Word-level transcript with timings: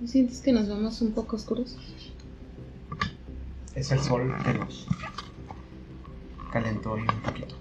¿No 0.00 0.08
sientes 0.08 0.40
que 0.40 0.52
nos 0.52 0.66
vemos 0.66 1.00
un 1.02 1.12
poco 1.12 1.36
oscuros? 1.36 1.76
Es 3.74 3.92
el 3.92 4.00
sol 4.00 4.34
que 4.44 4.54
nos 4.54 4.86
calentó 6.52 6.94
un 6.94 7.06
poquito. 7.22 7.54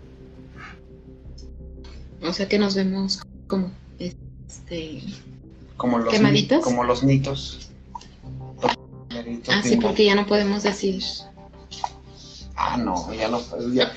O 2.22 2.34
sea 2.34 2.48
que 2.48 2.58
nos 2.58 2.76
vemos 2.76 3.22
como 3.48 3.72
este 4.00 5.04
Como 5.78 6.00
los, 6.00 6.14
¿Quemaditos? 6.14 6.64
Como 6.64 6.84
los 6.84 7.04
nitos. 7.04 7.72
Los 8.62 8.78
Ah, 9.50 9.62
sí, 9.64 9.78
porque 9.78 10.06
ya 10.06 10.16
no 10.16 10.26
podemos 10.26 10.64
decir 10.64 11.04
Ah, 12.56 12.78
no, 12.78 13.14
ya 13.14 13.30
no. 13.30 13.42
Ya. 13.74 13.94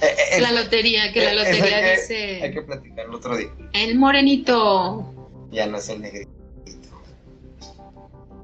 Eh, 0.00 0.16
eh, 0.32 0.40
la 0.40 0.50
lotería, 0.50 1.12
que 1.12 1.24
la 1.24 1.32
eh, 1.32 1.36
lotería 1.36 1.92
eso 1.92 2.12
hay 2.12 2.40
dice 2.40 2.50
que 2.52 2.62
platicar 2.62 3.06
el 3.06 3.14
otro 3.14 3.36
día. 3.36 3.48
el 3.72 3.96
morenito. 3.96 5.14
Ya 5.52 5.66
no 5.66 5.78
es 5.78 5.88
el 5.88 6.00
negrito. 6.00 6.31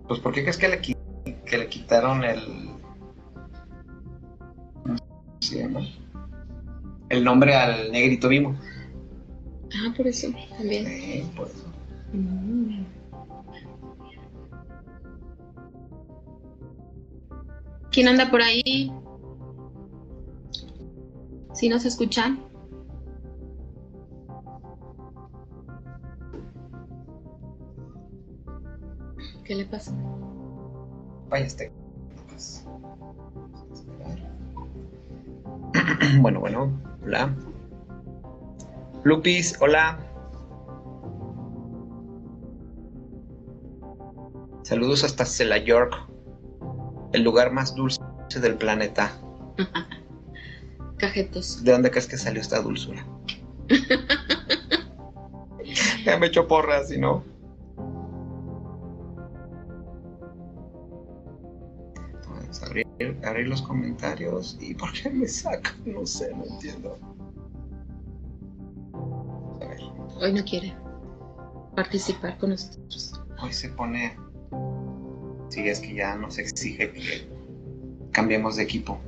Pues, 0.09 0.21
¿por 0.21 0.33
qué 0.33 0.43
crees 0.43 0.57
que 0.57 0.69
le, 0.69 0.80
qui- 0.80 0.97
que 1.45 1.59
le 1.59 1.69
quitaron 1.69 2.25
el. 2.25 2.71
El 7.09 7.25
nombre 7.25 7.55
al 7.55 7.91
negrito 7.93 8.29
vivo. 8.29 8.55
Ah, 9.75 9.93
por 9.97 10.07
eso 10.07 10.29
también. 10.57 10.87
Sí, 10.87 11.25
por 11.37 11.48
eso. 11.48 11.65
Mm. 12.12 12.83
¿Quién 17.91 18.09
anda 18.09 18.31
por 18.31 18.43
ahí? 18.43 18.93
¿Sí 21.55 21.69
nos 21.69 21.84
escuchan? 21.84 22.39
¿Qué 29.49 29.55
le 29.55 29.65
pasa? 29.65 29.93
Vaya 31.31 31.47
este. 31.47 31.73
Bueno, 36.21 36.41
bueno, 36.41 36.79
hola. 37.03 37.35
Lupis, 39.05 39.57
hola. 39.61 39.99
Saludos 44.63 45.05
hasta 45.05 45.25
Sela 45.25 45.57
York, 45.57 45.95
el 47.15 47.23
lugar 47.23 47.51
más 47.51 47.75
dulce 47.75 48.03
del 48.43 48.57
planeta. 48.57 49.11
Cajetos. 50.99 51.65
¿De 51.65 51.73
dónde 51.73 51.91
crees 51.91 52.07
que 52.07 52.19
salió 52.19 52.43
esta 52.43 52.61
dulzura? 52.61 53.07
ya 56.05 56.19
me 56.19 56.27
echo 56.27 56.47
porras, 56.47 56.89
si 56.89 56.99
no. 56.99 57.38
Abrir, 63.25 63.49
los 63.49 63.63
comentarios. 63.63 64.59
¿Y 64.61 64.75
por 64.75 64.93
qué 64.93 65.11
me 65.11 65.27
sacan? 65.27 65.75
No 65.87 66.07
sé, 66.07 66.35
no 66.35 66.45
entiendo. 66.45 66.99
A 69.61 69.67
ver, 69.67 69.81
Hoy 70.21 70.33
no 70.33 70.45
quiere 70.45 70.75
participar 71.77 72.37
con 72.39 72.51
nosotros. 72.51 73.21
hoy 73.41 73.53
se 73.53 73.69
pone. 73.71 74.17
Si 75.49 75.67
es 75.67 75.81
que 75.81 75.95
ya 75.95 76.17
nos 76.17 76.39
exige 76.39 76.93
que 76.93 77.29
cambiemos 78.13 78.57
de 78.57 78.65
equipo. 78.65 78.99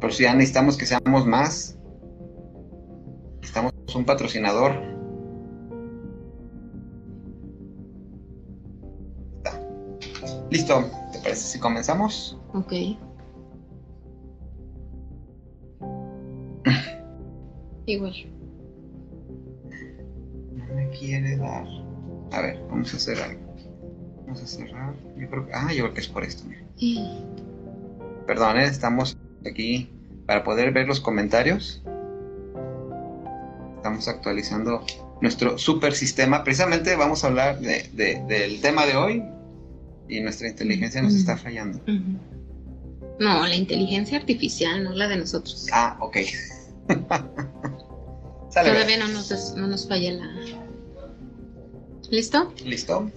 Pero 0.00 0.12
si 0.12 0.24
ya 0.24 0.34
necesitamos 0.34 0.76
que 0.76 0.84
seamos 0.84 1.26
más, 1.26 1.78
necesitamos 3.40 3.72
un 3.94 4.04
patrocinador. 4.04 4.72
Listo, 10.50 10.84
¿te 10.84 11.03
parece 11.24 11.42
si 11.42 11.58
comenzamos? 11.58 12.38
Ok. 12.52 12.72
Igual. 17.86 18.14
No 20.52 20.74
me 20.74 20.88
quiere 20.90 21.36
dar. 21.36 21.66
A 22.32 22.40
ver, 22.40 22.58
vamos 22.70 22.92
a 22.94 22.96
hacer 22.96 23.20
algo. 23.20 23.40
Vamos 24.26 24.42
a 24.42 24.46
cerrar. 24.46 24.94
Yo 25.18 25.28
creo 25.28 25.46
que. 25.46 25.52
Ah, 25.52 25.68
yo 25.72 25.82
creo 25.84 25.94
que 25.94 26.00
es 26.00 26.08
por 26.08 26.24
esto, 26.24 26.44
mira. 26.48 26.62
Perdón, 28.26 28.56
¿eh? 28.58 28.64
estamos 28.64 29.16
aquí 29.46 29.90
para 30.26 30.42
poder 30.44 30.72
ver 30.72 30.88
los 30.88 31.00
comentarios. 31.00 31.82
Estamos 33.76 34.08
actualizando 34.08 34.82
nuestro 35.20 35.58
super 35.58 35.92
sistema. 35.92 36.42
Precisamente 36.42 36.96
vamos 36.96 37.22
a 37.22 37.26
hablar 37.26 37.60
de- 37.60 37.90
de- 37.92 38.24
del 38.26 38.62
tema 38.62 38.86
de 38.86 38.96
hoy 38.96 39.22
y 40.08 40.20
nuestra 40.20 40.48
inteligencia 40.48 41.02
nos 41.02 41.14
está 41.14 41.36
fallando. 41.36 41.80
No, 43.18 43.46
la 43.46 43.54
inteligencia 43.54 44.18
artificial, 44.18 44.84
no 44.84 44.92
la 44.92 45.08
de 45.08 45.16
nosotros. 45.18 45.66
Ah, 45.72 45.96
ok. 46.00 46.16
Sale, 48.50 48.70
Todavía 48.70 48.98
no 48.98 49.08
nos, 49.08 49.54
no 49.56 49.66
nos 49.66 49.88
falla 49.88 50.12
la... 50.12 50.30
¿Listo? 52.10 52.52
¿Listo? 52.64 53.10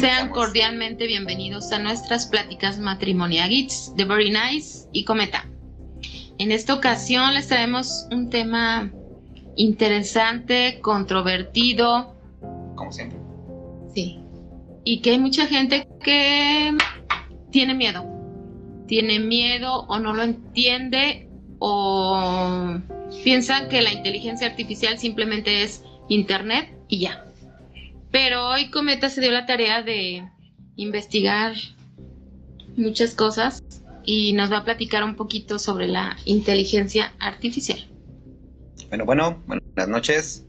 Sean 0.00 0.30
cordialmente 0.30 1.06
bienvenidos 1.06 1.70
a 1.72 1.78
nuestras 1.78 2.26
pláticas 2.26 2.78
matrimoniales 2.78 3.92
de 3.96 4.04
Very 4.04 4.30
Nice 4.30 4.88
y 4.92 5.04
Cometa. 5.04 5.46
En 6.38 6.50
esta 6.50 6.74
ocasión 6.74 7.34
les 7.34 7.48
traemos 7.48 8.06
un 8.10 8.30
tema 8.30 8.90
interesante, 9.56 10.80
controvertido, 10.80 12.14
Como 12.74 12.90
siempre. 12.90 13.18
sí, 13.94 14.21
y 14.84 15.00
que 15.00 15.10
hay 15.10 15.18
mucha 15.18 15.46
gente 15.46 15.86
que 16.02 16.76
tiene 17.50 17.74
miedo. 17.74 18.04
Tiene 18.86 19.20
miedo 19.20 19.84
o 19.88 19.98
no 19.98 20.12
lo 20.12 20.22
entiende 20.22 21.28
o 21.58 22.80
piensan 23.24 23.68
que 23.68 23.82
la 23.82 23.92
inteligencia 23.92 24.46
artificial 24.46 24.98
simplemente 24.98 25.62
es 25.62 25.84
internet 26.08 26.76
y 26.88 27.00
ya. 27.00 27.26
Pero 28.10 28.48
hoy 28.48 28.70
Cometa 28.70 29.08
se 29.08 29.20
dio 29.20 29.30
la 29.30 29.46
tarea 29.46 29.82
de 29.82 30.28
investigar 30.76 31.54
muchas 32.76 33.14
cosas 33.14 33.62
y 34.04 34.32
nos 34.32 34.50
va 34.50 34.58
a 34.58 34.64
platicar 34.64 35.04
un 35.04 35.14
poquito 35.14 35.58
sobre 35.58 35.86
la 35.86 36.16
inteligencia 36.24 37.12
artificial. 37.18 37.88
Bueno, 38.88 39.04
bueno, 39.06 39.42
buenas 39.46 39.88
noches. 39.88 40.44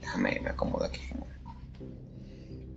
Déjame, 0.00 0.40
me 0.40 0.50
acomodo 0.50 0.84
aquí. 0.84 1.00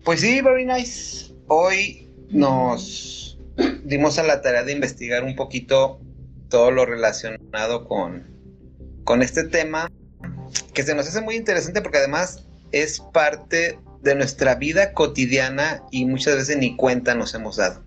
Pues 0.03 0.21
sí, 0.21 0.41
very 0.41 0.65
nice. 0.65 1.31
Hoy 1.47 2.09
nos 2.29 3.37
dimos 3.83 4.17
a 4.17 4.23
la 4.23 4.41
tarea 4.41 4.63
de 4.63 4.71
investigar 4.71 5.23
un 5.23 5.35
poquito 5.35 6.01
todo 6.49 6.71
lo 6.71 6.87
relacionado 6.87 7.87
con, 7.87 8.27
con 9.03 9.21
este 9.21 9.43
tema, 9.43 9.91
que 10.73 10.81
se 10.81 10.95
nos 10.95 11.07
hace 11.07 11.21
muy 11.21 11.35
interesante 11.35 11.83
porque 11.83 11.99
además 11.99 12.47
es 12.71 12.99
parte 13.13 13.77
de 14.01 14.15
nuestra 14.15 14.55
vida 14.55 14.93
cotidiana 14.93 15.83
y 15.91 16.05
muchas 16.05 16.35
veces 16.35 16.57
ni 16.57 16.75
cuenta 16.75 17.13
nos 17.13 17.35
hemos 17.35 17.57
dado. 17.57 17.83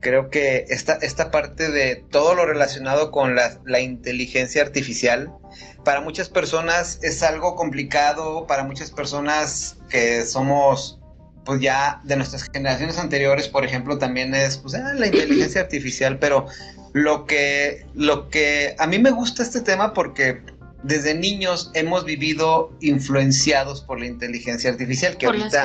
Creo 0.00 0.30
que 0.30 0.64
esta, 0.70 0.94
esta 0.94 1.30
parte 1.30 1.70
de 1.70 1.96
todo 2.10 2.34
lo 2.34 2.46
relacionado 2.46 3.10
con 3.10 3.36
la, 3.36 3.60
la 3.66 3.80
inteligencia 3.80 4.62
artificial, 4.62 5.30
para 5.84 6.00
muchas 6.00 6.30
personas 6.30 6.98
es 7.02 7.22
algo 7.22 7.54
complicado, 7.54 8.46
para 8.46 8.64
muchas 8.64 8.90
personas 8.90 9.76
que 9.90 10.24
somos 10.24 11.01
pues 11.44 11.60
ya 11.60 12.00
de 12.04 12.16
nuestras 12.16 12.48
generaciones 12.52 12.98
anteriores, 12.98 13.48
por 13.48 13.64
ejemplo, 13.64 13.98
también 13.98 14.34
es 14.34 14.58
pues, 14.58 14.74
ah, 14.74 14.92
la 14.94 15.06
inteligencia 15.06 15.60
artificial, 15.60 16.18
pero 16.18 16.46
lo 16.92 17.26
que, 17.26 17.86
lo 17.94 18.28
que 18.28 18.74
a 18.78 18.86
mí 18.86 18.98
me 18.98 19.10
gusta 19.10 19.42
este 19.42 19.60
tema 19.60 19.92
porque 19.92 20.40
desde 20.82 21.14
niños 21.14 21.70
hemos 21.74 22.04
vivido 22.04 22.72
influenciados 22.80 23.80
por 23.80 24.00
la 24.00 24.06
inteligencia 24.06 24.70
artificial, 24.70 25.16
que 25.16 25.26
por 25.26 25.36
ahorita 25.36 25.64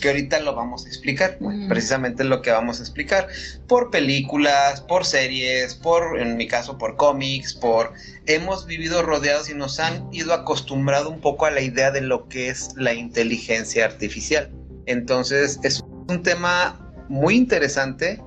que 0.00 0.08
ahorita 0.08 0.40
lo 0.40 0.54
vamos 0.54 0.84
a 0.84 0.88
explicar, 0.88 1.38
bueno, 1.40 1.68
precisamente 1.68 2.22
lo 2.24 2.42
que 2.42 2.50
vamos 2.50 2.78
a 2.78 2.82
explicar, 2.82 3.28
por 3.66 3.90
películas, 3.90 4.82
por 4.82 5.04
series, 5.04 5.74
por, 5.74 6.20
en 6.20 6.36
mi 6.36 6.46
caso, 6.46 6.76
por 6.76 6.96
cómics, 6.96 7.54
por, 7.54 7.94
hemos 8.26 8.66
vivido 8.66 9.02
rodeados 9.02 9.48
y 9.48 9.54
nos 9.54 9.80
han 9.80 10.06
ido 10.12 10.34
acostumbrado 10.34 11.08
un 11.08 11.20
poco 11.20 11.46
a 11.46 11.50
la 11.50 11.62
idea 11.62 11.90
de 11.90 12.02
lo 12.02 12.28
que 12.28 12.50
es 12.50 12.70
la 12.76 12.92
inteligencia 12.92 13.86
artificial. 13.86 14.50
Entonces, 14.88 15.60
es 15.62 15.84
un 16.08 16.22
tema 16.22 16.90
muy 17.08 17.36
interesante 17.36 18.22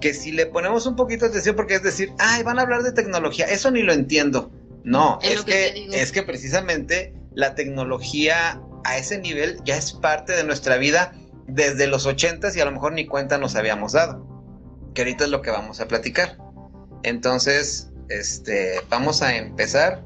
que 0.00 0.14
si 0.14 0.32
le 0.32 0.46
ponemos 0.46 0.86
un 0.86 0.96
poquito 0.96 1.26
de 1.26 1.30
atención, 1.30 1.56
porque 1.56 1.74
es 1.74 1.82
decir, 1.82 2.10
ay, 2.18 2.42
van 2.42 2.58
a 2.58 2.62
hablar 2.62 2.82
de 2.82 2.92
tecnología, 2.92 3.46
eso 3.46 3.70
ni 3.70 3.82
lo 3.82 3.92
entiendo. 3.92 4.50
No, 4.82 5.18
Es 5.22 5.42
que 5.42 5.88
es 5.92 6.12
que 6.12 6.22
precisamente 6.22 7.12
la 7.34 7.54
tecnología 7.54 8.60
a 8.84 8.96
ese 8.96 9.18
nivel 9.18 9.60
ya 9.64 9.76
es 9.76 9.92
parte 9.92 10.32
de 10.32 10.44
nuestra 10.44 10.76
vida 10.76 11.12
desde 11.48 11.86
los 11.86 12.06
80 12.06 12.48
y 12.54 12.60
a 12.60 12.64
lo 12.64 12.72
mejor 12.72 12.92
ni 12.92 13.06
cuenta 13.06 13.36
nos 13.36 13.54
habíamos 13.56 13.92
dado. 13.92 14.24
Que 14.94 15.02
ahorita 15.02 15.24
es 15.24 15.30
lo 15.30 15.42
que 15.42 15.50
vamos 15.50 15.80
a 15.80 15.88
platicar. 15.88 16.38
Entonces, 17.02 17.90
este, 18.08 18.80
vamos 18.88 19.20
a 19.20 19.36
empezar, 19.36 20.02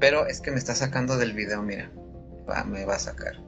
pero 0.00 0.26
es 0.26 0.40
que 0.40 0.50
me 0.50 0.58
está 0.58 0.74
sacando 0.74 1.16
del 1.18 1.34
video, 1.34 1.62
mira. 1.62 1.92
Va, 2.48 2.64
me 2.64 2.84
va 2.84 2.96
a 2.96 2.98
sacar. 2.98 3.45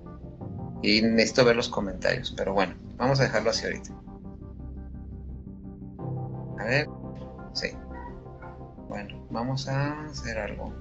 Y 0.82 1.02
necesito 1.02 1.44
ver 1.44 1.56
los 1.56 1.68
comentarios, 1.68 2.32
pero 2.36 2.54
bueno, 2.54 2.74
vamos 2.96 3.20
a 3.20 3.24
dejarlo 3.24 3.50
así 3.50 3.66
ahorita. 3.66 3.90
A 6.58 6.64
ver, 6.64 6.88
sí. 7.52 7.68
Bueno, 8.88 9.26
vamos 9.30 9.68
a 9.68 10.04
hacer 10.06 10.38
algo. 10.38 10.72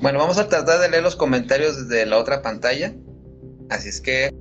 Bueno, 0.00 0.18
vamos 0.18 0.38
a 0.38 0.48
tratar 0.48 0.80
de 0.80 0.88
leer 0.88 1.02
los 1.02 1.16
comentarios 1.16 1.88
desde 1.88 2.06
la 2.06 2.18
otra 2.18 2.42
pantalla. 2.42 2.94
Así 3.68 3.88
es 3.88 4.00
que 4.00 4.34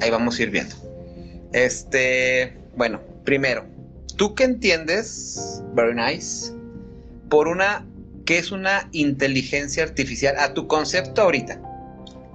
ahí 0.00 0.10
vamos 0.10 0.38
a 0.38 0.42
ir 0.42 0.50
viendo. 0.50 0.74
Este, 1.52 2.56
bueno, 2.76 3.00
primero, 3.24 3.64
¿tú 4.16 4.34
qué 4.34 4.44
entiendes, 4.44 5.62
very 5.74 5.94
nice, 5.94 6.52
por 7.28 7.48
una, 7.48 7.86
qué 8.24 8.38
es 8.38 8.52
una 8.52 8.88
inteligencia 8.92 9.82
artificial? 9.82 10.36
A 10.38 10.54
tu 10.54 10.68
concepto 10.68 11.22
ahorita, 11.22 11.60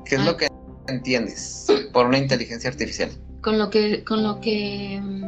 ¿qué 0.05 0.15
es 0.15 0.21
lo 0.21 0.31
ah. 0.31 0.37
que 0.37 0.54
entiendes 0.87 1.67
por 1.93 2.07
una 2.07 2.17
inteligencia 2.17 2.69
artificial? 2.69 3.09
Con 3.41 3.57
lo 3.57 3.69
que, 3.69 4.03
con 4.03 4.23
lo 4.23 4.39
que 4.39 4.99
mm, 5.01 5.25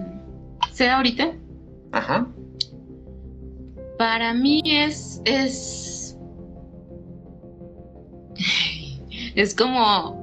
sé 0.74 0.90
ahorita. 0.90 1.34
Ajá. 1.92 2.28
Para 3.98 4.34
mí 4.34 4.62
es, 4.66 5.22
es, 5.26 6.18
es 9.36 9.56
como, 9.56 10.16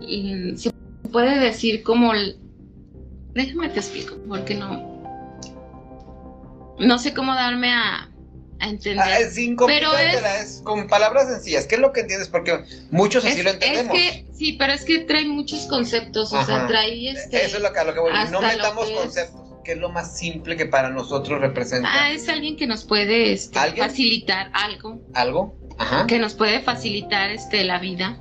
mm, 0.00 0.56
se 0.56 0.70
puede 1.10 1.38
decir 1.38 1.82
como, 1.82 2.12
déjame 3.34 3.68
te 3.70 3.80
explico, 3.80 4.16
porque 4.28 4.54
no, 4.54 5.02
no 6.78 6.98
sé 6.98 7.14
cómo 7.14 7.34
darme 7.34 7.72
a, 7.72 8.08
entender. 8.66 9.04
Ah, 9.04 9.18
es 9.20 9.38
pero 9.66 9.96
es, 9.96 10.60
con 10.64 10.86
palabras 10.88 11.28
sencillas. 11.28 11.66
¿Qué 11.66 11.76
es 11.76 11.80
lo 11.80 11.92
que 11.92 12.00
entiendes? 12.00 12.28
Porque 12.28 12.64
muchos 12.90 13.24
así 13.24 13.42
lo 13.42 13.50
entendemos. 13.50 13.96
Es 13.96 14.12
que, 14.12 14.26
sí, 14.34 14.54
pero 14.58 14.72
es 14.72 14.84
que 14.84 15.00
trae 15.00 15.26
muchos 15.26 15.66
conceptos, 15.66 16.32
o 16.32 16.44
sea, 16.44 16.66
trae 16.66 17.10
este. 17.10 17.44
Eso 17.44 17.56
es 17.58 17.62
lo 17.62 17.72
que, 17.72 17.78
a 17.78 17.84
lo 17.84 17.94
que 17.94 18.00
voy. 18.00 18.12
No 18.30 18.40
metamos 18.40 18.90
conceptos. 18.90 19.42
¿Qué 19.64 19.72
es 19.72 19.78
lo 19.78 19.90
más 19.90 20.16
simple 20.16 20.56
que 20.56 20.64
para 20.64 20.88
nosotros 20.88 21.40
representa? 21.40 21.88
Ah, 21.92 22.10
es 22.10 22.26
alguien 22.28 22.56
que 22.56 22.66
nos 22.66 22.84
puede 22.84 23.32
este, 23.32 23.58
facilitar 23.76 24.50
algo. 24.54 25.02
¿Algo? 25.12 25.58
Ajá. 25.76 26.06
Que 26.06 26.18
nos 26.18 26.32
puede 26.32 26.60
facilitar 26.60 27.30
este, 27.30 27.64
la 27.64 27.78
vida 27.78 28.18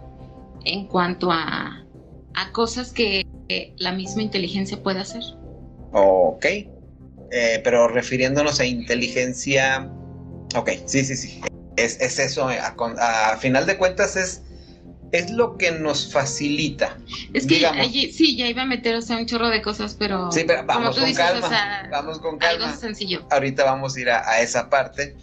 en 0.65 0.87
cuanto 0.87 1.31
a, 1.31 1.85
a 2.33 2.51
cosas 2.51 2.91
que 2.91 3.25
la 3.77 3.93
misma 3.93 4.23
inteligencia 4.23 4.83
puede 4.83 4.99
hacer. 4.99 5.23
Ok. 5.93 6.45
Eh, 7.31 7.61
pero 7.63 7.87
refiriéndonos 7.87 8.59
a 8.59 8.65
inteligencia 8.65 9.89
Ok, 10.55 10.71
sí, 10.85 11.03
sí, 11.03 11.15
sí. 11.15 11.41
Es, 11.75 11.99
eso, 11.99 12.49
eh, 12.49 12.59
a, 12.59 13.37
final 13.37 13.65
de 13.65 13.77
cuentas 13.77 14.15
es, 14.15 14.41
es 15.11 15.29
lo 15.31 15.57
que 15.57 15.71
nos 15.71 16.11
facilita. 16.11 16.97
Es 17.33 17.45
que 17.45 17.59
sí, 18.11 18.35
ya 18.35 18.47
iba 18.47 18.63
a 18.63 18.65
meter 18.65 18.95
o 18.95 19.01
sea, 19.01 19.17
un 19.17 19.25
chorro 19.25 19.49
de 19.49 19.61
cosas, 19.61 19.95
pero, 19.97 20.31
sí, 20.31 20.43
pero 20.45 20.65
vamos 20.65 20.97
con 20.97 21.13
calma. 21.13 21.87
vamos 21.91 22.19
con 22.19 22.39
calma. 22.39 22.65
Algo 22.65 22.79
sencillo. 22.79 23.27
Ahorita 23.29 23.63
vamos 23.63 23.95
a 23.95 23.99
ir 23.99 24.09
a, 24.09 24.41
esa 24.41 24.69
parte 24.69 25.15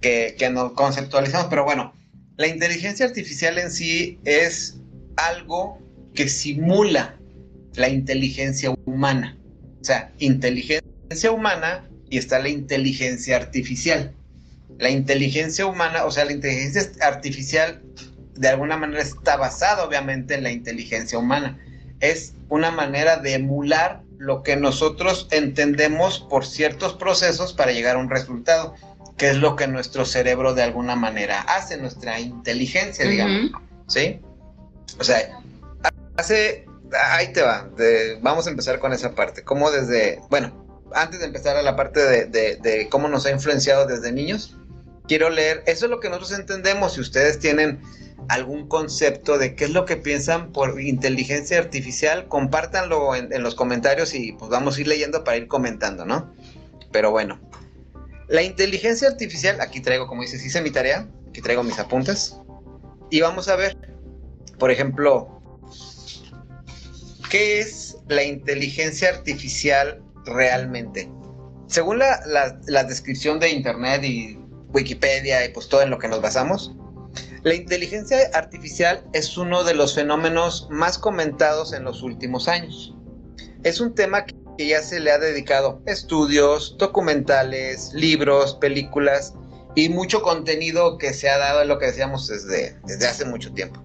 que, 0.00 0.36
que 0.38 0.50
nos 0.50 0.72
conceptualizamos, 0.72 1.46
pero 1.48 1.64
bueno, 1.64 1.94
la 2.36 2.48
inteligencia 2.48 3.06
artificial 3.06 3.58
en 3.58 3.70
sí 3.70 4.18
es 4.24 4.76
algo 5.16 5.78
que 6.14 6.28
simula 6.28 7.16
la 7.74 7.88
inteligencia 7.88 8.70
humana. 8.84 9.38
O 9.80 9.84
sea, 9.84 10.12
inteligencia 10.18 11.32
humana 11.32 11.88
y 12.10 12.18
está 12.18 12.38
la 12.38 12.50
inteligencia 12.50 13.36
artificial 13.36 14.14
la 14.78 14.90
inteligencia 14.90 15.66
humana, 15.66 16.04
o 16.04 16.10
sea, 16.10 16.24
la 16.24 16.32
inteligencia 16.32 16.90
artificial 17.00 17.82
de 18.34 18.48
alguna 18.48 18.76
manera 18.76 19.02
está 19.02 19.36
basada 19.36 19.84
obviamente 19.84 20.34
en 20.34 20.42
la 20.42 20.50
inteligencia 20.50 21.18
humana. 21.18 21.58
Es 22.00 22.34
una 22.48 22.70
manera 22.70 23.16
de 23.16 23.34
emular 23.34 24.02
lo 24.18 24.42
que 24.42 24.56
nosotros 24.56 25.28
entendemos 25.30 26.20
por 26.20 26.46
ciertos 26.46 26.94
procesos 26.94 27.52
para 27.52 27.72
llegar 27.72 27.96
a 27.96 27.98
un 27.98 28.10
resultado, 28.10 28.74
que 29.16 29.30
es 29.30 29.36
lo 29.36 29.56
que 29.56 29.66
nuestro 29.66 30.04
cerebro 30.04 30.54
de 30.54 30.62
alguna 30.62 30.96
manera 30.96 31.40
hace, 31.40 31.76
nuestra 31.76 32.20
inteligencia, 32.20 33.06
digamos. 33.06 33.52
¿Sí? 33.86 34.20
O 34.98 35.04
sea, 35.04 35.40
hace, 36.16 36.66
ahí 37.10 37.32
te 37.32 37.42
va, 37.42 37.68
vamos 38.20 38.46
a 38.46 38.50
empezar 38.50 38.78
con 38.78 38.92
esa 38.92 39.14
parte, 39.14 39.42
como 39.42 39.70
desde, 39.70 40.20
bueno, 40.30 40.64
antes 40.94 41.20
de 41.20 41.26
empezar 41.26 41.56
a 41.56 41.62
la 41.62 41.76
parte 41.76 42.26
de 42.26 42.88
cómo 42.90 43.08
nos 43.08 43.26
ha 43.26 43.30
influenciado 43.30 43.86
desde 43.86 44.12
niños, 44.12 44.56
quiero 45.06 45.30
leer, 45.30 45.62
eso 45.66 45.86
es 45.86 45.90
lo 45.90 46.00
que 46.00 46.08
nosotros 46.08 46.38
entendemos, 46.38 46.94
si 46.94 47.00
ustedes 47.00 47.38
tienen 47.38 47.80
algún 48.28 48.68
concepto 48.68 49.38
de 49.38 49.54
qué 49.54 49.64
es 49.64 49.70
lo 49.70 49.84
que 49.84 49.96
piensan 49.96 50.52
por 50.52 50.80
inteligencia 50.80 51.58
artificial, 51.58 52.28
compártanlo 52.28 53.14
en, 53.14 53.42
los 53.42 53.54
comentarios 53.54 54.14
y 54.14 54.32
pues 54.32 54.50
vamos 54.50 54.76
a 54.76 54.80
ir 54.80 54.88
leyendo 54.88 55.24
para 55.24 55.36
ir 55.36 55.48
comentando, 55.48 56.04
¿no? 56.04 56.32
Pero 56.92 57.10
bueno, 57.10 57.40
la 58.28 58.42
inteligencia 58.42 59.08
artificial, 59.08 59.60
aquí 59.60 59.80
traigo, 59.80 60.06
como 60.06 60.22
dices, 60.22 60.44
hice 60.44 60.62
mi 60.62 60.70
tarea, 60.70 61.08
aquí 61.28 61.40
traigo 61.40 61.62
mis 61.62 61.78
apuntes, 61.78 62.36
y 63.10 63.20
vamos 63.20 63.48
a 63.48 63.56
ver, 63.56 63.76
por 64.58 64.70
ejemplo, 64.70 65.42
¿qué 67.30 67.60
es 67.60 67.96
la 68.08 68.22
inteligencia 68.22 69.08
artificial 69.08 70.02
realmente? 70.24 71.10
Según 71.66 71.98
la, 71.98 72.20
la 72.66 72.84
descripción 72.84 73.40
de 73.40 73.50
Internet 73.50 74.04
y 74.04 74.41
Wikipedia 74.72 75.44
y 75.44 75.50
pues 75.50 75.68
todo 75.68 75.82
en 75.82 75.90
lo 75.90 75.98
que 75.98 76.08
nos 76.08 76.20
basamos. 76.20 76.74
La 77.42 77.54
inteligencia 77.54 78.30
artificial 78.34 79.04
es 79.12 79.36
uno 79.36 79.64
de 79.64 79.74
los 79.74 79.94
fenómenos 79.94 80.68
más 80.70 80.98
comentados 80.98 81.72
en 81.72 81.84
los 81.84 82.02
últimos 82.02 82.48
años. 82.48 82.94
Es 83.64 83.80
un 83.80 83.94
tema 83.94 84.24
que 84.24 84.66
ya 84.66 84.82
se 84.82 85.00
le 85.00 85.10
ha 85.10 85.18
dedicado 85.18 85.82
estudios, 85.86 86.76
documentales, 86.78 87.92
libros, 87.94 88.54
películas 88.54 89.34
y 89.74 89.88
mucho 89.88 90.22
contenido 90.22 90.98
que 90.98 91.12
se 91.12 91.28
ha 91.28 91.38
dado 91.38 91.62
en 91.62 91.68
lo 91.68 91.78
que 91.78 91.86
decíamos 91.86 92.28
desde, 92.28 92.78
desde 92.86 93.06
hace 93.06 93.24
mucho 93.24 93.52
tiempo. 93.52 93.82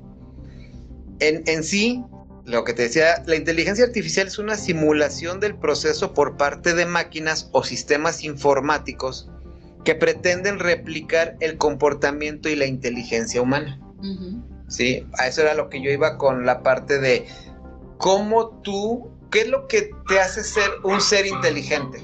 En, 1.19 1.44
en 1.48 1.63
sí, 1.63 2.04
lo 2.45 2.63
que 2.63 2.74
te 2.74 2.84
decía, 2.84 3.24
la 3.25 3.36
inteligencia 3.36 3.86
artificial 3.86 4.28
es 4.28 4.38
una 4.38 4.56
simulación 4.56 5.39
del 5.39 5.57
proceso 5.57 6.13
por 6.13 6.38
parte 6.38 6.74
de 6.74 6.86
máquinas 6.86 7.50
o 7.54 7.63
sistemas 7.63 8.24
informáticos 8.24 9.30
que 9.88 9.95
pretenden 9.95 10.60
replicar 10.60 11.38
el 11.39 11.58
comportamiento 11.58 12.50
y 12.50 12.58
la 12.58 12.65
inteligencia 12.65 13.41
humana. 13.41 13.79
Sí, 14.67 15.08
a 15.17 15.27
eso 15.27 15.44
era 15.44 15.53
lo 15.53 15.70
que 15.70 15.82
yo 15.82 15.89
iba 15.89 16.17
con 16.17 16.46
la 16.46 16.62
parte 16.62 17.00
de 17.00 17.25
cómo 17.98 18.50
tú, 18.63 19.10
qué 19.32 19.44
es 19.44 19.48
lo 19.48 19.70
que 19.70 19.91
te 20.10 20.20
hace 20.20 20.44
ser 20.44 20.70
un 20.84 21.00
ser 21.00 21.25
inteligente. 21.25 22.03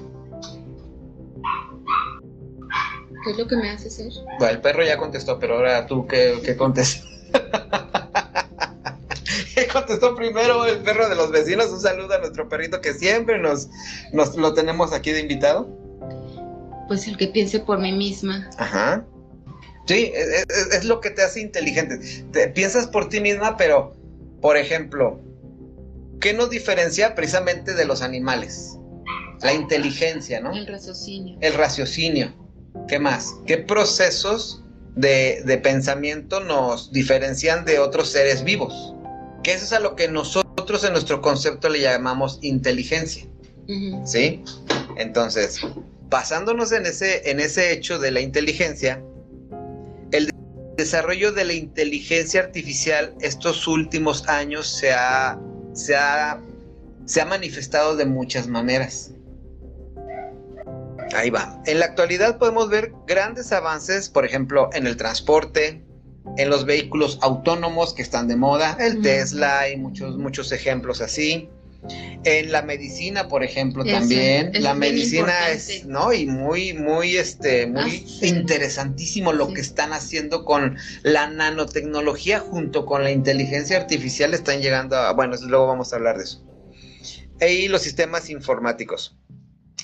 ¿Qué 3.25 3.32
es 3.32 3.38
lo 3.38 3.48
que 3.48 3.58
me 3.58 3.70
hace 3.70 3.90
ser? 3.90 4.13
Bueno, 4.40 4.54
el 4.54 4.62
perro 4.62 4.86
ya 4.86 4.96
contestó, 4.96 5.38
pero 5.38 5.56
ahora 5.56 5.86
tú 5.86 6.08
qué, 6.08 6.40
qué 6.42 6.56
contestas. 6.56 7.06
¿Qué 9.56 9.68
contestó 9.68 10.16
primero 10.16 10.66
el 10.66 10.78
perro 10.84 11.10
de 11.10 11.16
los 11.16 11.32
vecinos? 11.32 11.70
Un 11.70 11.82
saludo 11.82 12.13
a 12.13 12.20
nuestro 12.20 12.48
perrito 12.48 12.80
que 12.80 12.94
siempre 12.94 13.40
nos, 13.40 13.68
nos 14.13 14.38
lo 14.38 14.54
tenemos 14.54 14.94
aquí 14.94 15.12
de 15.12 15.20
invitado 15.20 15.83
pues 16.94 17.08
el 17.08 17.18
que 17.18 17.28
piense 17.28 17.60
por 17.60 17.80
mí 17.80 17.92
misma. 17.92 18.48
Ajá. 18.60 19.04
Sí, 19.88 20.12
es, 20.14 20.86
lo 20.86 21.02
que 21.02 21.10
te 21.10 21.24
hace 21.24 21.42
inteligente. 21.42 21.98
Te, 22.32 22.50
piensas 22.50 22.86
por 22.86 23.10
ti 23.10 23.20
misma, 23.20 23.58
pero, 23.58 23.96
por 24.42 24.58
ejemplo, 24.58 25.20
¿qué 26.22 26.34
nos 26.34 26.52
diferencia 26.52 27.16
precisamente 27.16 27.74
de 27.74 27.86
los 27.86 28.04
animales? 28.04 28.78
La 29.42 29.54
inteligencia, 29.54 30.40
¿no? 30.40 30.54
El 30.54 30.68
raciocinio. 30.68 31.36
El 31.42 31.56
raciocinio. 31.56 32.32
¿Qué 32.88 33.00
más? 33.00 33.34
¿Qué 33.48 33.58
procesos 33.58 34.64
de, 34.96 35.60
pensamiento 35.64 36.42
nos 36.42 36.92
diferencian 36.92 37.66
de 37.66 37.80
otros 37.80 38.10
seres 38.10 38.44
vivos? 38.44 38.94
Que 39.42 39.54
eso 39.54 39.66
es 39.66 39.74
a 39.74 39.80
lo 39.80 39.96
que 39.96 40.08
nosotros 40.10 40.84
en 40.84 40.92
nuestro 40.92 41.22
concepto 41.22 41.70
le 41.70 41.82
llamamos 41.82 42.38
inteligencia. 42.44 43.28
¿Sí? 44.06 44.44
Entonces, 44.98 45.60
basándonos 46.13 46.72
en 46.72 46.86
ese, 46.86 47.27
en 47.32 47.39
ese 47.39 47.74
hecho 47.74 47.98
de 47.98 48.12
la 48.12 48.22
inteligencia, 48.22 49.01
el 50.12 50.29
desarrollo 50.77 51.32
de 51.32 51.43
la 51.43 51.53
inteligencia 51.53 52.41
artificial 52.41 53.15
estos 53.20 53.67
últimos 53.67 54.29
años 54.29 54.67
se 54.67 54.93
ha, 54.93 55.39
se 55.74 55.96
ha, 55.96 56.39
se 57.05 57.20
ha 57.20 57.25
manifestado 57.25 57.96
de 57.96 58.05
muchas 58.05 58.48
maneras. 58.48 59.10
Ahí 61.15 61.32
va. 61.32 61.60
En 61.65 61.79
la 61.79 61.86
actualidad 61.86 62.38
podemos 62.38 62.70
ver 62.70 62.91
grandes 63.08 63.51
avances, 63.51 64.08
por 64.08 64.24
ejemplo, 64.24 64.70
en 64.74 64.86
el 64.86 64.96
transporte, 64.98 65.84
en 66.38 66.48
los 66.48 66.63
vehículos 66.65 67.17
autónomos 67.24 67.96
que 67.96 68.03
están 68.03 68.27
de 68.27 68.36
moda, 68.36 68.77
el 68.79 69.01
Tesla 69.01 69.67
y 69.67 69.77
muchos, 69.77 70.15
muchos 70.20 70.51
ejemplos 70.51 71.01
así, 71.01 71.50
En 72.24 72.52
la 72.52 72.62
medicina, 72.62 73.28
por 73.28 73.44
ejemplo, 73.44 73.84
también. 73.84 74.52
la 74.62 74.74
medicina 74.74 75.50
es, 75.50 75.86
¿no? 75.86 76.13
Y 76.13 76.25
muy, 76.25 76.74
muy, 76.74 77.18
este, 77.18 77.68
muy 77.68 78.06
ah, 78.22 78.25
interesantísimo 78.25 79.34
lo 79.34 79.54
que 79.54 79.62
están 79.62 79.92
haciendo 79.92 80.46
con 80.46 80.78
la 81.02 81.30
nanotecnología 81.30 82.40
junto 82.40 82.86
con 82.86 83.04
la 83.04 83.12
inteligencia 83.12 83.78
artificial. 83.78 84.34
Están 84.34 84.62
llegando 84.62 84.96
a, 84.96 85.12
bueno, 85.12 85.36
luego 85.48 85.68
vamos 85.68 85.92
a 85.92 85.98
hablar 85.98 86.18
de 86.18 86.24
eso. 86.24 86.44
Y 87.42 87.68
los 87.68 87.82
sistemas 87.82 88.30
informáticos. 88.30 89.18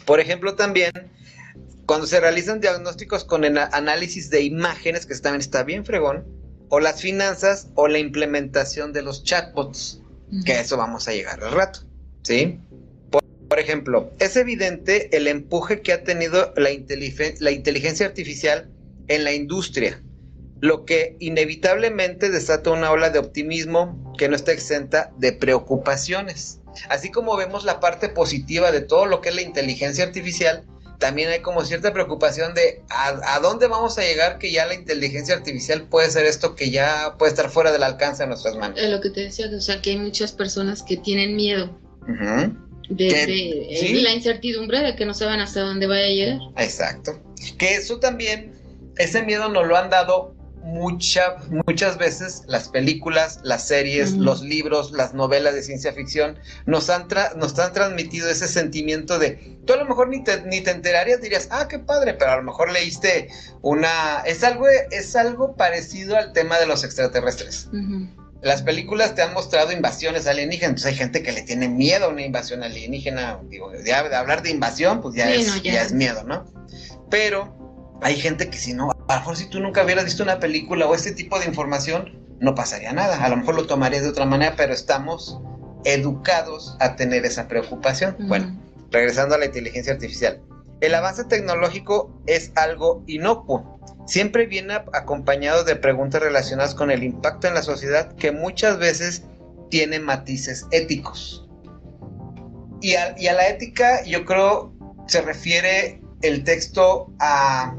Por 0.05 0.21
ejemplo, 0.21 0.55
también 0.55 0.91
cuando 1.89 2.05
se 2.05 2.19
realizan 2.19 2.61
diagnósticos 2.61 3.25
con 3.25 3.43
análisis 3.43 4.29
de 4.29 4.43
imágenes, 4.43 5.07
que 5.07 5.15
también 5.15 5.41
está 5.41 5.63
bien 5.63 5.83
fregón, 5.83 6.23
o 6.69 6.79
las 6.79 7.01
finanzas 7.01 7.69
o 7.73 7.87
la 7.87 7.97
implementación 7.97 8.93
de 8.93 9.01
los 9.01 9.23
chatbots, 9.23 9.99
que 10.45 10.53
a 10.53 10.61
eso 10.61 10.77
vamos 10.77 11.07
a 11.07 11.13
llegar 11.13 11.43
al 11.43 11.51
rato. 11.51 11.88
¿Sí? 12.23 12.59
Por, 13.09 13.59
ejemplo, 13.59 14.11
es 14.19 14.35
evidente 14.35 15.15
el 15.15 15.27
empuje 15.27 15.81
que 15.81 15.91
ha 15.91 16.03
tenido 16.03 16.53
la, 16.55 16.69
la 17.39 17.51
inteligencia 17.51 18.05
artificial 18.05 18.69
en 19.07 19.23
la 19.23 19.33
industria, 19.33 20.01
lo 20.61 20.85
que 20.85 21.15
inevitablemente 21.19 22.29
desata 22.29 22.71
una 22.71 22.91
ola 22.91 23.09
de 23.09 23.19
optimismo 23.19 24.13
que 24.17 24.29
no 24.29 24.35
está 24.35 24.51
exenta 24.51 25.11
de 25.17 25.33
preocupaciones. 25.33 26.59
Así 26.89 27.09
como 27.09 27.35
vemos 27.35 27.65
la 27.65 27.79
parte 27.79 28.09
positiva 28.09 28.71
de 28.71 28.81
todo 28.81 29.05
lo 29.05 29.21
que 29.21 29.29
es 29.29 29.35
la 29.35 29.41
inteligencia 29.41 30.03
artificial, 30.03 30.63
también 30.99 31.29
hay 31.29 31.39
como 31.39 31.63
cierta 31.63 31.93
preocupación 31.93 32.53
de 32.53 32.83
a, 32.89 33.39
dónde 33.41 33.67
vamos 33.67 33.97
a 33.97 34.01
llegar 34.01 34.37
que 34.37 34.51
ya 34.51 34.65
la 34.65 34.73
inteligencia 34.73 35.33
artificial 35.33 35.83
puede 35.83 36.11
ser 36.11 36.25
esto 36.25 36.55
que 36.55 36.69
ya 36.69 37.15
puede 37.17 37.31
estar 37.31 37.49
fuera 37.49 37.71
del 37.71 37.83
alcance 37.83 38.23
de 38.23 38.27
nuestras 38.27 38.55
manos. 38.57 38.79
Lo 38.81 38.99
que 38.99 39.09
te 39.09 39.21
decía, 39.21 39.47
o 39.55 39.61
sea, 39.61 39.81
que 39.81 39.91
hay 39.91 39.97
muchas 39.97 40.33
personas 40.33 40.83
que 40.83 40.97
tienen 40.97 41.35
miedo 41.35 41.79
de, 42.89 44.01
la 44.03 44.11
incertidumbre 44.11 44.81
de 44.81 44.95
que 44.95 45.05
no 45.05 45.13
saben 45.13 45.39
hasta 45.39 45.61
dónde 45.61 45.87
vaya 45.87 46.05
a 46.05 46.09
llegar. 46.09 46.39
Exacto. 46.57 47.19
Que 47.57 47.75
eso 47.75 47.99
también, 47.99 48.53
ese 48.97 49.23
miedo 49.23 49.49
nos 49.49 49.67
lo 49.67 49.77
han 49.77 49.89
dado 49.89 50.35
mucha, 50.61 51.37
muchas 51.67 51.97
veces 51.97 52.43
las 52.47 52.67
películas, 52.67 53.39
las 53.43 53.67
series, 53.67 54.13
los 54.13 54.41
libros, 54.41 54.91
las 54.91 55.13
novelas 55.13 55.53
de 55.53 55.63
ciencia 55.63 55.93
ficción 55.93 56.37
nos 56.65 56.89
han, 56.89 57.07
nos 57.37 57.57
han 57.59 57.73
transmitido 57.73 58.29
ese 58.29 58.47
sentimiento 58.47 59.19
de, 59.19 59.57
tú 59.65 59.73
a 59.73 59.77
lo 59.77 59.85
mejor 59.85 60.09
ni 60.09 60.23
te, 60.23 60.41
ni 60.43 60.61
te 60.61 60.71
enterarías, 60.71 61.21
dirías, 61.21 61.47
ah, 61.51 61.67
qué 61.67 61.79
padre, 61.79 62.13
pero 62.13 62.31
a 62.31 62.37
lo 62.37 62.43
mejor 62.43 62.71
leíste 62.71 63.29
una, 63.61 64.21
es 64.25 64.43
algo, 64.43 64.67
es 64.67 65.15
algo 65.15 65.55
parecido 65.55 66.17
al 66.17 66.33
tema 66.33 66.59
de 66.59 66.67
los 66.67 66.83
extraterrestres 66.83 67.69
las 68.41 68.61
películas 68.61 69.15
te 69.15 69.21
han 69.21 69.33
mostrado 69.33 69.71
invasiones 69.71 70.27
alienígenas, 70.27 70.69
entonces 70.69 70.91
hay 70.91 70.97
gente 70.97 71.23
que 71.23 71.31
le 71.31 71.41
tiene 71.41 71.67
miedo 71.67 72.05
a 72.05 72.09
una 72.09 72.21
invasión 72.21 72.63
alienígena, 72.63 73.39
digo, 73.49 73.71
de 73.71 73.93
hablar 73.93 74.41
de 74.41 74.51
invasión, 74.51 75.01
pues 75.01 75.15
ya, 75.15 75.31
es, 75.31 75.61
ya. 75.61 75.81
es 75.81 75.91
miedo, 75.91 76.23
¿no? 76.23 76.45
Pero 77.09 77.97
hay 78.01 78.15
gente 78.15 78.49
que 78.49 78.57
si 78.57 78.73
no, 78.73 78.91
a 78.91 79.13
lo 79.13 79.19
mejor 79.19 79.35
si 79.35 79.47
tú 79.47 79.59
nunca 79.59 79.83
hubieras 79.83 80.05
visto 80.05 80.23
una 80.23 80.39
película 80.39 80.87
o 80.87 80.95
este 80.95 81.11
tipo 81.11 81.37
de 81.39 81.45
información, 81.45 82.17
no 82.39 82.55
pasaría 82.55 82.93
nada, 82.93 83.23
a 83.23 83.29
lo 83.29 83.37
mejor 83.37 83.55
lo 83.55 83.67
tomarías 83.67 84.03
de 84.03 84.09
otra 84.09 84.25
manera, 84.25 84.55
pero 84.55 84.73
estamos 84.73 85.39
educados 85.83 86.77
a 86.79 86.95
tener 86.95 87.25
esa 87.25 87.47
preocupación. 87.47 88.15
Bueno, 88.27 88.57
regresando 88.91 89.35
a 89.35 89.37
la 89.37 89.45
inteligencia 89.45 89.93
artificial. 89.93 90.41
El 90.81 90.95
avance 90.95 91.25
tecnológico 91.25 92.21
es 92.25 92.51
algo 92.55 93.03
inocuo, 93.05 93.78
siempre 94.09 94.47
viene 94.47 94.73
acompañado 94.93 95.63
de 95.63 95.75
preguntas 95.75 96.21
relacionadas 96.21 96.73
con 96.73 96.89
el 96.89 97.03
impacto 97.03 97.47
en 97.47 97.53
la 97.53 97.61
sociedad 97.61 98.15
que 98.15 98.31
muchas 98.31 98.79
veces 98.79 99.23
tienen 99.69 100.03
matices 100.03 100.65
éticos. 100.71 101.47
Y 102.81 102.95
a, 102.95 103.13
la 103.33 103.47
ética 103.47 104.03
yo 104.05 104.25
creo 104.25 104.73
se 105.07 105.21
refiere 105.21 106.01
el 106.23 106.43
texto 106.43 107.13
a 107.19 107.75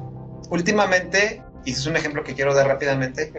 últimamente, 0.50 1.42
y 1.64 1.72
es 1.72 1.84
un 1.86 1.96
ejemplo 1.96 2.22
que 2.22 2.34
quiero 2.34 2.54
dar 2.54 2.68
rápidamente, 2.68 3.32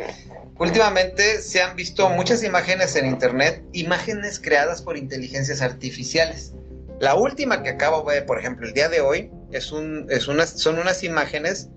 últimamente 0.59 1.41
se 1.41 1.61
han 1.61 1.75
visto 1.77 2.09
muchas 2.09 2.43
imágenes 2.43 2.95
en 2.97 3.05
internet, 3.05 3.63
imágenes 3.71 4.37
creadas 4.39 4.81
por 4.81 4.97
inteligencias 4.97 5.61
artificiales. 5.61 6.53
La 6.99 7.15
última 7.15 7.63
que 7.63 7.69
acabo 7.69 8.03
de 8.09 8.15
ver, 8.15 8.25
por 8.25 8.37
ejemplo, 8.37 8.67
el 8.67 8.73
día 8.73 8.89
de 8.89 8.99
hoy, 8.99 9.31
es 9.51 9.71
unas, 9.71 10.49
son 10.49 10.77
unas 10.77 11.03
imágenes 11.03 11.69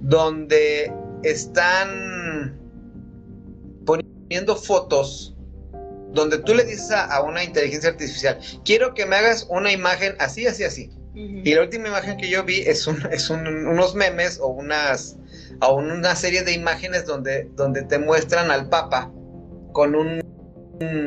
donde 0.00 0.92
están 1.22 2.58
poniendo 3.84 4.56
fotos 4.56 5.36
donde 6.12 6.38
tú 6.38 6.54
le 6.54 6.64
dices 6.64 6.90
a, 6.90 7.22
una 7.22 7.44
inteligencia 7.44 7.90
artificial, 7.90 8.38
quiero 8.64 8.94
que 8.94 9.06
me 9.06 9.16
hagas 9.16 9.46
una 9.48 9.72
imagen 9.72 10.14
así, 10.18 10.46
así, 10.46 10.64
así. 10.64 10.90
Y 11.14 11.54
la 11.54 11.62
última 11.62 11.88
imagen 11.88 12.16
que 12.16 12.30
yo 12.30 12.44
vi 12.44 12.60
es, 12.60 12.88
es 13.10 13.30
unos 13.30 13.94
memes 13.94 14.38
o 14.40 14.48
unas 14.48 15.16
o 15.60 15.74
una 15.74 16.14
serie 16.14 16.42
de 16.42 16.52
imágenes 16.52 17.04
donde, 17.04 17.48
donde 17.56 17.82
te 17.82 17.98
muestran 17.98 18.50
al 18.50 18.68
Papa 18.68 19.12
con 19.72 19.94
un, 19.94 20.22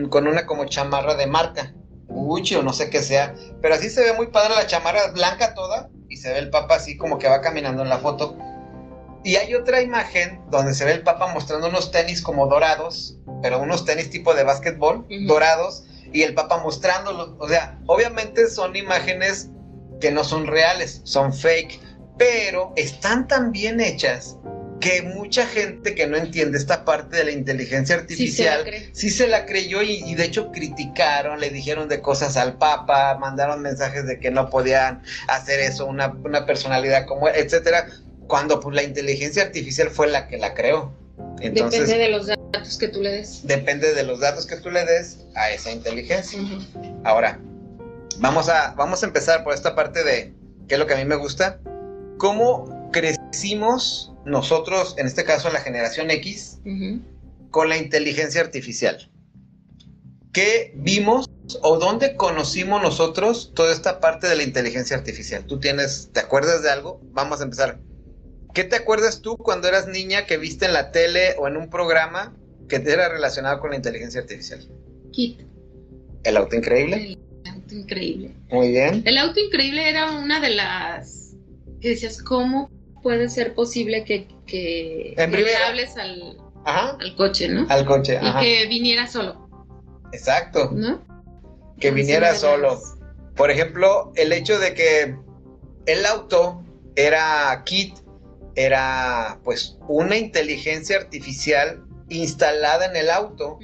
con 0.09 0.27
una 0.27 0.45
como 0.45 0.65
chamarra 0.65 1.15
de 1.15 1.25
marca, 1.25 1.73
Gucci 2.07 2.55
o 2.55 2.63
no 2.63 2.73
sé 2.73 2.89
qué 2.89 3.01
sea, 3.01 3.33
pero 3.61 3.75
así 3.75 3.89
se 3.89 4.03
ve 4.03 4.13
muy 4.13 4.27
padre 4.27 4.55
la 4.55 4.67
chamarra 4.67 5.11
blanca 5.11 5.53
toda 5.53 5.89
y 6.09 6.17
se 6.17 6.31
ve 6.31 6.39
el 6.39 6.49
Papa 6.49 6.75
así 6.75 6.97
como 6.97 7.17
que 7.17 7.27
va 7.27 7.41
caminando 7.41 7.81
en 7.81 7.89
la 7.89 7.97
foto 7.97 8.37
y 9.23 9.37
hay 9.37 9.55
otra 9.55 9.81
imagen 9.81 10.41
donde 10.49 10.73
se 10.73 10.85
ve 10.85 10.91
el 10.91 11.03
Papa 11.03 11.27
mostrando 11.33 11.67
unos 11.67 11.91
tenis 11.91 12.21
como 12.21 12.47
dorados, 12.47 13.17
pero 13.41 13.59
unos 13.59 13.85
tenis 13.85 14.09
tipo 14.09 14.33
de 14.33 14.43
básquetbol, 14.43 15.05
dorados, 15.27 15.85
y 16.11 16.23
el 16.23 16.33
Papa 16.33 16.57
mostrándolos. 16.57 17.31
O 17.39 17.47
sea, 17.47 17.79
obviamente 17.87 18.47
son 18.49 18.75
imágenes 18.75 19.49
que 20.01 20.11
no 20.11 20.23
son 20.23 20.47
reales, 20.47 21.01
son 21.05 21.33
fake, 21.33 21.79
pero 22.17 22.73
están 22.75 23.27
tan 23.27 23.51
bien 23.51 23.79
hechas 23.79 24.37
que 24.81 25.01
mucha 25.01 25.47
gente 25.47 25.95
que 25.95 26.05
no 26.07 26.17
entiende 26.17 26.57
esta 26.57 26.83
parte 26.83 27.15
de 27.15 27.23
la 27.23 27.31
inteligencia 27.31 27.95
artificial 27.95 28.65
sí 28.91 29.09
se 29.09 29.27
la, 29.27 29.45
creyó 29.45 29.81
y, 29.81 30.13
de 30.13 30.25
hecho 30.25 30.51
criticaron, 30.51 31.39
le 31.39 31.49
dijeron 31.51 31.87
de 31.87 32.01
cosas 32.01 32.35
al 32.35 32.57
Papa, 32.57 33.17
mandaron 33.17 33.61
mensajes 33.61 34.05
de 34.05 34.19
que 34.19 34.29
no 34.29 34.49
podían 34.49 35.01
hacer 35.29 35.61
eso, 35.61 35.85
una, 35.85 36.09
una 36.25 36.45
personalidad 36.45 37.05
como 37.05 37.29
él, 37.29 37.35
etcétera 37.37 37.87
cuando 38.27 38.59
pues 38.59 38.75
la 38.75 38.83
inteligencia 38.83 39.43
artificial 39.43 39.89
fue 39.89 40.07
la 40.07 40.27
que 40.27 40.37
la 40.37 40.53
creó. 40.53 40.93
Entonces, 41.41 41.87
depende 41.87 42.03
de 42.03 42.09
los 42.09 42.27
datos 42.27 42.77
que 42.77 42.87
tú 42.87 43.01
le 43.01 43.11
des. 43.11 43.45
Depende 43.45 43.93
de 43.93 44.03
los 44.03 44.19
datos 44.19 44.45
que 44.45 44.57
tú 44.57 44.71
le 44.71 44.85
des 44.85 45.19
a 45.35 45.51
esa 45.51 45.71
inteligencia. 45.71 46.39
Ahora, 47.03 47.39
vamos 48.19 48.49
a, 48.49 48.73
vamos 48.75 49.03
a 49.03 49.07
empezar 49.07 49.43
por 49.43 49.53
esta 49.53 49.75
parte 49.75 50.03
de 50.03 50.33
qué 50.67 50.75
es 50.75 50.79
lo 50.79 50.87
que 50.87 50.93
a 50.93 50.97
mí 50.97 51.05
me 51.05 51.15
gusta. 51.15 51.59
¿Cómo 52.17 52.89
crecimos 52.91 54.13
nosotros, 54.25 54.95
en 54.97 55.07
este 55.07 55.25
caso 55.25 55.49
la 55.49 55.59
generación 55.59 56.11
X, 56.11 56.59
con 57.51 57.69
la 57.69 57.77
inteligencia 57.77 58.41
artificial? 58.41 59.09
¿Qué 60.31 60.73
vimos 60.75 61.29
o 61.61 61.77
dónde 61.77 62.15
conocimos 62.15 62.81
nosotros 62.81 63.51
toda 63.53 63.71
esta 63.71 63.99
parte 63.99 64.27
de 64.27 64.35
la 64.35 64.43
inteligencia 64.43 64.97
artificial? 64.97 65.45
¿Tú 65.45 65.59
tienes, 65.59 66.09
te 66.11 66.21
acuerdas 66.21 66.63
de 66.63 66.71
algo? 66.71 66.99
Vamos 67.11 67.41
a 67.41 67.43
empezar. 67.43 67.79
¿Qué 68.53 68.63
te 68.63 68.75
acuerdas 68.75 69.21
tú 69.21 69.37
cuando 69.37 69.67
eras 69.67 69.87
niña 69.87 70.25
que 70.25 70.37
viste 70.37 70.65
en 70.65 70.73
la 70.73 70.91
tele 70.91 71.35
o 71.39 71.47
en 71.47 71.57
un 71.57 71.69
programa 71.69 72.35
que 72.69 72.75
era 72.75 73.09
relacionado 73.09 73.59
con 73.59 73.71
la 73.71 73.77
inteligencia 73.77 74.21
artificial? 74.21 74.67
Kit. 75.11 75.41
¿El 76.23 76.37
auto 76.37 76.55
increíble? 76.55 77.17
El 77.43 77.51
auto 77.51 77.75
increíble. 77.75 78.35
Muy 78.49 78.69
bien. 78.69 79.01
El 79.05 79.17
auto 79.17 79.39
increíble 79.39 79.89
era 79.89 80.11
una 80.11 80.39
de 80.39 80.51
las 80.51 81.35
que 81.81 81.89
decías, 81.89 82.21
¿cómo 82.21 82.69
puede 83.01 83.27
ser 83.27 83.55
posible 83.55 84.05
que, 84.05 84.27
que, 84.45 85.15
le 85.17 85.55
hables 85.55 85.97
al, 85.97 86.37
al, 86.63 87.15
coche, 87.15 87.49
¿no? 87.49 87.65
Al 87.69 87.85
coche, 87.85 88.19
Y 88.21 88.39
que 88.39 88.65
viniera 88.67 89.07
solo. 89.07 89.49
Exacto. 90.13 90.69
¿No? 90.71 91.03
Que 91.79 91.91
viniera 91.91 92.35
solo. 92.35 92.81
Por 93.35 93.49
ejemplo, 93.49 94.13
el 94.15 94.31
hecho 94.31 94.59
de 94.59 94.73
que 94.75 95.17
el 95.87 96.05
auto 96.05 96.63
era 96.95 97.63
kit 97.65 98.02
era 98.55 99.39
pues 99.43 99.77
una 99.87 100.17
inteligencia 100.17 100.97
artificial 100.97 101.83
instalada 102.09 102.85
en 102.85 102.95
el 102.95 103.09
auto 103.09 103.59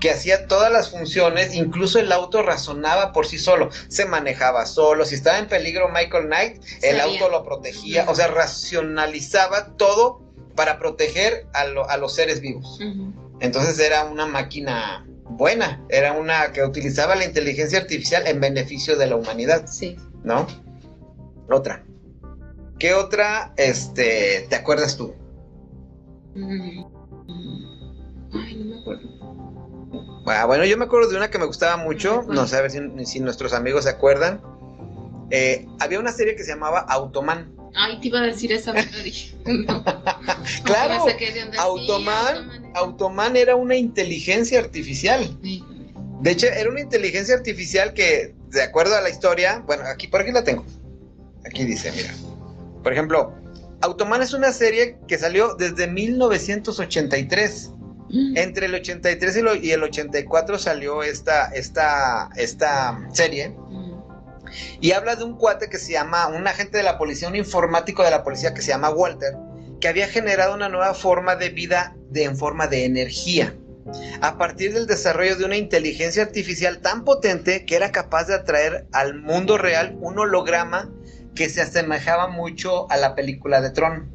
que 0.00 0.10
hacía 0.10 0.46
todas 0.46 0.70
las 0.70 0.90
funciones, 0.90 1.54
incluso 1.54 1.98
el 1.98 2.12
auto 2.12 2.42
razonaba 2.42 3.12
por 3.12 3.26
sí 3.26 3.38
solo, 3.38 3.70
se 3.88 4.04
manejaba 4.04 4.66
solo, 4.66 5.04
si 5.04 5.14
estaba 5.14 5.38
en 5.38 5.46
peligro 5.46 5.88
Michael 5.88 6.26
Knight, 6.26 6.62
el 6.82 7.00
auto 7.00 7.28
lo 7.28 7.44
protegía, 7.44 8.04
o 8.08 8.14
sea, 8.14 8.28
racionalizaba 8.28 9.76
todo 9.76 10.22
para 10.54 10.78
proteger 10.78 11.46
a, 11.52 11.96
los 11.96 12.14
seres 12.14 12.40
vivos. 12.40 12.78
Entonces 13.40 13.78
era 13.78 14.04
una 14.04 14.26
máquina 14.26 15.06
buena, 15.24 15.84
era 15.88 16.12
una 16.12 16.52
que 16.52 16.62
utilizaba 16.62 17.14
la 17.16 17.24
inteligencia 17.24 17.78
artificial 17.78 18.26
en 18.26 18.40
beneficio 18.40 18.96
de 18.96 19.06
la 19.06 19.16
humanidad. 19.16 19.66
Sí. 19.66 19.96
¿No? 20.22 20.46
Otra. 21.50 21.84
¿Qué 22.78 22.94
otra 22.94 23.52
este, 23.56 24.46
te 24.48 24.56
acuerdas 24.56 24.96
tú? 24.96 25.14
Mm. 26.34 26.84
Ay, 28.32 28.56
no 28.56 28.64
me 28.64 28.80
acuerdo. 28.80 29.24
Ah, 30.26 30.46
bueno, 30.46 30.64
yo 30.64 30.76
me 30.76 30.84
acuerdo 30.84 31.10
de 31.10 31.16
una 31.16 31.30
que 31.30 31.38
me 31.38 31.44
gustaba 31.44 31.76
mucho, 31.76 32.24
no 32.28 32.46
sé 32.46 32.56
a 32.56 32.62
ver 32.62 32.70
si, 32.70 33.20
nuestros 33.20 33.52
amigos 33.52 33.84
se 33.84 33.90
acuerdan. 33.90 34.40
Eh, 35.30 35.66
había 35.80 36.00
una 36.00 36.12
serie 36.12 36.34
que 36.34 36.42
se 36.42 36.52
llamaba 36.52 36.80
Automan. 36.80 37.54
Ay, 37.76 38.00
te 38.00 38.08
iba 38.08 38.20
a 38.20 38.22
decir 38.22 38.52
esa, 38.52 38.72
claro, 40.64 41.06
Automan, 41.58 42.70
Automan 42.74 43.36
era 43.36 43.56
una 43.56 43.76
inteligencia 43.76 44.60
artificial. 44.60 45.28
De 46.20 46.30
hecho, 46.30 46.46
era 46.46 46.70
una 46.70 46.80
inteligencia 46.80 47.34
artificial 47.34 47.92
que, 47.92 48.34
de 48.48 48.62
acuerdo 48.62 48.96
a 48.96 49.00
la 49.00 49.10
historia, 49.10 49.62
bueno, 49.66 49.84
aquí 49.86 50.06
por 50.06 50.20
aquí 50.20 50.32
la 50.32 50.44
tengo. 50.44 50.64
Aquí 51.44 51.64
dice, 51.64 51.92
mira. 51.92 52.14
Por 52.84 52.92
ejemplo, 52.92 53.34
Automan 53.80 54.22
es 54.22 54.34
una 54.34 54.52
serie 54.52 54.98
que 55.08 55.18
salió 55.18 55.54
desde 55.54 55.88
1983. 55.88 57.70
Mm. 58.10 58.36
Entre 58.36 58.66
el 58.66 58.74
83 58.74 59.40
y, 59.62 59.72
el 59.72 59.82
84 59.82 60.58
salió 60.58 61.02
esta, 61.02 61.46
esta, 61.46 62.28
esta 62.36 63.08
serie. 63.12 63.48
Mm. 63.48 63.94
Y 64.80 64.92
habla 64.92 65.16
de 65.16 65.24
un 65.24 65.36
cuate 65.36 65.68
que 65.68 65.78
se 65.78 65.92
llama, 65.92 66.28
un 66.28 66.46
agente 66.46 66.76
de 66.76 66.84
la 66.84 66.98
policía, 66.98 67.26
un 67.26 67.36
informático 67.36 68.04
de 68.04 68.10
la 68.10 68.22
policía 68.22 68.54
que 68.54 68.62
se 68.62 68.68
llama 68.68 68.90
Walter, 68.90 69.34
que 69.80 69.88
había 69.88 70.06
generado 70.06 70.54
una 70.54 70.68
nueva 70.68 70.94
forma 70.94 71.34
de 71.34 71.48
vida 71.48 71.96
de, 72.10 72.24
en 72.24 72.36
forma 72.36 72.68
de 72.68 72.84
energía 72.84 73.56
a 74.20 74.38
partir 74.38 74.72
del 74.72 74.86
desarrollo 74.86 75.36
de 75.36 75.44
una 75.44 75.56
inteligencia 75.56 76.22
artificial 76.22 76.78
tan 76.78 77.04
potente 77.04 77.66
que 77.66 77.76
era 77.76 77.92
capaz 77.92 78.24
de 78.24 78.34
atraer 78.34 78.86
al 78.92 79.14
mundo 79.14 79.58
real 79.58 79.96
un 80.00 80.18
holograma 80.18 80.90
que 81.34 81.48
se 81.48 81.62
asemejaba 81.62 82.28
mucho 82.28 82.90
a 82.90 82.96
la 82.96 83.14
película 83.14 83.60
de 83.60 83.70
Tron. 83.70 84.12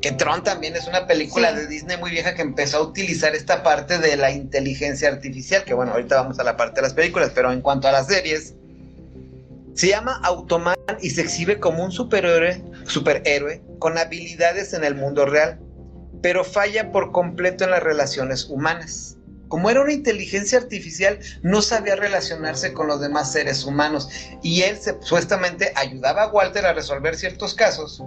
Que 0.00 0.12
Tron 0.12 0.42
también 0.42 0.76
es 0.76 0.86
una 0.86 1.06
película 1.06 1.52
de 1.52 1.66
Disney 1.66 1.96
muy 1.98 2.10
vieja 2.10 2.34
que 2.34 2.42
empezó 2.42 2.78
a 2.78 2.82
utilizar 2.82 3.34
esta 3.34 3.62
parte 3.62 3.98
de 3.98 4.16
la 4.16 4.30
inteligencia 4.30 5.08
artificial, 5.08 5.64
que 5.64 5.74
bueno, 5.74 5.92
ahorita 5.92 6.16
vamos 6.16 6.38
a 6.38 6.44
la 6.44 6.56
parte 6.56 6.76
de 6.76 6.82
las 6.82 6.94
películas, 6.94 7.32
pero 7.34 7.52
en 7.52 7.60
cuanto 7.60 7.88
a 7.88 7.92
las 7.92 8.06
series, 8.06 8.54
se 9.74 9.88
llama 9.88 10.20
Automan 10.24 10.76
y 11.00 11.10
se 11.10 11.20
exhibe 11.20 11.60
como 11.60 11.84
un 11.84 11.92
superhéroe, 11.92 12.62
superhéroe 12.84 13.62
con 13.78 13.98
habilidades 13.98 14.72
en 14.72 14.84
el 14.84 14.94
mundo 14.94 15.26
real 15.26 15.60
pero 16.22 16.44
falla 16.44 16.92
por 16.92 17.12
completo 17.12 17.64
en 17.64 17.70
las 17.70 17.82
relaciones 17.82 18.48
humanas. 18.48 19.16
Como 19.50 19.68
era 19.68 19.82
una 19.82 19.92
inteligencia 19.92 20.58
artificial, 20.58 21.18
no 21.42 21.60
sabía 21.60 21.96
relacionarse 21.96 22.72
con 22.72 22.86
los 22.86 23.00
demás 23.00 23.32
seres 23.32 23.64
humanos. 23.64 24.08
Y 24.42 24.62
él 24.62 24.78
supuestamente 24.80 25.72
ayudaba 25.74 26.22
a 26.22 26.28
Walter 26.28 26.64
a 26.66 26.72
resolver 26.72 27.16
ciertos 27.16 27.54
casos, 27.54 28.00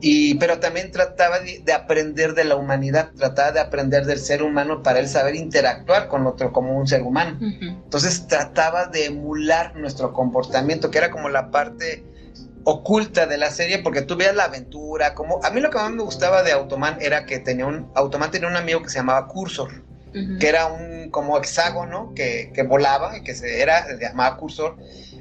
y, 0.00 0.34
pero 0.34 0.58
también 0.58 0.90
trataba 0.90 1.38
de, 1.38 1.72
aprender 1.72 2.34
de 2.34 2.42
la 2.42 2.56
humanidad, 2.56 3.12
trataba 3.16 3.52
de 3.52 3.60
aprender 3.60 4.04
del 4.04 4.18
ser 4.18 4.42
humano 4.42 4.82
para 4.82 4.98
él 4.98 5.08
saber 5.08 5.36
interactuar 5.36 6.08
con 6.08 6.26
otro 6.26 6.52
como 6.52 6.76
un 6.76 6.88
ser 6.88 7.02
humano. 7.02 7.38
Entonces 7.40 8.26
trataba 8.26 8.86
de 8.86 9.06
emular 9.06 9.76
nuestro 9.76 10.12
comportamiento, 10.12 10.90
que 10.90 10.98
era 10.98 11.12
como 11.12 11.28
la 11.28 11.52
parte 11.52 12.04
oculta 12.64 13.26
de 13.26 13.38
la 13.38 13.52
serie 13.52 13.78
porque 13.78 14.02
tú 14.02 14.16
veas 14.16 14.34
la 14.34 14.44
aventura, 14.44 15.14
como 15.14 15.44
a 15.44 15.50
mí 15.50 15.60
lo 15.60 15.70
que 15.70 15.78
más 15.78 15.92
me 15.92 16.02
gustaba 16.02 16.42
de 16.42 16.50
Automan 16.50 16.96
era 17.00 17.24
que 17.24 17.38
tenía 17.38 17.66
un 17.66 17.88
Automan 17.94 18.30
tenía 18.32 18.48
un 18.48 18.56
amigo 18.56 18.82
que 18.82 18.88
se 18.88 18.98
llamaba 18.98 19.28
Cursor, 19.28 19.84
que 20.12 20.48
era 20.48 20.66
un 20.66 21.10
como 21.10 21.38
hexágono 21.38 22.12
que, 22.14 22.50
volaba 22.68 23.16
y 23.16 23.22
que 23.22 23.34
se 23.34 23.60
era 23.60 23.86
se 23.86 23.98
llamaba 23.98 24.36
Cursor. 24.36 24.76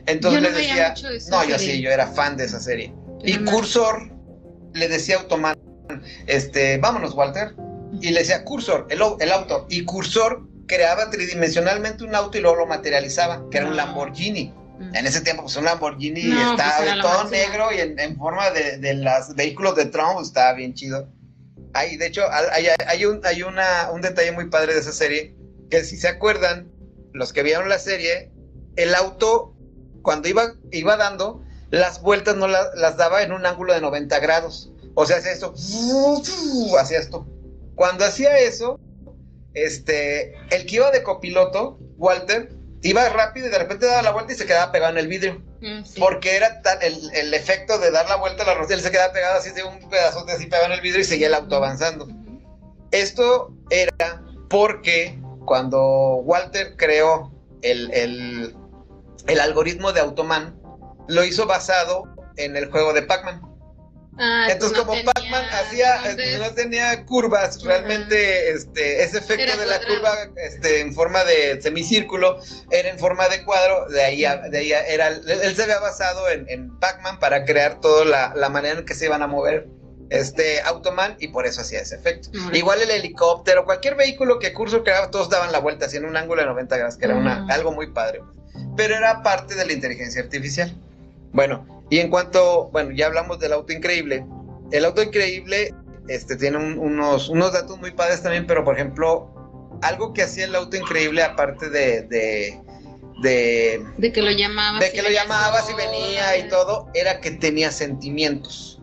Entonces 0.05 0.41
le 0.41 0.51
decía, 0.51 0.93
no, 1.29 1.43
yo 1.45 1.59
sí, 1.59 1.81
yo 1.81 1.91
era 1.91 2.07
fan 2.07 2.37
de 2.37 2.45
esa 2.45 2.59
serie. 2.59 2.93
y 3.23 3.37
Cursor 3.43 4.11
le 4.73 4.87
decía 4.87 5.17
Automan, 5.17 5.57
este, 6.27 6.77
vámonos 6.77 7.13
Walter, 7.13 7.55
y 8.01 8.11
le 8.11 8.19
decía 8.19 8.43
Cursor, 8.43 8.87
el, 8.89 9.01
el 9.19 9.31
auto, 9.31 9.67
y 9.69 9.83
Cursor 9.85 10.47
creaba 10.65 11.09
tridimensionalmente 11.09 12.03
un 12.03 12.15
auto 12.15 12.37
y 12.37 12.41
luego 12.41 12.57
lo 12.57 12.65
materializaba, 12.65 13.43
que 13.51 13.57
era 13.57 13.67
un 13.67 13.73
ah. 13.73 13.85
Lamborghini. 13.85 14.53
En 14.93 15.05
ese 15.05 15.21
tiempo, 15.21 15.43
pues 15.43 15.55
un 15.57 15.65
Lamborghini 15.65 16.21
estaba 16.21 16.77
pues, 16.77 17.01
todo 17.01 17.29
negro 17.29 17.67
y 17.71 17.81
en, 17.81 18.17
forma 18.17 18.49
de, 18.49 18.79
de, 18.79 18.95
los 18.95 19.35
vehículos 19.35 19.75
de 19.75 19.85
Trump, 19.85 20.13
pues, 20.15 20.29
estaba 20.29 20.53
bien 20.53 20.73
chido. 20.73 21.07
Hay, 21.73 21.97
de 21.97 22.07
hecho, 22.07 22.23
hay, 22.29 23.05
un, 23.05 23.21
hay 23.25 23.43
una, 23.43 23.89
un 23.91 24.01
detalle 24.01 24.31
muy 24.31 24.49
padre 24.49 24.73
de 24.73 24.79
esa 24.79 24.91
serie, 24.91 25.35
que 25.69 25.83
si 25.83 25.97
se 25.97 26.07
acuerdan, 26.07 26.71
los 27.13 27.33
que 27.33 27.43
vieron 27.43 27.69
la 27.69 27.79
serie, 27.79 28.31
el 28.75 28.95
auto, 28.95 29.55
cuando 30.01 30.27
iba, 30.27 30.55
iba 30.71 30.97
dando, 30.97 31.43
las 31.69 32.01
vueltas 32.01 32.35
no 32.35 32.47
las 32.47 32.97
daba 32.97 33.23
en 33.23 33.31
un 33.31 33.45
ángulo 33.45 33.73
de 33.73 33.81
90 33.81 34.19
grados. 34.19 34.71
O 34.93 35.05
sea, 35.05 35.17
hacía 35.17 35.31
esto, 35.31 35.53
hacía 36.77 36.99
esto. 36.99 37.25
Cuando 37.75 38.03
hacía 38.03 38.37
eso, 38.39 38.79
este, 39.53 40.35
el 40.53 40.65
que 40.65 40.75
iba 40.75 40.91
de 40.91 41.03
copiloto, 41.03 41.79
Walter, 41.97 42.53
iba 42.81 43.07
rápido 43.09 43.47
y 43.47 43.49
de 43.49 43.57
repente 43.57 43.85
daba 43.85 44.01
la 44.01 44.11
vuelta 44.11 44.33
y 44.33 44.35
se 44.35 44.45
quedaba 44.45 44.71
pegado 44.71 44.91
en 44.91 44.97
el 44.97 45.07
vidrio. 45.07 45.41
Mm, 45.61 45.83
Porque 45.99 46.35
era 46.35 46.61
tan 46.63 46.79
el, 46.81 47.33
efecto 47.35 47.77
de 47.77 47.91
dar 47.91 48.09
la 48.09 48.15
vuelta 48.15 48.43
a 48.43 48.47
la 48.47 48.53
rosilla, 48.55 48.77
él 48.77 48.81
se 48.81 48.91
quedaba 48.91 49.13
pegado 49.13 49.37
así 49.37 49.51
de 49.51 49.63
un 49.63 49.89
pedazote 49.89 50.31
así 50.31 50.47
pegado 50.47 50.65
en 50.65 50.71
el 50.71 50.81
vidrio 50.81 51.01
y 51.01 51.05
seguía 51.05 51.27
el 51.27 51.35
auto 51.35 51.55
avanzando. 51.55 52.07
Esto 52.89 53.53
era 53.69 54.23
porque 54.49 55.19
cuando 55.45 56.15
Walter 56.23 56.75
creó 56.77 57.31
el, 57.61 57.91
el 59.27 59.39
algoritmo 59.39 59.93
de 59.93 59.99
Automan, 59.99 60.59
lo 61.07 61.23
hizo 61.23 61.45
basado 61.45 62.03
en 62.37 62.57
el 62.57 62.71
juego 62.71 62.93
de 62.93 63.03
Pac-Man. 63.03 63.50
Ah, 64.23 64.49
Entonces, 64.51 64.77
como 64.77 64.93
Pac-Man 65.03 65.45
hacía, 65.51 65.95
este, 66.05 66.37
no 66.37 66.51
tenía 66.51 67.03
curvas, 67.05 67.63
realmente 67.63 68.51
este, 68.51 69.01
ese 69.01 69.17
efecto 69.17 69.57
de 69.57 69.65
la 69.65 69.79
curva 69.79 70.15
este, 70.35 70.81
en 70.81 70.93
forma 70.93 71.23
de 71.23 71.59
semicírculo 71.59 72.39
era 72.69 72.89
en 72.89 72.99
forma 72.99 73.27
de 73.29 73.43
cuadro, 73.43 73.89
de 73.89 74.03
ahí, 74.03 74.21
de 74.51 74.57
ahí 74.59 74.71
era, 74.71 75.07
él 75.07 75.55
se 75.55 75.63
había 75.63 75.79
basado 75.79 76.29
en, 76.29 76.69
Pac-Man 76.79 77.17
para 77.17 77.45
crear 77.45 77.79
toda 77.81 78.05
la, 78.35 78.49
manera 78.49 78.77
en 78.77 78.85
que 78.85 78.93
se 78.93 79.05
iban 79.05 79.23
a 79.23 79.27
mover 79.27 79.67
este 80.11 80.61
Automan 80.61 81.15
y 81.19 81.29
por 81.29 81.47
eso 81.47 81.61
hacía 81.61 81.79
ese 81.79 81.95
efecto. 81.95 82.29
Igual 82.53 82.79
el 82.79 82.91
helicóptero, 82.91 83.65
cualquier 83.65 83.95
vehículo 83.95 84.37
que 84.37 84.53
Curso 84.53 84.83
creaba, 84.83 85.09
todos 85.09 85.31
daban 85.31 85.51
la 85.51 85.57
vuelta 85.57 85.87
en 85.91 86.05
un 86.05 86.15
ángulo 86.15 86.41
de 86.41 86.47
90 86.47 86.77
grados, 86.77 86.97
que 86.97 87.05
era 87.05 87.15
una, 87.15 87.47
algo 87.49 87.71
muy 87.71 87.91
padre. 87.91 88.21
Pero 88.77 88.95
era 88.95 89.23
parte 89.23 89.55
de 89.55 89.65
la 89.65 89.73
inteligencia 89.73 90.21
artificial. 90.21 90.75
Bueno, 91.31 91.80
y 91.91 91.99
en 91.99 92.09
cuanto, 92.09 92.69
bueno, 92.71 92.91
ya 92.91 93.07
hablamos 93.07 93.37
del 93.39 93.51
auto 93.51 93.73
increíble. 93.73 94.25
El 94.71 94.85
auto 94.85 95.03
increíble 95.03 95.75
este, 96.07 96.37
tiene 96.37 96.57
unos, 96.57 97.27
unos 97.27 97.51
datos 97.51 97.77
muy 97.79 97.91
padres 97.91 98.23
también, 98.23 98.47
pero 98.47 98.63
por 98.63 98.75
ejemplo, 98.75 99.29
algo 99.81 100.13
que 100.13 100.23
hacía 100.23 100.45
el 100.45 100.55
auto 100.55 100.77
increíble, 100.77 101.21
aparte 101.21 101.69
de, 101.69 102.03
de 102.03 102.59
de, 103.21 104.11
que 104.13 104.21
lo 104.21 104.31
llamabas. 104.31 104.79
De 104.79 104.91
que 104.93 105.01
lo 105.01 105.09
llamabas 105.09 105.69
y 105.69 105.73
venía 105.73 106.37
y 106.37 106.47
todo, 106.47 106.89
era 106.93 107.19
que 107.19 107.31
tenía 107.31 107.71
sentimientos. 107.71 108.81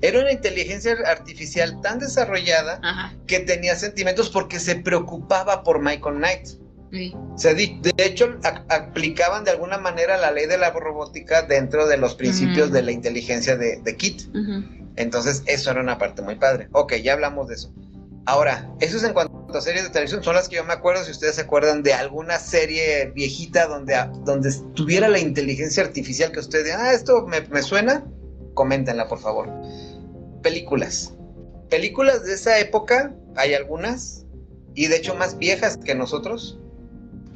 Era 0.00 0.20
una 0.20 0.32
inteligencia 0.32 0.96
artificial 1.06 1.80
tan 1.80 2.00
desarrollada 2.00 3.14
que 3.26 3.40
tenía 3.40 3.76
sentimientos 3.76 4.30
porque 4.30 4.60
se 4.60 4.76
preocupaba 4.76 5.62
por 5.62 5.80
Michael 5.80 6.16
Knight 6.16 6.48
de, 6.90 7.92
hecho, 7.98 8.38
aplicaban 8.68 9.44
de 9.44 9.50
alguna 9.50 9.78
manera 9.78 10.16
la 10.16 10.30
ley 10.30 10.46
de 10.46 10.58
la 10.58 10.70
robótica 10.70 11.42
dentro 11.42 11.86
de 11.86 11.96
los 11.96 12.14
principios 12.14 12.72
de 12.72 12.82
la 12.82 12.92
inteligencia 12.92 13.56
de, 13.56 13.96
Kit. 13.96 14.22
Entonces, 14.96 15.42
eso 15.46 15.70
era 15.70 15.80
una 15.80 15.98
parte 15.98 16.22
muy 16.22 16.36
padre. 16.36 16.68
Ok, 16.72 16.94
ya 16.96 17.12
hablamos 17.12 17.48
de 17.48 17.54
eso. 17.54 17.72
Ahora, 18.26 18.70
eso 18.80 18.98
es 18.98 19.04
en 19.04 19.14
cuanto 19.14 19.56
a 19.56 19.60
series 19.60 19.84
de 19.84 19.90
televisión, 19.90 20.22
son 20.22 20.34
las 20.34 20.50
que 20.50 20.56
yo 20.56 20.64
me 20.64 20.74
acuerdo, 20.74 21.02
si 21.02 21.12
ustedes 21.12 21.36
se 21.36 21.40
acuerdan 21.40 21.82
de 21.82 21.94
alguna 21.94 22.38
serie 22.38 23.10
viejita 23.14 23.66
donde, 23.66 23.94
donde 24.24 24.52
tuviera 24.74 25.08
la 25.08 25.18
inteligencia 25.18 25.82
artificial 25.82 26.30
que 26.30 26.40
ustedes 26.40 26.66
digan, 26.66 26.80
ah, 26.82 26.92
esto 26.92 27.26
me, 27.26 27.40
me 27.42 27.62
suena, 27.62 28.04
coméntenla, 28.52 29.08
por 29.08 29.18
favor. 29.18 29.50
Películas. 30.42 31.14
Películas 31.70 32.24
de 32.24 32.34
esa 32.34 32.58
época, 32.58 33.14
hay 33.36 33.54
algunas, 33.54 34.26
y 34.74 34.88
de 34.88 34.96
hecho 34.96 35.14
más 35.14 35.38
viejas 35.38 35.78
que 35.78 35.94
nosotros, 35.94 36.60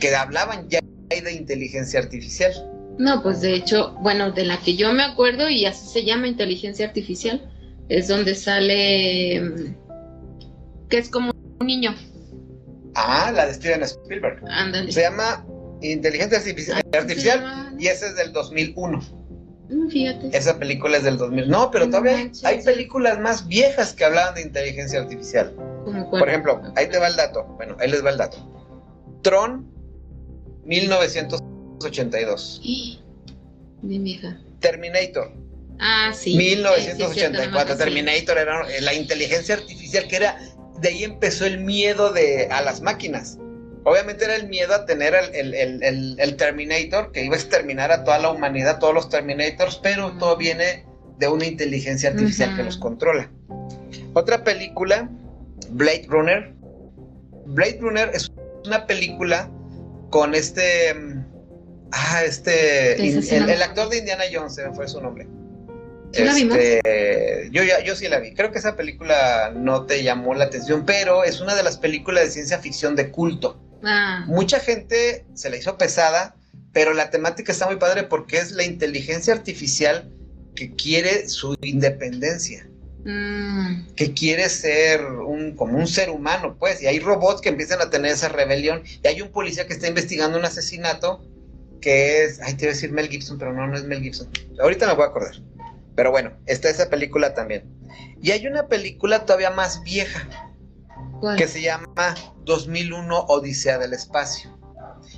que 0.03 0.15
hablaban 0.17 0.69
ya 0.69 0.81
de 1.09 1.33
inteligencia 1.33 2.01
artificial. 2.01 2.53
No, 2.99 3.23
pues 3.23 3.41
de 3.41 3.55
hecho, 3.55 3.95
bueno, 4.01 4.33
de 4.33 4.45
la 4.45 4.59
que 4.59 4.75
yo 4.75 4.93
me 4.93 5.05
acuerdo 5.05 5.49
y 5.49 5.65
así 5.65 5.87
se 5.87 6.05
llama 6.05 6.27
inteligencia 6.27 6.87
artificial, 6.87 7.49
es 7.89 8.09
donde 8.09 8.35
sale 8.35 9.41
mm, 9.41 10.89
que 10.89 10.99
es 10.99 11.09
como 11.09 11.31
un 11.61 11.67
niño. 11.67 11.95
Ah, 12.97 13.31
la 13.33 13.47
de 13.47 13.55
Steven 13.55 13.83
Spielberg. 13.83 14.43
Se 14.91 15.03
llama 15.03 15.47
Inteligencia 15.81 16.39
Artificial, 16.39 16.83
artificial 16.93 17.75
y 17.79 17.87
esa 17.87 18.09
es 18.09 18.17
del 18.17 18.33
2001. 18.33 18.99
Mm, 19.69 19.89
fíjate. 19.89 20.37
Esa 20.37 20.59
película 20.59 20.97
es 20.97 21.05
del 21.05 21.17
2000. 21.17 21.49
No, 21.49 21.71
pero 21.71 21.87
todavía 21.89 22.29
hay, 22.43 22.63
películas 22.63 23.21
más 23.21 23.47
viejas 23.47 23.93
que 23.93 24.05
hablaban 24.05 24.35
de 24.35 24.43
inteligencia 24.43 25.01
artificial. 25.01 25.55
Por 26.11 26.29
ejemplo, 26.29 26.61
ahí 26.75 26.89
te 26.89 26.99
va 26.99 27.07
el 27.07 27.17
dato. 27.17 27.45
Bueno, 27.57 27.77
ahí 27.79 27.89
les 27.89 28.05
va 28.05 28.11
el 28.11 28.19
dato. 28.19 28.37
Tron 29.23 29.72
1982. 30.65 32.61
Mi 33.83 34.13
hija. 34.13 34.41
Terminator. 34.61 35.33
Ah, 35.79 36.13
sí. 36.15 36.37
1984. 36.37 37.77
Terminator 37.77 38.39
era 38.39 38.67
la 38.81 38.95
inteligencia 38.95 39.57
artificial 39.57 40.07
que 40.09 40.17
era. 40.17 40.39
De 40.81 40.89
ahí 40.89 41.05
empezó 41.05 41.47
el 41.47 41.61
miedo 41.61 42.13
de, 42.13 42.49
a 42.51 42.63
las 42.63 42.81
máquinas. 42.81 43.39
Obviamente 43.85 44.25
era 44.25 44.37
el 44.37 44.49
miedo 44.49 44.75
a 44.75 44.87
tener 44.87 45.15
el, 45.35 46.37
Terminator, 46.37 47.11
que 47.11 47.25
iba 47.25 47.35
a 47.35 47.39
exterminar 47.39 47.91
a 47.91 48.05
toda 48.05 48.21
la 48.21 48.31
humanidad, 48.31 48.79
todos 48.79 48.95
los 48.95 49.09
Terminators, 49.09 49.81
pero 49.83 50.13
todo 50.19 50.37
viene 50.37 50.87
de 51.19 51.29
una 51.29 51.47
inteligencia 51.47 52.11
artificial 52.11 52.55
que 52.57 52.63
los 52.63 52.77
controla. 52.77 53.29
Otra 54.15 54.45
película, 54.45 55.11
Blade 55.71 56.07
Runner. 56.09 56.55
Blade 57.47 57.79
Runner 57.81 58.11
es 58.15 58.31
una 58.65 58.87
película 58.87 59.51
con 60.13 60.37
este... 60.37 60.95
Ah, 61.91 62.23
este... 62.23 62.95
el, 63.37 63.63
actor 63.63 63.89
de 63.89 63.99
Indiana 63.99 64.25
Jones, 64.33 64.61
fue 64.75 64.87
su 64.87 65.01
nombre. 65.01 65.27
Este, 66.13 67.49
yo, 67.51 67.65
ya, 67.65 67.83
yo 67.83 67.97
sí 67.97 68.07
la 68.09 68.21
vi. 68.21 68.35
Creo 68.35 68.53
que 68.53 68.59
esa 68.59 68.77
película 68.77 69.51
no 69.57 69.87
te 69.87 70.03
llamó 70.03 70.35
la 70.35 70.45
atención, 70.45 70.85
pero 70.85 71.25
es 71.25 71.41
una 71.41 71.55
de 71.55 71.63
las 71.63 71.79
películas 71.79 72.25
de 72.25 72.31
ciencia 72.31 72.59
ficción 72.59 72.95
de 72.95 73.11
culto. 73.11 73.59
Ah. 73.83 74.25
Mucha 74.27 74.61
gente 74.61 75.25
se 75.35 75.49
la 75.49 75.57
hizo 75.57 75.79
pesada, 75.79 76.37
pero 76.73 76.93
la 76.93 77.11
temática 77.11 77.51
está 77.51 77.67
muy 77.67 77.77
padre 77.77 78.05
porque 78.05 78.37
es 78.37 78.53
la 78.53 78.65
inteligencia 78.65 79.33
artificial 79.33 80.13
que 80.55 80.75
quiere 80.75 81.27
su 81.29 81.57
independencia. 81.63 82.69
Mm. 83.05 83.95
Que 83.97 84.13
quiere 84.13 84.49
ser 84.49 85.05
un, 85.05 85.57
como 85.57 85.79
un 85.79 85.87
ser 85.87 86.11
humano, 86.11 86.57
pues. 86.59 86.83
Y 86.83 86.87
hay 86.87 87.01
robots 87.01 87.41
que 87.41 87.49
empiezan 87.49 87.81
a 87.81 87.91
tener 87.91 88.13
esa 88.13 88.29
rebelión. 88.29 88.83
Y 89.03 89.07
hay 89.07 89.23
un 89.23 89.31
policía 89.31 89.67
que 89.67 89.73
está 89.73 89.89
investigando 89.89 90.39
un 90.39 90.45
asesinato 90.45 91.25
que 91.81 92.25
es. 92.25 92.41
Ay, 92.41 92.55
te 92.55 92.65
iba 92.65 92.73
a 92.73 92.75
decir 92.75 92.93
Mel 92.93 93.09
Gibson, 93.09 93.39
pero 93.39 93.53
no, 93.53 93.67
no 93.67 93.77
es 93.77 93.85
Mel 93.85 94.03
Gibson. 94.03 94.29
Ahorita 94.61 94.87
me 94.87 94.95
voy 94.95 95.05
a 95.05 95.09
acordar. 95.09 95.35
Pero 95.95 96.11
bueno, 96.11 96.33
está 96.47 96.71
esa 96.71 96.89
película 96.89 97.35
también. 97.35 97.65
Y 98.23 98.31
hay 98.31 98.47
una 98.47 98.69
película 98.69 99.27
todavía 99.27 99.51
más 99.51 99.83
vieja 99.83 100.29
que 101.37 101.47
se 101.47 101.61
llama 101.61 102.15
2001 102.45 103.27
Odisea 103.29 103.79
del 103.79 103.93
Espacio. 103.93 104.57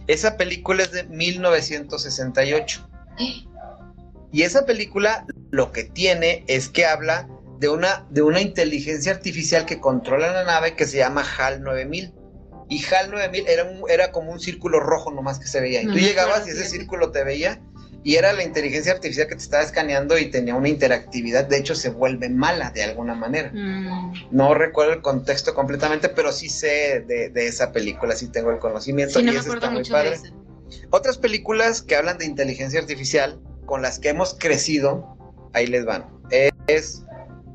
Esa 0.07 0.37
película 0.37 0.83
es 0.83 0.93
de 0.93 1.05
1968. 1.05 2.89
Y 4.33 4.43
esa 4.43 4.67
película 4.67 5.27
lo 5.51 5.71
que 5.71 5.85
tiene 5.85 6.45
es 6.49 6.69
que 6.69 6.85
habla 6.85 7.29
de 7.65 7.71
una, 7.71 8.07
de 8.11 8.21
una 8.21 8.43
inteligencia 8.43 9.11
artificial 9.11 9.65
que 9.65 9.81
controla 9.81 10.31
la 10.35 10.45
nave 10.45 10.77
que 10.77 10.85
se 10.85 10.99
llama 10.99 11.25
HAL 11.25 11.63
9000. 11.63 12.13
Y 12.69 12.85
HAL 12.85 13.11
9000 13.11 13.49
era, 13.49 13.67
era 13.89 14.13
como 14.13 14.33
un 14.33 14.39
círculo 14.39 14.81
rojo 14.81 15.11
nomás 15.11 15.39
que 15.39 15.47
se 15.47 15.63
veía. 15.63 15.81
Y 15.81 15.87
tú 15.87 15.95
llegabas 15.95 16.47
y 16.47 16.51
ese 16.51 16.67
círculo 16.67 17.11
te 17.11 17.25
veía 17.25 17.63
y 18.03 18.17
era 18.17 18.35
la 18.35 18.43
inteligencia 18.43 18.93
artificial 18.93 19.29
que 19.29 19.37
te 19.37 19.43
estaba 19.43 19.63
escaneando 19.63 20.19
y 20.19 20.27
tenía 20.31 20.55
una 20.55 20.69
interactividad, 20.69 21.47
de 21.47 21.57
hecho 21.57 21.75
se 21.75 21.89
vuelve 21.89 22.29
mala 22.29 22.71
de 22.71 22.83
alguna 22.83 23.15
manera. 23.15 23.51
Mm. 23.55 24.13
No 24.31 24.53
recuerdo 24.53 24.93
el 24.93 25.01
contexto 25.01 25.55
completamente, 25.55 26.11
pero 26.11 26.31
sí 26.31 26.51
sé 26.51 27.03
de, 27.09 27.33
esa 27.47 27.73
película, 27.73 28.15
sí 28.15 28.29
tengo 28.29 28.51
el 28.51 28.59
conocimiento 28.59 29.21
y 29.21 29.29
eso 29.31 29.55
está 29.55 29.71
muy 29.71 29.85
padre. 29.85 30.19
Otras 30.91 31.17
películas 31.17 31.81
que 31.81 31.97
hablan 31.97 32.19
de 32.19 32.27
inteligencia 32.27 32.79
artificial 32.79 33.41
con 33.65 33.81
las 33.81 33.99
que 33.99 34.11
hemos 34.11 34.35
crecido, 34.35 35.17
ahí 35.55 35.67
les 35.67 35.87
van. 35.87 36.05
Es, 36.67 37.05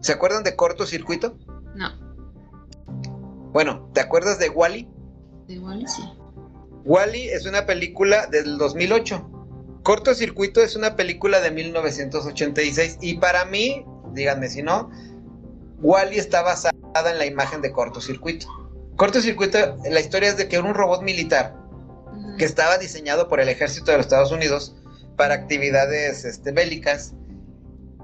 ¿Se 0.02 0.14
acuerdan 0.14 0.44
de 0.44 0.56
cortocircuito? 0.56 1.38
No. 1.76 1.90
Bueno, 3.52 3.90
¿te 3.94 4.02
acuerdas 4.02 4.40
de 4.40 4.50
Wally? 4.50 4.88
De 5.48 5.60
Wally, 5.60 5.88
sí. 5.88 6.04
Wally 6.86 7.30
es 7.30 7.46
una 7.46 7.66
película 7.66 8.28
del 8.28 8.58
2008 8.58 9.30
Cortocircuito 9.84 10.62
es 10.62 10.76
una 10.76 10.96
película 10.96 11.40
de 11.40 11.52
1986 11.52 12.98
y 13.02 13.18
para 13.18 13.46
mí, 13.46 13.86
díganme 14.14 14.50
si 14.50 14.62
no, 14.62 14.92
Wally 15.80 16.20
está 16.20 16.42
basada 16.42 16.74
en 17.12 17.18
la 17.18 17.26
imagen 17.26 17.62
de 17.62 17.72
Cortocircuito. 17.72 18.46
Cortocircuito, 18.98 19.58
la 19.90 20.00
historia 20.00 20.30
es 20.30 20.38
de 20.38 20.48
que 20.48 20.58
era 20.58 20.66
un 20.66 20.74
robot 20.74 21.02
militar 21.02 21.56
que 22.38 22.46
estaba 22.46 22.78
diseñado 22.78 23.28
por 23.28 23.40
el 23.40 23.50
ejército 23.50 23.92
de 23.92 23.98
los 23.98 24.06
Estados 24.06 24.32
Unidos 24.32 24.76
para 25.16 25.34
actividades 25.34 26.26
este, 26.26 26.52
bélicas. 26.52 27.14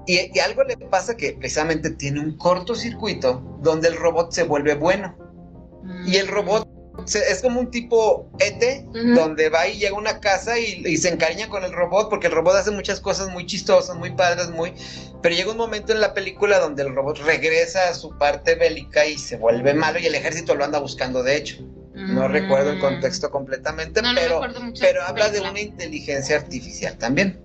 Y, 0.06 0.38
algo 0.38 0.62
le 0.64 0.76
pasa 0.76 1.16
que 1.16 1.32
precisamente 1.32 1.90
tiene 1.90 2.20
un 2.20 2.36
cortocircuito 2.36 3.58
donde 3.60 3.88
el 3.88 3.96
robot 3.96 4.32
se 4.32 4.44
vuelve 4.44 4.74
bueno. 4.74 5.16
Y 6.06 6.16
el 6.16 6.28
robot 6.28 6.68
es 7.06 7.42
como 7.42 7.60
un 7.60 7.70
tipo 7.70 8.30
ET, 8.38 8.84
donde 9.14 9.48
va 9.48 9.68
y 9.68 9.78
llega 9.78 9.96
a 9.96 9.98
una 9.98 10.20
casa 10.20 10.58
y, 10.58 10.96
se 10.96 11.08
encariña 11.08 11.48
con 11.48 11.64
el 11.64 11.72
robot, 11.72 12.08
porque 12.08 12.28
el 12.28 12.32
robot 12.32 12.56
hace 12.56 12.70
muchas 12.70 13.00
cosas 13.00 13.30
muy 13.30 13.46
chistosas, 13.46 13.96
muy 13.96 14.10
padres, 14.12 14.50
muy... 14.50 14.72
Pero 15.22 15.34
llega 15.34 15.50
un 15.50 15.56
momento 15.56 15.92
en 15.92 16.00
la 16.00 16.14
película 16.14 16.58
donde 16.58 16.82
el 16.82 16.94
robot 16.94 17.18
regresa 17.18 17.88
a 17.88 17.94
su 17.94 18.16
parte 18.18 18.54
bélica 18.54 19.06
y 19.06 19.18
se 19.18 19.36
vuelve 19.36 19.74
malo 19.74 19.98
y 19.98 20.06
el 20.06 20.14
ejército 20.14 20.54
lo 20.54 20.64
anda 20.64 20.78
buscando, 20.78 21.22
de 21.22 21.36
hecho. 21.36 21.64
No 21.96 22.28
mm. 22.28 22.32
recuerdo 22.32 22.72
el 22.72 22.78
contexto 22.78 23.30
completamente, 23.30 24.02
pero, 24.14 24.42
pero 24.78 25.02
habla 25.02 25.30
de 25.30 25.40
una 25.40 25.58
inteligencia 25.58 26.36
artificial 26.36 26.98
también. 26.98 27.40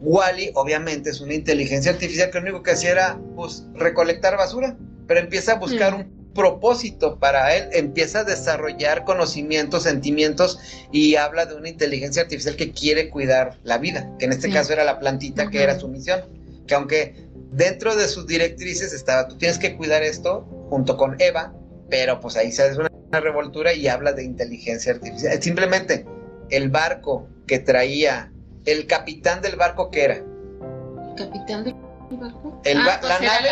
Wally, 0.00 0.52
obviamente, 0.54 1.10
es 1.10 1.20
una 1.20 1.34
inteligencia 1.34 1.92
artificial 1.92 2.30
que 2.30 2.38
lo 2.38 2.44
único 2.44 2.62
que 2.62 2.70
hacía 2.70 2.92
era 2.92 3.20
pues, 3.36 3.66
recolectar 3.74 4.38
basura, 4.38 4.74
pero 5.06 5.20
empieza 5.20 5.52
a 5.52 5.54
buscar 5.56 5.92
mm. 5.92 5.96
un 5.96 6.20
propósito 6.34 7.18
para 7.18 7.54
él, 7.54 7.68
empieza 7.72 8.20
a 8.20 8.24
desarrollar 8.24 9.04
conocimientos, 9.04 9.82
sentimientos 9.82 10.58
y 10.90 11.16
habla 11.16 11.44
de 11.44 11.56
una 11.56 11.68
inteligencia 11.68 12.22
artificial 12.22 12.56
que 12.56 12.72
quiere 12.72 13.10
cuidar 13.10 13.58
la 13.64 13.76
vida, 13.76 14.10
que 14.18 14.24
en 14.24 14.32
este 14.32 14.50
caso 14.50 14.72
era 14.72 14.84
la 14.84 14.98
plantita 14.98 15.50
que 15.50 15.62
era 15.62 15.78
su 15.78 15.88
misión, 15.88 16.22
que 16.66 16.74
aunque 16.74 17.28
dentro 17.52 17.96
de 17.96 18.08
sus 18.08 18.26
directrices 18.26 18.94
estaba, 18.94 19.28
tú 19.28 19.36
tienes 19.36 19.58
que 19.58 19.76
cuidar 19.76 20.02
esto 20.02 20.46
junto 20.70 20.96
con 20.96 21.20
Eva, 21.20 21.52
pero 21.90 22.20
pues 22.20 22.36
ahí 22.36 22.52
se 22.52 22.62
hace 22.62 22.78
una, 22.78 22.90
revoltura 23.18 23.74
y 23.74 23.88
habla 23.88 24.12
de 24.12 24.22
inteligencia 24.22 24.92
artificial. 24.92 25.42
Simplemente 25.42 26.06
el 26.50 26.68
barco 26.68 27.26
que 27.48 27.58
traía, 27.58 28.30
el 28.66 28.86
capitán 28.86 29.42
del 29.42 29.56
barco 29.56 29.90
que 29.90 30.04
era. 30.04 30.14
El 30.14 31.14
capitán 31.16 31.64
del 31.64 31.74
Ah, 32.12 32.32
pues 32.62 32.74
la, 32.74 33.20
nave, 33.20 33.50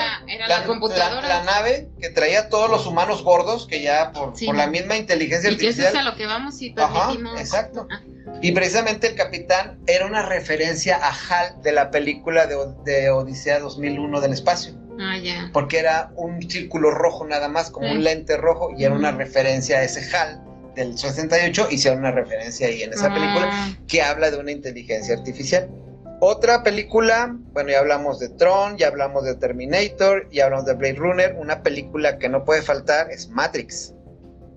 la, 0.48 0.64
computadora. 0.64 1.28
La, 1.28 1.44
nave 1.44 1.88
que 2.00 2.08
traía 2.08 2.48
todos 2.48 2.68
los 2.68 2.86
humanos 2.86 3.22
gordos, 3.22 3.66
que 3.68 3.82
ya 3.82 4.12
por, 4.12 4.34
la 4.54 4.66
misma 4.66 4.96
inteligencia 4.96 5.50
artificial. 5.50 5.96
a 5.96 6.02
lo 6.02 6.16
que 6.16 6.26
vamos 6.26 6.60
y 6.60 6.74
exacto. 7.38 7.86
Ah. 7.90 8.00
Y 8.42 8.52
precisamente 8.52 9.06
el 9.06 9.14
capitán 9.14 9.78
era 9.86 10.06
una 10.06 10.26
referencia 10.26 10.96
a 10.96 11.10
HAL 11.10 11.62
de 11.62 11.72
la 11.72 11.90
película 11.90 12.46
de, 12.46 13.10
Odisea 13.10 13.60
2001 13.60 14.20
del 14.20 14.32
espacio. 14.32 14.74
Ah. 14.98 15.50
Porque 15.52 15.78
era 15.78 16.10
un 16.16 16.42
círculo 16.48 16.90
rojo 16.90 17.26
nada 17.26 17.48
más, 17.48 17.70
como 17.70 17.90
un 17.90 18.02
lente 18.02 18.36
rojo, 18.36 18.72
y 18.76 18.84
era 18.84 18.94
una 18.94 19.12
referencia 19.12 19.78
a 19.78 19.84
ese 19.84 20.04
HAL 20.14 20.42
del 20.74 20.96
68, 20.96 21.68
hicieron 21.70 22.00
una 22.00 22.10
referencia 22.10 22.68
ahí 22.68 22.82
en 22.82 22.92
esa 22.92 23.12
película 23.12 23.76
que 23.86 24.02
habla 24.02 24.30
de 24.30 24.38
una 24.38 24.52
inteligencia 24.52 25.16
artificial. 25.16 25.68
Otra 26.20 26.64
película, 26.64 27.36
bueno, 27.52 27.70
ya 27.70 27.78
hablamos 27.78 28.18
de 28.18 28.28
Tron, 28.30 28.76
ya 28.76 28.88
hablamos 28.88 29.24
de 29.24 29.36
Terminator, 29.36 30.28
ya 30.30 30.46
hablamos 30.46 30.66
de 30.66 30.74
Blade 30.74 30.94
Runner. 30.96 31.36
Una 31.38 31.62
película 31.62 32.18
que 32.18 32.28
no 32.28 32.44
puede 32.44 32.62
faltar 32.62 33.08
es 33.10 33.28
Matrix. 33.28 33.94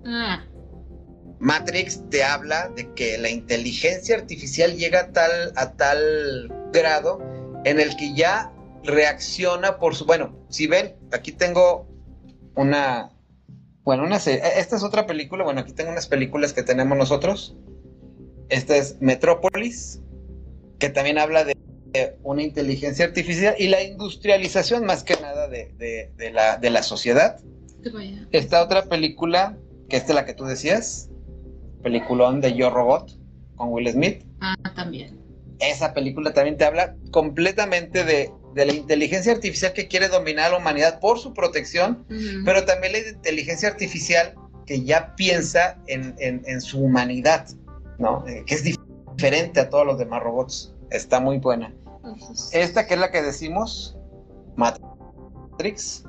Ah. 0.04 0.44
Matrix 1.38 2.02
te 2.10 2.22
habla 2.24 2.68
de 2.76 2.92
que 2.94 3.16
la 3.18 3.28
inteligencia 3.28 4.16
artificial 4.16 4.76
llega 4.76 5.00
a 5.00 5.12
tal, 5.12 5.52
a 5.54 5.72
tal 5.72 6.52
grado 6.72 7.20
en 7.64 7.78
el 7.78 7.96
que 7.96 8.12
ya 8.14 8.51
reacciona 8.84 9.78
por 9.78 9.94
su. 9.94 10.04
Bueno, 10.04 10.46
si 10.48 10.66
ven, 10.66 10.96
aquí 11.12 11.32
tengo 11.32 11.88
una. 12.56 13.10
Bueno, 13.84 14.04
una 14.04 14.16
Esta 14.16 14.76
es 14.76 14.82
otra 14.82 15.06
película. 15.06 15.44
Bueno, 15.44 15.60
aquí 15.60 15.72
tengo 15.72 15.90
unas 15.90 16.06
películas 16.06 16.52
que 16.52 16.62
tenemos 16.62 16.96
nosotros. 16.96 17.56
Esta 18.48 18.76
es 18.76 19.00
Metrópolis 19.00 20.02
que 20.82 20.88
también 20.88 21.16
habla 21.16 21.44
de 21.44 21.56
una 22.24 22.42
inteligencia 22.42 23.04
artificial 23.04 23.54
y 23.56 23.68
la 23.68 23.84
industrialización 23.84 24.84
más 24.84 25.04
que 25.04 25.14
nada 25.14 25.46
de, 25.46 26.10
la, 26.32 26.56
de 26.56 26.70
la 26.70 26.82
sociedad. 26.82 27.40
Esta 28.32 28.60
otra 28.60 28.86
película, 28.86 29.56
que 29.88 29.98
es 29.98 30.08
de 30.08 30.14
la 30.14 30.24
que 30.24 30.34
tú 30.34 30.44
decías, 30.44 31.08
peliculón 31.84 32.40
de 32.40 32.54
Yo 32.54 32.68
Robot 32.68 33.16
con 33.54 33.68
Will 33.68 33.88
Smith. 33.92 34.24
Ah, 34.40 34.56
también. 34.74 35.20
Esa 35.60 35.94
película 35.94 36.32
también 36.32 36.56
te 36.56 36.64
habla 36.64 36.96
completamente 37.12 38.02
de, 38.02 38.32
la 38.54 38.72
inteligencia 38.72 39.32
artificial 39.32 39.72
que 39.72 39.88
quiere 39.88 40.08
dominar 40.08 40.46
a 40.46 40.50
la 40.50 40.58
humanidad 40.58 41.00
por 41.00 41.18
su 41.18 41.32
protección, 41.32 42.04
pero 42.44 42.64
también 42.64 42.92
la 42.92 42.98
inteligencia 42.98 43.68
artificial 43.68 44.34
que 44.66 44.84
ya 44.84 45.14
piensa 45.16 45.78
en, 45.86 46.60
su 46.60 46.82
humanidad, 46.84 47.48
¿no? 47.98 48.26
Eh, 48.26 48.44
que 48.46 48.54
es 48.54 48.64
diferente 48.64 49.60
a 49.60 49.68
todos 49.68 49.86
los 49.86 49.98
demás 49.98 50.22
robots. 50.22 50.74
Está 50.90 51.20
muy 51.20 51.38
buena. 51.38 51.74
Esta 52.52 52.86
que 52.86 52.94
es 52.94 53.00
la 53.00 53.10
que 53.10 53.22
decimos, 53.22 53.96
Matrix, 54.56 56.04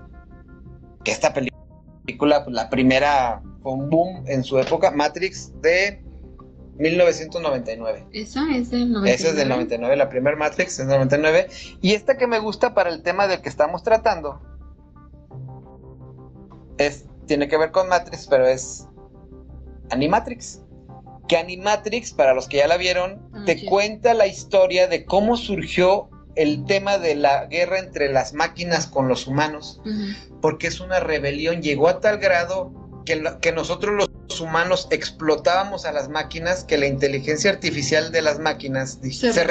que 1.03 1.12
esta 1.12 1.34
película, 1.34 2.45
la 2.47 2.69
primera 2.69 3.41
fue 3.62 3.73
un 3.73 3.89
boom 3.89 4.23
en 4.27 4.43
su 4.43 4.60
época, 4.60 4.91
Matrix 4.91 5.51
de 5.62 6.03
1999. 6.77 8.07
Esa 8.13 8.45
es 8.55 8.71
del 8.71 8.91
99. 8.91 9.12
Esa 9.13 9.27
es 9.29 9.36
del 9.36 9.49
99, 9.49 9.95
la 9.95 10.09
primera 10.09 10.36
Matrix 10.38 10.79
es 10.79 10.88
del 10.88 10.97
99. 10.97 11.47
Y 11.81 11.93
esta 11.93 12.17
que 12.17 12.27
me 12.27 12.39
gusta 12.39 12.73
para 12.73 12.89
el 12.89 13.03
tema 13.03 13.27
del 13.27 13.41
que 13.41 13.49
estamos 13.49 13.83
tratando, 13.83 14.41
es, 16.77 17.05
tiene 17.27 17.47
que 17.47 17.57
ver 17.57 17.71
con 17.71 17.88
Matrix, 17.89 18.27
pero 18.27 18.47
es 18.47 18.88
Animatrix. 19.91 20.62
que 21.27 21.38
Animatrix, 21.38 22.12
para 22.12 22.33
los 22.33 22.47
que 22.47 22.57
ya 22.57 22.67
la 22.67 22.77
vieron, 22.77 23.21
Ah, 23.33 23.43
te 23.45 23.57
sí. 23.59 23.65
cuenta 23.65 24.13
la 24.13 24.27
historia 24.27 24.88
de 24.88 25.05
cómo 25.05 25.38
surgió 25.38 26.09
el 26.36 26.65
tema 26.65 26.97
de 26.97 27.15
la 27.15 27.45
guerra 27.45 27.79
entre 27.79 28.12
las 28.12 28.33
máquinas 28.33 28.88
con 28.88 29.07
los 29.07 29.27
humanos, 29.27 29.79
porque 30.41 30.67
es 30.67 30.79
una 30.79 30.99
rebelión, 30.99 31.62
llegó 31.62 31.88
a 31.88 31.99
tal 31.99 32.17
grado 32.17 32.73
que, 33.05 33.15
lo- 33.17 33.39
que 33.39 33.51
nosotros 33.51 34.09
los 34.29 34.41
humanos 34.41 34.87
explotábamos 34.91 35.85
a 35.85 35.91
las 35.91 36.09
máquinas, 36.09 36.63
que 36.63 36.77
la 36.77 36.87
inteligencia 36.87 37.51
artificial 37.51 38.11
de 38.11 38.21
las 38.21 38.39
máquinas 38.39 38.99
Se 39.01 39.33
se, 39.33 39.45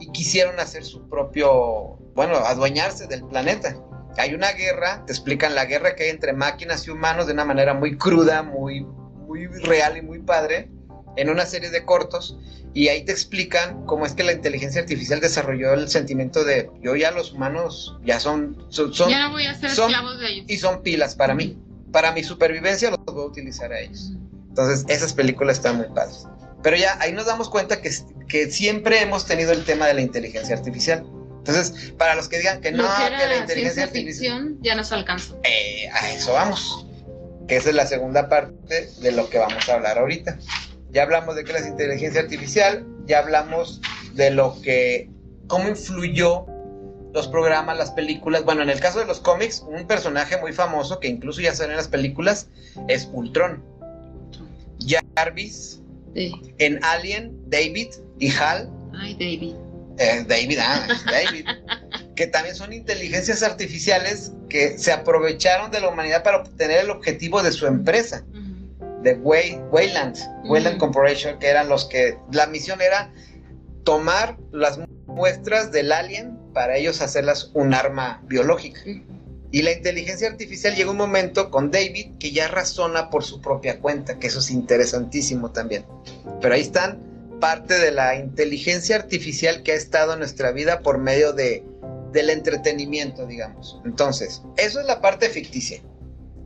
y 0.00 0.10
quisieron 0.12 0.58
hacer 0.60 0.84
su 0.84 1.08
propio, 1.08 1.98
bueno, 2.14 2.36
adueñarse 2.36 3.06
del 3.06 3.24
planeta. 3.24 3.76
Hay 4.16 4.34
una 4.34 4.52
guerra, 4.52 5.04
te 5.06 5.12
explican 5.12 5.54
la 5.54 5.64
guerra 5.64 5.94
que 5.96 6.04
hay 6.04 6.10
entre 6.10 6.32
máquinas 6.32 6.86
y 6.86 6.90
humanos 6.90 7.26
de 7.26 7.32
una 7.32 7.44
manera 7.44 7.74
muy 7.74 7.96
cruda, 7.96 8.42
muy, 8.42 8.82
muy 8.82 9.46
real 9.46 9.96
y 9.96 10.02
muy 10.02 10.20
padre, 10.20 10.70
en 11.16 11.30
una 11.30 11.46
serie 11.46 11.70
de 11.70 11.84
cortos, 11.84 12.36
y 12.74 12.88
ahí 12.88 13.04
te 13.04 13.12
explican 13.12 13.86
cómo 13.86 14.04
es 14.04 14.14
que 14.14 14.24
la 14.24 14.32
inteligencia 14.32 14.80
artificial 14.80 15.20
desarrolló 15.20 15.72
el 15.74 15.88
sentimiento 15.88 16.42
de 16.44 16.70
yo 16.82 16.96
ya 16.96 17.12
los 17.12 17.32
humanos 17.32 17.96
ya 18.04 18.18
son, 18.18 18.56
son, 18.68 18.92
son- 18.92 19.10
ya 19.10 19.20
no 19.28 19.30
voy 19.30 19.46
a 19.46 19.54
ser 19.54 19.70
son- 19.70 19.90
esclavos 19.90 20.18
de 20.18 20.28
ellos. 20.28 20.46
y 20.48 20.56
son 20.56 20.82
pilas 20.82 21.14
para 21.14 21.34
mí. 21.36 21.56
Para 21.94 22.10
mi 22.10 22.24
supervivencia 22.24 22.90
los 22.90 22.98
voy 23.06 23.22
a 23.22 23.26
utilizar 23.26 23.72
a 23.72 23.78
ellos. 23.78 24.14
Entonces, 24.48 24.84
esas 24.88 25.12
películas 25.12 25.58
están 25.58 25.76
muy 25.76 25.86
padres. 25.94 26.26
Pero 26.64 26.76
ya 26.76 26.98
ahí 27.00 27.12
nos 27.12 27.26
damos 27.26 27.48
cuenta 27.48 27.80
que, 27.80 27.88
que 28.26 28.50
siempre 28.50 29.00
hemos 29.00 29.26
tenido 29.26 29.52
el 29.52 29.64
tema 29.64 29.86
de 29.86 29.94
la 29.94 30.00
inteligencia 30.00 30.56
artificial. 30.56 31.06
Entonces, 31.38 31.92
para 31.96 32.16
los 32.16 32.28
que 32.28 32.38
digan 32.38 32.60
que 32.60 32.72
no, 32.72 32.82
que 32.82 33.16
que 33.16 33.26
la 33.28 33.36
inteligencia 33.36 33.84
artificial, 33.84 34.56
ya 34.60 34.74
nos 34.74 34.90
alcanzó. 34.90 35.38
eh, 35.44 35.88
a 35.92 36.10
eso 36.10 36.32
vamos. 36.32 36.84
Que 37.46 37.58
esa 37.58 37.68
es 37.68 37.76
la 37.76 37.86
segunda 37.86 38.28
parte 38.28 38.90
de 39.00 39.12
lo 39.12 39.30
que 39.30 39.38
vamos 39.38 39.68
a 39.68 39.74
hablar 39.74 39.96
ahorita. 39.96 40.36
Ya 40.90 41.04
hablamos 41.04 41.36
de 41.36 41.44
qué 41.44 41.52
es 41.52 41.62
la 41.62 41.68
inteligencia 41.68 42.22
artificial, 42.22 42.84
ya 43.06 43.20
hablamos 43.20 43.80
de 44.14 44.32
lo 44.32 44.60
que, 44.62 45.08
cómo 45.46 45.68
influyó 45.68 46.46
los 47.14 47.28
programas, 47.28 47.78
las 47.78 47.92
películas. 47.92 48.44
Bueno, 48.44 48.62
en 48.62 48.68
el 48.70 48.80
caso 48.80 48.98
de 48.98 49.06
los 49.06 49.20
cómics, 49.20 49.64
un 49.66 49.86
personaje 49.86 50.36
muy 50.38 50.52
famoso 50.52 50.98
que 51.00 51.08
incluso 51.08 51.40
ya 51.40 51.54
sale 51.54 51.70
en 51.70 51.76
las 51.76 51.88
películas 51.88 52.48
es 52.88 53.08
Ultron. 53.12 53.62
Jarvis, 55.16 55.80
Sí. 56.14 56.32
en 56.58 56.84
Alien, 56.84 57.32
David 57.48 57.88
y 58.18 58.30
Hal, 58.32 58.68
Ay, 58.96 59.14
David. 59.14 59.54
eh, 59.98 60.24
David, 60.28 60.58
ah, 60.60 60.86
es 60.90 61.04
David, 61.04 61.46
que 62.16 62.26
también 62.26 62.54
son 62.54 62.72
inteligencias 62.72 63.42
artificiales 63.42 64.32
que 64.48 64.76
se 64.78 64.92
aprovecharon 64.92 65.70
de 65.70 65.80
la 65.80 65.88
humanidad 65.88 66.22
para 66.22 66.38
obtener 66.38 66.80
el 66.84 66.90
objetivo 66.90 67.42
de 67.42 67.50
su 67.52 67.66
empresa, 67.66 68.24
Ujú. 68.30 69.02
de 69.02 69.14
Way, 69.14 69.60
Wayland, 69.70 70.16
Wayland. 70.44 70.78
Corporation, 70.78 71.38
que 71.38 71.46
eran 71.48 71.68
los 71.68 71.84
que, 71.86 72.16
la 72.32 72.46
misión 72.46 72.80
era 72.80 73.12
tomar 73.84 74.36
las 74.52 74.78
muestras 75.06 75.70
del 75.72 75.90
alien 75.92 76.38
para 76.54 76.76
ellos 76.76 77.02
hacerlas 77.02 77.50
un 77.52 77.74
arma 77.74 78.22
biológica. 78.26 78.80
Y 79.50 79.62
la 79.62 79.72
inteligencia 79.72 80.28
artificial 80.28 80.74
llega 80.74 80.90
un 80.90 80.96
momento 80.96 81.50
con 81.50 81.70
David 81.70 82.16
que 82.18 82.32
ya 82.32 82.48
razona 82.48 83.10
por 83.10 83.22
su 83.22 83.40
propia 83.40 83.78
cuenta, 83.80 84.18
que 84.18 84.28
eso 84.28 84.38
es 84.38 84.50
interesantísimo 84.50 85.52
también. 85.52 85.84
Pero 86.40 86.54
ahí 86.54 86.62
están 86.62 86.98
parte 87.40 87.78
de 87.78 87.92
la 87.92 88.16
inteligencia 88.16 88.96
artificial 88.96 89.62
que 89.62 89.72
ha 89.72 89.76
estado 89.76 90.14
en 90.14 90.20
nuestra 90.20 90.50
vida 90.50 90.80
por 90.80 90.98
medio 90.98 91.32
de, 91.32 91.64
del 92.12 92.30
entretenimiento, 92.30 93.26
digamos. 93.26 93.80
Entonces, 93.84 94.42
eso 94.56 94.80
es 94.80 94.86
la 94.86 95.00
parte 95.00 95.28
ficticia. 95.28 95.80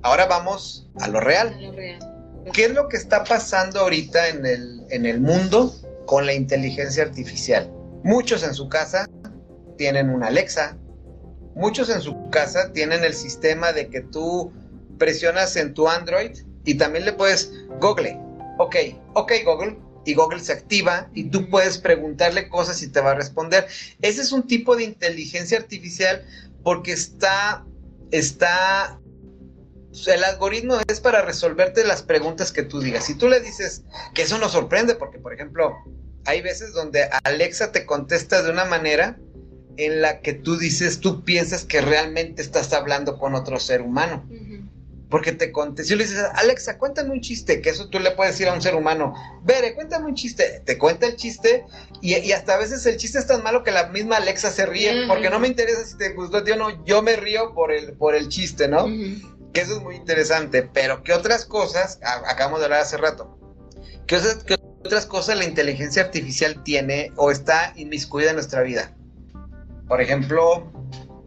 Ahora 0.02 0.26
vamos 0.26 0.90
a 1.00 1.08
lo 1.08 1.18
A 1.18 1.22
real. 1.22 1.56
lo 1.62 1.72
real. 1.72 1.98
¿Qué 2.52 2.66
es 2.66 2.72
lo 2.72 2.88
que 2.88 2.96
está 2.96 3.24
pasando 3.24 3.80
ahorita 3.80 4.28
en 4.28 4.44
el, 4.46 4.82
en 4.90 5.06
el 5.06 5.20
mundo 5.20 5.74
con 6.06 6.26
la 6.26 6.32
inteligencia 6.34 7.04
artificial? 7.04 7.70
Muchos 8.04 8.42
en 8.42 8.54
su 8.54 8.68
casa 8.68 9.06
tienen 9.78 10.10
una 10.10 10.26
Alexa. 10.26 10.76
Muchos 11.54 11.88
en 11.88 12.02
su 12.02 12.28
casa 12.28 12.72
tienen 12.72 13.02
el 13.02 13.14
sistema 13.14 13.72
de 13.72 13.88
que 13.88 14.02
tú 14.02 14.52
presionas 14.98 15.56
en 15.56 15.72
tu 15.72 15.88
Android 15.88 16.32
y 16.64 16.74
también 16.74 17.06
le 17.06 17.14
puedes 17.14 17.50
Google. 17.80 18.18
Ok, 18.58 18.76
ok 19.14 19.32
Google. 19.46 19.78
Y 20.04 20.14
Google 20.14 20.40
se 20.40 20.52
activa 20.52 21.10
y 21.14 21.24
tú 21.24 21.50
puedes 21.50 21.78
preguntarle 21.78 22.48
cosas 22.48 22.82
y 22.82 22.88
te 22.88 23.00
va 23.00 23.10
a 23.10 23.14
responder. 23.14 23.66
Ese 24.00 24.22
es 24.22 24.32
un 24.32 24.46
tipo 24.46 24.76
de 24.76 24.84
inteligencia 24.84 25.58
artificial 25.58 26.24
porque 26.62 26.92
está, 26.92 27.66
está 28.10 28.98
el 30.06 30.24
algoritmo 30.24 30.78
es 30.86 31.00
para 31.00 31.22
resolverte 31.22 31.84
las 31.84 32.02
preguntas 32.02 32.52
que 32.52 32.62
tú 32.62 32.80
digas. 32.80 33.04
Si 33.04 33.14
tú 33.14 33.28
le 33.28 33.40
dices 33.40 33.82
que 34.14 34.22
eso 34.22 34.38
nos 34.38 34.52
sorprende, 34.52 34.94
porque 34.94 35.18
por 35.18 35.34
ejemplo, 35.34 35.76
hay 36.24 36.40
veces 36.42 36.72
donde 36.72 37.08
Alexa 37.24 37.72
te 37.72 37.86
contesta 37.86 38.42
de 38.42 38.50
una 38.50 38.64
manera 38.64 39.18
en 39.78 40.02
la 40.02 40.20
que 40.20 40.34
tú 40.34 40.58
dices, 40.58 41.00
tú 41.00 41.24
piensas 41.24 41.64
que 41.64 41.80
realmente 41.80 42.42
estás 42.42 42.72
hablando 42.72 43.16
con 43.18 43.34
otro 43.34 43.58
ser 43.58 43.80
humano. 43.80 44.26
Porque 45.08 45.32
te 45.32 45.52
contesta, 45.52 45.88
si 45.88 45.96
le 45.96 46.04
dices, 46.04 46.22
Alexa, 46.34 46.76
cuéntame 46.76 47.12
un 47.12 47.22
chiste, 47.22 47.62
que 47.62 47.70
eso 47.70 47.88
tú 47.88 47.98
le 47.98 48.10
puedes 48.10 48.34
decir 48.34 48.46
a 48.48 48.52
un 48.52 48.60
ser 48.60 48.74
humano, 48.74 49.14
Bere, 49.42 49.74
cuéntame 49.74 50.04
un 50.06 50.14
chiste, 50.14 50.60
te 50.66 50.76
cuenta 50.76 51.06
el 51.06 51.16
chiste 51.16 51.64
y, 52.02 52.14
y 52.18 52.32
hasta 52.32 52.54
a 52.54 52.58
veces 52.58 52.84
el 52.84 52.98
chiste 52.98 53.18
es 53.18 53.26
tan 53.26 53.42
malo 53.42 53.64
que 53.64 53.70
la 53.70 53.86
misma 53.88 54.16
Alexa 54.18 54.50
se 54.50 54.66
ríe, 54.66 54.90
porque 55.08 55.30
no 55.30 55.38
me 55.38 55.48
interesa 55.48 55.82
si 55.86 55.96
te 55.96 56.10
gustó, 56.10 56.44
yo 56.44 56.56
no, 56.56 56.84
yo 56.84 57.00
me 57.00 57.16
río 57.16 57.54
por 57.54 57.72
el, 57.72 57.94
por 57.94 58.14
el 58.14 58.28
chiste, 58.28 58.68
¿no? 58.68 58.86
Que 59.54 59.62
eso 59.62 59.76
es 59.76 59.80
muy 59.82 59.94
interesante, 59.96 60.62
pero 60.62 61.02
¿qué 61.02 61.14
otras 61.14 61.46
cosas, 61.46 61.98
a- 62.02 62.30
acabamos 62.30 62.58
de 62.58 62.66
hablar 62.66 62.80
hace 62.82 62.98
rato, 62.98 63.38
¿qué, 64.06 64.16
otras- 64.16 64.44
qué 64.44 64.56
otras 64.84 65.06
cosas 65.06 65.38
la 65.38 65.44
inteligencia 65.44 66.02
artificial 66.02 66.62
tiene 66.64 67.12
o 67.16 67.30
está 67.30 67.72
inmiscuida 67.76 68.28
en 68.28 68.36
nuestra 68.36 68.60
vida? 68.60 68.94
Por 69.88 70.00
ejemplo, 70.00 70.70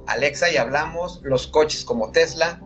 Alexa, 0.07 0.51
ya 0.51 0.61
hablamos, 0.61 1.19
los 1.23 1.47
coches 1.47 1.83
como 1.83 2.11
Tesla, 2.11 2.61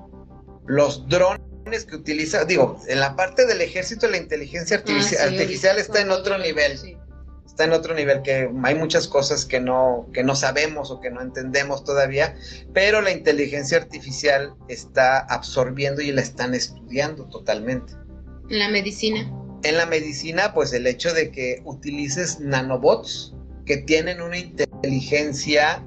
los 0.67 1.07
drones 1.07 1.85
que 1.87 1.95
utiliza, 1.95 2.45
digo, 2.45 2.79
en 2.87 2.99
la 2.99 3.15
parte 3.15 3.45
del 3.45 3.61
ejército 3.61 4.07
la 4.07 4.17
inteligencia 4.17 4.83
Ah, 4.85 5.01
sí, 5.01 5.15
artificial 5.15 5.77
está 5.79 6.01
en 6.01 6.11
otro 6.11 6.37
nivel 6.37 6.77
sí. 6.77 6.97
está 7.45 7.63
en 7.63 7.71
otro 7.73 7.93
nivel, 7.95 8.21
que 8.21 8.49
hay 8.63 8.75
muchas 8.75 9.07
cosas 9.07 9.45
que 9.45 9.59
no, 9.59 10.07
que 10.13 10.23
no 10.23 10.35
sabemos 10.35 10.91
o 10.91 10.99
que 10.99 11.09
no 11.09 11.21
entendemos 11.21 11.83
todavía, 11.83 12.35
pero 12.73 13.01
la 13.01 13.11
inteligencia 13.11 13.77
artificial 13.77 14.53
está 14.67 15.19
absorbiendo 15.19 16.01
y 16.01 16.11
la 16.11 16.21
están 16.21 16.53
estudiando 16.53 17.25
totalmente. 17.29 17.93
En 18.49 18.59
la 18.59 18.69
medicina. 18.69 19.31
En 19.63 19.77
la 19.77 19.85
medicina, 19.85 20.53
pues 20.53 20.73
el 20.73 20.85
hecho 20.85 21.13
de 21.13 21.31
que 21.31 21.61
utilices 21.63 22.39
nanobots 22.39 23.33
que 23.65 23.77
tienen 23.77 24.21
una 24.21 24.37
inteligencia 24.37 25.83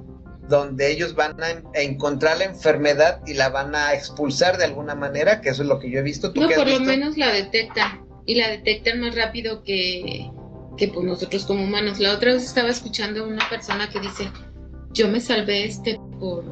donde 0.47 0.91
ellos 0.91 1.13
van 1.15 1.41
a, 1.43 1.51
en- 1.51 1.63
a 1.75 1.79
encontrar 1.81 2.37
la 2.39 2.45
enfermedad 2.45 3.21
y 3.27 3.33
la 3.35 3.49
van 3.49 3.75
a 3.75 3.93
expulsar 3.93 4.57
de 4.57 4.65
alguna 4.65 4.95
manera, 4.95 5.41
que 5.41 5.49
eso 5.49 5.61
es 5.61 5.67
lo 5.69 5.79
que 5.79 5.91
yo 5.91 5.99
he 5.99 6.03
visto. 6.03 6.33
¿Tú 6.33 6.41
No, 6.41 6.49
por 6.49 6.67
lo 6.67 6.79
menos 6.79 7.17
la 7.17 7.31
detectan. 7.31 8.03
Y 8.25 8.35
la 8.35 8.49
detectan 8.49 8.99
más 8.99 9.15
rápido 9.15 9.63
que, 9.63 10.29
que 10.77 10.87
pues 10.87 11.05
nosotros 11.05 11.45
como 11.45 11.63
humanos. 11.63 11.99
La 11.99 12.13
otra 12.13 12.33
vez 12.33 12.43
estaba 12.43 12.69
escuchando 12.69 13.23
a 13.23 13.27
una 13.27 13.47
persona 13.49 13.89
que 13.89 13.99
dice, 13.99 14.29
yo 14.93 15.07
me 15.07 15.19
salvé 15.21 15.65
este 15.65 15.99
por, 16.19 16.43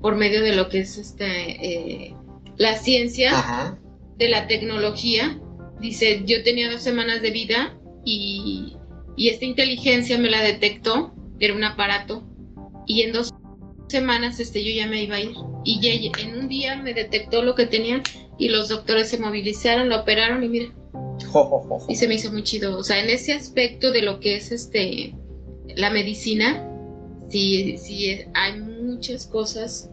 por 0.00 0.14
medio 0.16 0.42
de 0.42 0.54
lo 0.54 0.68
que 0.68 0.80
es 0.80 0.96
este 0.96 1.26
eh, 1.26 2.14
la 2.56 2.76
ciencia, 2.76 3.30
Ajá. 3.36 3.78
de 4.16 4.28
la 4.28 4.46
tecnología. 4.46 5.38
Dice, 5.80 6.22
yo 6.24 6.42
tenía 6.44 6.70
dos 6.70 6.82
semanas 6.82 7.20
de 7.22 7.30
vida 7.30 7.76
y, 8.04 8.76
y 9.16 9.28
esta 9.28 9.44
inteligencia 9.44 10.18
me 10.18 10.30
la 10.30 10.42
detectó, 10.42 11.14
era 11.38 11.54
un 11.54 11.64
aparato, 11.64 12.22
y 12.86 13.02
en 13.02 13.12
dos 13.12 13.30
semanas 13.88 14.40
este, 14.40 14.64
yo 14.64 14.72
ya 14.72 14.86
me 14.86 15.02
iba 15.02 15.16
a 15.16 15.20
ir. 15.20 15.32
Y 15.64 15.80
ya 15.80 15.92
en 16.22 16.38
un 16.38 16.48
día 16.48 16.76
me 16.76 16.94
detectó 16.94 17.42
lo 17.42 17.54
que 17.54 17.66
tenía 17.66 18.02
y 18.38 18.48
los 18.48 18.68
doctores 18.68 19.08
se 19.08 19.18
movilizaron, 19.18 19.88
la 19.88 20.00
operaron 20.00 20.42
y 20.44 20.48
mira, 20.48 20.74
Jo, 21.32 21.44
jo, 21.44 21.58
jo, 21.60 21.78
jo. 21.80 21.86
y 21.88 21.96
se 21.96 22.08
me 22.08 22.14
hizo 22.14 22.32
muy 22.32 22.42
chido. 22.42 22.78
O 22.78 22.82
sea, 22.82 22.98
en 23.02 23.10
ese 23.10 23.32
aspecto 23.34 23.92
de 23.92 24.02
lo 24.02 24.20
que 24.20 24.36
es 24.36 24.50
este 24.52 25.14
la 25.76 25.90
medicina, 25.90 26.66
sí, 27.28 27.76
sí 27.78 28.20
hay 28.34 28.58
muchas 28.60 29.26
cosas 29.26 29.90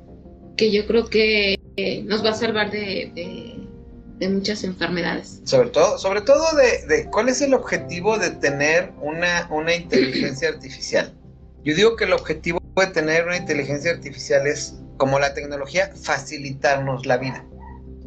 que 0.56 0.72
yo 0.72 0.88
creo 0.88 1.08
que 1.08 1.56
eh, 1.76 2.02
nos 2.04 2.24
va 2.26 2.30
a 2.32 2.34
salvar 2.34 2.72
de, 2.72 3.12
de- 3.14 3.67
de 4.20 4.30
muchas 4.30 4.64
enfermedades. 4.64 5.42
Sobre 5.46 5.70
todo, 5.70 5.98
sobre 5.98 6.22
todo 6.22 6.44
de, 6.56 6.86
de 6.88 7.10
cuál 7.10 7.30
es 7.30 7.42
el 7.42 7.54
objetivo 7.54 8.18
de 8.18 8.32
tener 8.32 8.92
una, 9.02 9.48
una 9.52 9.76
inteligencia 9.76 10.50
artificial. 10.50 11.14
Yo 11.64 11.76
digo 11.76 11.96
que 11.96 12.06
el 12.06 12.14
objetivo 12.14 12.60
de 12.76 12.88
tener 12.88 13.26
una 13.26 13.38
inteligencia 13.38 13.92
artificial 13.92 14.48
es, 14.48 14.80
como 14.98 15.20
la 15.20 15.34
tecnología, 15.34 15.92
facilitarnos 15.96 17.06
la 17.06 17.18
vida. 17.18 17.46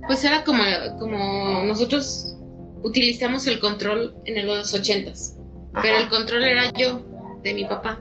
Pues 0.07 0.25
era 0.25 0.45
como, 0.45 0.63
como 0.99 1.65
nosotros 1.65 2.37
utilizamos 2.83 3.47
el 3.47 3.61
control 3.61 4.15
en 4.25 4.47
los 4.47 4.73
ochentas, 4.75 5.37
pero 5.83 5.99
el 5.99 6.09
control 6.09 6.45
era 6.45 6.73
yo, 6.73 7.05
de 7.43 7.55
mi 7.55 7.65
papá. 7.65 8.01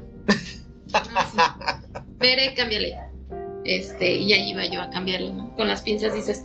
Veré, 2.18 2.54
cámbiale. 2.56 2.98
Este, 3.66 4.16
y 4.16 4.34
ahí 4.34 4.52
iba 4.52 4.66
yo 4.66 4.82
a 4.82 4.90
cambiarle, 4.90 5.34
¿no? 5.34 5.56
Con 5.56 5.68
las 5.68 5.82
pinzas 5.82 6.14
dices, 6.14 6.44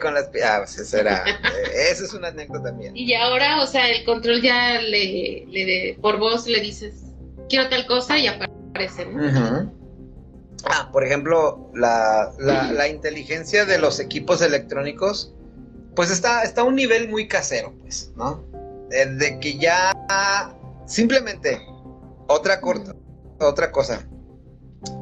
Con 0.00 0.14
las... 0.14 0.30
Ah, 0.44 0.58
pues 0.58 0.78
eso 0.78 0.98
era... 0.98 1.24
eh, 1.28 1.90
eso 1.90 2.04
es 2.04 2.14
una 2.14 2.28
anécdota 2.28 2.64
también. 2.70 2.96
Y 2.96 3.12
ahora, 3.14 3.62
o 3.62 3.66
sea, 3.66 3.88
el 3.90 4.04
control 4.04 4.40
ya 4.42 4.80
le, 4.80 5.44
le 5.48 5.64
de- 5.64 5.98
por 6.00 6.18
voz 6.18 6.46
le 6.46 6.60
dices, 6.60 6.94
quiero 7.48 7.68
tal 7.68 7.86
cosa 7.86 8.18
y 8.18 8.26
aparece, 8.26 9.06
¿no? 9.06 9.70
Ah, 10.64 10.88
por 10.92 11.04
ejemplo, 11.04 11.70
la, 11.74 12.32
la- 12.38 12.70
la 12.72 12.88
inteligencia 12.88 13.64
de 13.64 13.78
los 13.78 13.98
equipos 14.00 14.40
electrónicos, 14.42 15.34
pues 15.94 16.10
está, 16.10 16.42
está 16.42 16.62
a 16.62 16.64
un 16.64 16.74
nivel 16.76 17.08
muy 17.08 17.28
casero, 17.28 17.74
pues, 17.80 18.12
¿no? 18.16 18.44
Eh, 18.90 19.06
De 19.06 19.38
que 19.40 19.58
ya 19.58 19.92
simplemente, 20.86 21.60
otra, 22.28 22.60
corta, 22.60 22.94
otra 23.38 23.70
cosa, 23.72 24.06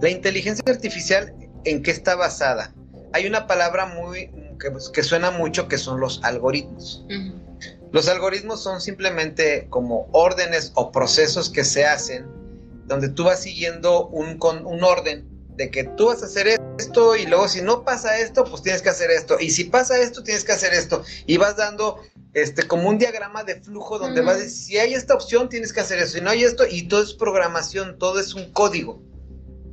la 0.00 0.10
inteligencia 0.10 0.64
artificial, 0.66 1.34
¿en 1.64 1.82
qué 1.82 1.90
está 1.90 2.14
basada? 2.16 2.72
Hay 3.12 3.26
una 3.26 3.46
palabra 3.46 3.86
muy 3.86 4.30
que, 4.58 4.72
que 4.92 5.02
suena 5.02 5.30
mucho 5.30 5.68
que 5.68 5.78
son 5.78 6.00
los 6.00 6.20
algoritmos. 6.24 7.04
Ujú. 7.06 7.48
Los 7.92 8.08
algoritmos 8.08 8.62
son 8.62 8.80
simplemente 8.80 9.66
como 9.70 10.08
órdenes 10.12 10.72
o 10.74 10.92
procesos 10.92 11.48
que 11.48 11.64
se 11.64 11.86
hacen 11.86 12.26
donde 12.88 13.08
tú 13.08 13.24
vas 13.24 13.42
siguiendo 13.42 14.08
un, 14.08 14.38
con, 14.38 14.66
un 14.66 14.82
orden 14.82 15.28
de 15.56 15.70
que 15.70 15.84
tú 15.84 16.06
vas 16.06 16.22
a 16.22 16.26
hacer 16.26 16.60
esto 16.78 17.16
y 17.16 17.26
luego 17.26 17.48
si 17.48 17.60
no 17.62 17.84
pasa 17.84 18.18
esto, 18.18 18.44
pues 18.44 18.62
tienes 18.62 18.80
que 18.80 18.88
hacer 18.88 19.10
esto. 19.10 19.38
Y 19.38 19.50
si 19.50 19.64
pasa 19.64 19.98
esto, 19.98 20.22
tienes 20.22 20.44
que 20.44 20.52
hacer 20.52 20.72
esto. 20.72 21.02
Y 21.26 21.36
vas 21.36 21.56
dando 21.56 22.00
este 22.32 22.62
como 22.66 22.88
un 22.88 22.98
diagrama 22.98 23.44
de 23.44 23.60
flujo 23.60 23.98
donde 23.98 24.20
Ujú. 24.20 24.28
vas 24.28 24.36
a 24.36 24.40
decir, 24.40 24.64
si 24.64 24.78
hay 24.78 24.94
esta 24.94 25.14
opción, 25.14 25.48
tienes 25.48 25.72
que 25.72 25.80
hacer 25.80 25.98
eso. 25.98 26.16
Si 26.16 26.20
no 26.20 26.30
hay 26.30 26.44
esto, 26.44 26.64
y 26.68 26.88
todo 26.88 27.02
es 27.02 27.12
programación, 27.12 27.98
todo 27.98 28.20
es 28.20 28.34
un 28.34 28.52
código. 28.52 29.02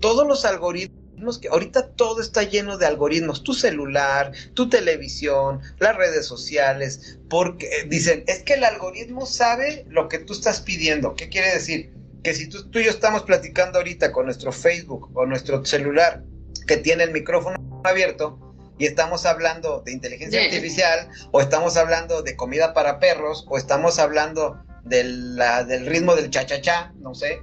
Todos 0.01 0.27
los 0.27 0.43
algoritmos 0.43 1.04
que 1.41 1.47
ahorita 1.47 1.89
todo 1.95 2.21
está 2.21 2.43
lleno 2.43 2.77
de 2.77 2.85
algoritmos, 2.85 3.43
tu 3.43 3.53
celular, 3.53 4.31
tu 4.53 4.69
televisión, 4.69 5.61
las 5.79 5.95
redes 5.95 6.25
sociales, 6.25 7.19
porque 7.29 7.67
eh, 7.67 7.85
dicen, 7.87 8.23
es 8.27 8.43
que 8.43 8.53
el 8.55 8.63
algoritmo 8.63 9.25
sabe 9.25 9.85
lo 9.89 10.07
que 10.09 10.19
tú 10.19 10.33
estás 10.33 10.61
pidiendo. 10.61 11.15
¿Qué 11.15 11.29
quiere 11.29 11.51
decir? 11.53 11.93
Que 12.23 12.33
si 12.33 12.49
tú, 12.49 12.69
tú 12.69 12.79
y 12.79 12.85
yo 12.85 12.91
estamos 12.91 13.23
platicando 13.23 13.77
ahorita 13.79 14.11
con 14.11 14.25
nuestro 14.25 14.51
Facebook 14.51 15.09
o 15.15 15.25
nuestro 15.25 15.63
celular 15.65 16.23
que 16.67 16.77
tiene 16.77 17.03
el 17.03 17.11
micrófono 17.11 17.55
abierto 17.83 18.39
y 18.77 18.85
estamos 18.85 19.25
hablando 19.25 19.81
de 19.85 19.91
inteligencia 19.93 20.39
artificial 20.47 21.09
o 21.31 21.39
estamos 21.41 21.77
hablando 21.77 22.23
de 22.23 22.35
comida 22.35 22.73
para 22.73 22.99
perros 22.99 23.45
o 23.47 23.57
estamos 23.57 23.99
hablando 23.99 24.57
del, 24.83 25.35
la- 25.35 25.63
del 25.63 25.85
ritmo 25.85 26.15
del 26.15 26.29
cha-cha-cha, 26.29 26.93
no 26.99 27.13
sé. 27.15 27.41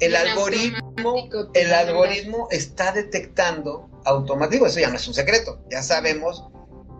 El 0.00 0.14
algoritmo 0.14 1.28
el 1.54 1.72
algoritmo 1.72 2.48
está 2.50 2.92
detectando 2.92 3.88
automático, 4.04 4.66
eso 4.66 4.80
ya 4.80 4.88
no 4.88 4.96
es 4.96 5.08
un 5.08 5.14
secreto, 5.14 5.60
ya 5.70 5.82
sabemos, 5.82 6.44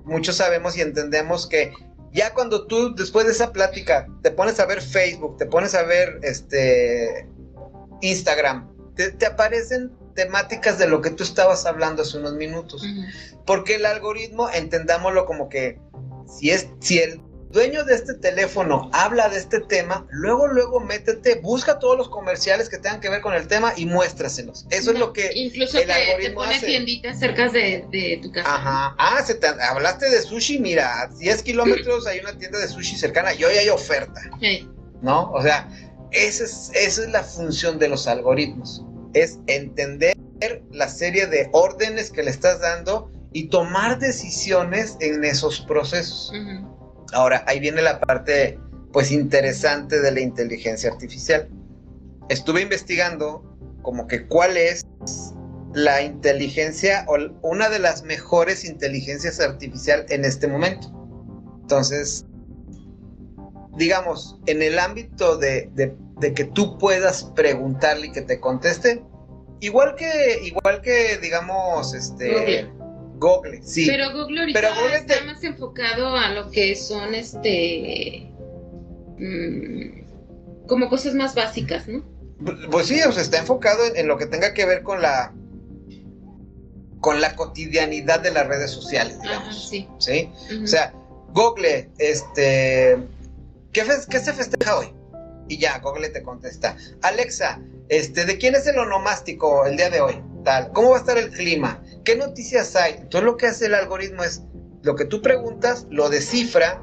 muchos 0.04 0.36
sabemos 0.36 0.76
y 0.76 0.82
entendemos 0.82 1.46
que 1.46 1.72
ya 2.12 2.32
cuando 2.32 2.66
tú 2.66 2.94
después 2.94 3.26
de 3.26 3.32
esa 3.32 3.52
plática 3.52 4.06
te 4.22 4.30
pones 4.30 4.58
a 4.60 4.66
ver 4.66 4.80
Facebook, 4.80 5.36
te 5.36 5.46
pones 5.46 5.74
a 5.74 5.82
ver 5.82 6.18
este 6.22 7.28
Instagram, 8.00 8.70
te, 8.94 9.10
te 9.10 9.26
aparecen 9.26 9.92
temáticas 10.14 10.78
de 10.78 10.88
lo 10.88 11.00
que 11.00 11.10
tú 11.10 11.22
estabas 11.22 11.66
hablando 11.66 12.02
hace 12.02 12.18
unos 12.18 12.34
minutos. 12.34 12.82
Porque 13.44 13.76
el 13.76 13.86
algoritmo, 13.86 14.50
entendámoslo 14.50 15.26
como 15.26 15.48
que 15.48 15.78
si 16.26 16.50
es, 16.50 16.68
si 16.80 16.98
el 16.98 17.20
dueño 17.56 17.84
de 17.84 17.94
este 17.94 18.14
teléfono 18.14 18.90
habla 18.92 19.28
de 19.30 19.38
este 19.38 19.60
tema, 19.60 20.06
luego, 20.10 20.46
luego 20.46 20.78
métete, 20.80 21.40
busca 21.42 21.78
todos 21.78 21.96
los 21.96 22.08
comerciales 22.08 22.68
que 22.68 22.76
tengan 22.78 23.00
que 23.00 23.08
ver 23.08 23.22
con 23.22 23.32
el 23.34 23.48
tema 23.48 23.72
y 23.76 23.86
muéstraselos. 23.86 24.66
Eso 24.70 24.92
es 24.92 24.98
lo 24.98 25.12
que. 25.12 25.30
Incluso 25.34 25.78
el 25.78 25.86
te, 25.86 25.92
te 25.92 26.04
algoritmo 26.12 26.40
pone 26.42 26.54
hace. 26.56 26.66
tienditas 26.66 27.18
cerca 27.18 27.48
de, 27.48 27.84
de 27.90 28.20
tu 28.22 28.30
casa. 28.30 28.54
Ajá. 28.54 28.94
Ah, 28.98 29.22
se 29.24 29.34
te- 29.34 29.46
hablaste 29.48 30.08
de 30.10 30.20
sushi, 30.22 30.58
mira, 30.58 31.00
a 31.02 31.06
10 31.08 31.42
kilómetros 31.42 32.06
hay 32.06 32.20
una 32.20 32.36
tienda 32.38 32.58
de 32.58 32.68
sushi 32.68 32.94
cercana 32.96 33.32
y 33.34 33.42
hoy 33.44 33.54
hay 33.56 33.68
oferta, 33.70 34.20
Hey. 34.40 34.68
¿no? 35.02 35.30
O 35.32 35.42
sea, 35.42 35.68
esa 36.12 36.44
es, 36.44 36.70
esa 36.74 37.02
es 37.04 37.08
la 37.10 37.22
función 37.24 37.78
de 37.78 37.88
los 37.88 38.06
algoritmos. 38.06 38.82
Es 39.14 39.38
entender 39.46 40.14
la 40.70 40.88
serie 40.88 41.26
de 41.26 41.48
órdenes 41.52 42.10
que 42.10 42.22
le 42.22 42.30
estás 42.30 42.60
dando 42.60 43.10
y 43.32 43.48
tomar 43.48 43.98
decisiones 43.98 44.96
en 45.00 45.24
esos 45.24 45.60
procesos. 45.62 46.30
Ujú. 46.34 46.75
Ahora, 47.12 47.44
ahí 47.46 47.60
viene 47.60 47.82
la 47.82 48.00
parte, 48.00 48.58
pues, 48.92 49.10
interesante 49.12 50.00
de 50.00 50.10
la 50.12 50.20
inteligencia 50.20 50.90
artificial. 50.90 51.48
Estuve 52.28 52.62
investigando 52.62 53.42
como 53.82 54.06
que 54.08 54.26
cuál 54.26 54.56
es 54.56 54.84
la 55.72 56.02
inteligencia 56.02 57.04
o 57.06 57.16
una 57.42 57.68
de 57.68 57.78
las 57.78 58.02
mejores 58.02 58.64
inteligencias 58.64 59.40
artificial 59.40 60.06
en 60.08 60.24
este 60.24 60.48
momento. 60.48 60.88
Entonces, 61.60 62.24
digamos, 63.76 64.38
en 64.46 64.62
el 64.62 64.78
ámbito 64.78 65.36
de, 65.36 65.70
de- 65.74 65.94
de 66.18 66.32
que 66.32 66.44
tú 66.44 66.78
puedas 66.78 67.24
preguntarle 67.36 68.06
y 68.06 68.12
que 68.12 68.22
te 68.22 68.40
conteste, 68.40 69.04
igual 69.60 69.94
que, 69.96 70.40
igual 70.44 70.80
que, 70.80 71.18
digamos, 71.18 71.92
este, 71.94 72.70
Google. 73.18 73.60
Sí. 73.62 73.86
Pero 73.86 74.12
Google 74.12 74.40
ahorita 74.40 74.60
Pero 74.60 74.74
Google 74.74 74.96
está 74.96 75.14
te- 75.18 75.24
más 75.24 75.42
enfocado 75.44 76.16
a 76.16 76.30
lo 76.30 76.50
que 76.50 76.74
son 76.76 77.14
este 77.14 78.30
mm, 79.18 80.66
como 80.66 80.88
cosas 80.88 81.14
más 81.14 81.34
básicas, 81.34 81.86
¿no? 81.88 82.04
Pues 82.70 82.86
sí, 82.88 83.00
o 83.02 83.12
sea, 83.12 83.22
está 83.22 83.38
enfocado 83.38 83.84
en, 83.86 83.96
en 83.96 84.08
lo 84.08 84.18
que 84.18 84.26
tenga 84.26 84.52
que 84.52 84.66
ver 84.66 84.82
con 84.82 85.00
la 85.00 85.32
con 87.00 87.20
la 87.20 87.36
cotidianidad 87.36 88.20
de 88.20 88.32
las 88.32 88.46
redes 88.48 88.70
sociales, 88.70 89.14
Ajá, 89.20 89.22
digamos. 89.22 89.68
sí. 89.68 89.88
¿Sí? 89.98 90.30
O 90.62 90.66
sea, 90.66 90.92
Google, 91.32 91.90
este, 91.98 92.96
¿qué, 93.72 93.84
qué 94.10 94.18
se 94.18 94.32
festeja 94.32 94.76
hoy? 94.78 94.86
Y 95.48 95.58
ya, 95.58 95.78
Google 95.78 96.08
te 96.08 96.22
contesta. 96.22 96.76
Alexa, 97.02 97.60
este, 97.88 98.24
¿de 98.24 98.38
quién 98.38 98.54
es 98.54 98.66
el 98.66 98.78
onomástico 98.78 99.66
el 99.66 99.76
día 99.76 99.90
de 99.90 100.00
hoy? 100.00 100.22
Tal, 100.44 100.72
¿cómo 100.72 100.90
va 100.90 100.96
a 100.96 101.00
estar 101.00 101.18
el 101.18 101.30
clima? 101.30 101.82
¿Qué 102.04 102.16
noticias 102.16 102.76
hay? 102.76 102.94
Entonces 102.94 103.22
lo 103.22 103.36
que 103.36 103.46
hace 103.46 103.66
el 103.66 103.74
algoritmo 103.74 104.22
es 104.22 104.42
lo 104.82 104.94
que 104.94 105.04
tú 105.04 105.20
preguntas, 105.22 105.86
lo 105.90 106.08
descifra, 106.08 106.82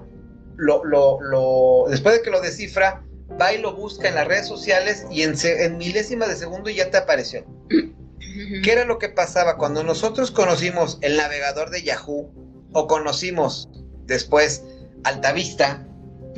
lo, 0.57 0.83
lo, 0.83 1.21
lo, 1.21 1.85
después 1.89 2.15
de 2.15 2.21
que 2.21 2.29
lo 2.29 2.41
descifra, 2.41 3.05
va 3.39 3.53
y 3.53 3.59
lo 3.59 3.75
busca 3.75 4.09
en 4.09 4.15
las 4.15 4.27
redes 4.27 4.47
sociales 4.47 5.05
y 5.09 5.23
en, 5.23 5.35
en 5.43 5.77
milésimas 5.77 6.29
de 6.29 6.35
segundo 6.35 6.69
ya 6.69 6.89
te 6.89 6.97
apareció. 6.97 7.45
¿Qué 8.63 8.71
era 8.71 8.85
lo 8.85 8.97
que 8.97 9.09
pasaba 9.09 9.57
cuando 9.57 9.83
nosotros 9.83 10.31
conocimos 10.31 10.97
el 11.01 11.17
navegador 11.17 11.69
de 11.69 11.83
Yahoo 11.83 12.31
o 12.73 12.87
conocimos 12.87 13.69
después 14.05 14.63
Altavista, 15.03 15.85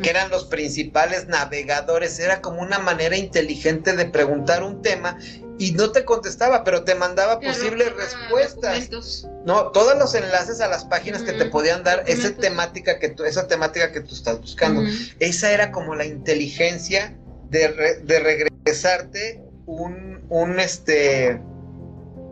que 0.02 0.10
eran 0.10 0.30
los 0.30 0.46
principales 0.46 1.28
navegadores? 1.28 2.20
Era 2.20 2.42
como 2.42 2.62
una 2.62 2.80
manera 2.80 3.16
inteligente 3.18 3.96
de 3.96 4.06
preguntar 4.06 4.64
un 4.64 4.82
tema 4.82 5.18
y 5.58 5.72
no 5.72 5.92
te 5.92 6.04
contestaba, 6.04 6.64
pero 6.66 6.84
te 6.84 6.96
mandaba 6.96 7.40
posibles 7.40 7.88
respuestas. 7.96 8.62
documentos. 8.90 9.28
No, 9.46 9.72
todos 9.72 9.98
los 9.98 10.14
enlaces 10.16 10.60
a 10.60 10.68
las 10.68 10.84
páginas 10.86 11.22
que 11.22 11.32
te 11.32 11.46
podían 11.46 11.84
dar 11.84 12.04
esa 12.08 12.32
temática 12.36 13.00
que 13.00 13.10
tú, 13.10 13.24
esa 13.24 13.48
temática 13.48 13.92
que 13.92 14.02
tú 14.02 14.14
estás 14.16 14.42
buscando. 14.42 14.82
Esa 15.20 15.52
era 15.52 15.72
como 15.72 15.96
la 15.96 16.06
inteligencia 16.06 17.16
de, 17.50 17.68
re- 17.70 18.00
de 18.02 18.20
regresarte 18.20 19.42
un, 19.66 20.26
un, 20.30 20.60
este, 20.60 21.40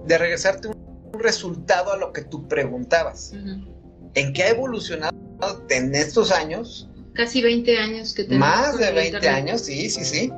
de 0.05 0.17
regresarte 0.17 0.67
un, 0.67 0.75
un 1.13 1.19
resultado 1.21 1.93
a 1.93 1.97
lo 1.97 2.11
que 2.11 2.23
tú 2.23 2.47
preguntabas. 2.47 3.31
¿En 4.15 4.33
qué 4.33 4.43
ha 4.43 4.49
evolucionado 4.49 5.15
en 5.69 5.95
estos 5.95 6.31
años? 6.31 6.89
Casi 7.13 7.41
20 7.41 7.77
años 7.77 8.13
que 8.13 8.23
tenemos. 8.23 8.47
Más 8.47 8.77
de 8.77 8.87
el 8.89 8.95
20 8.95 9.17
internet. 9.17 9.43
años, 9.43 9.61
sí, 9.61 9.89
sí, 9.89 10.03
sí. 10.03 10.31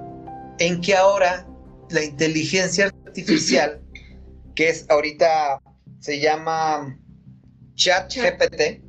En 0.60 0.82
que 0.82 0.96
ahora 0.96 1.48
la 1.90 2.04
inteligencia 2.04 2.86
artificial, 3.06 3.82
que 4.56 4.70
es 4.70 4.86
ahorita, 4.90 5.62
se 6.00 6.20
llama 6.20 6.98
Chat 7.76 8.10
Chat. 8.10 8.40
GPT, 8.40 8.82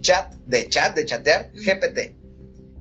chat 0.00 0.32
de 0.46 0.68
chat, 0.68 0.94
de 0.94 1.04
chatear. 1.04 1.50
GPT. 1.52 2.16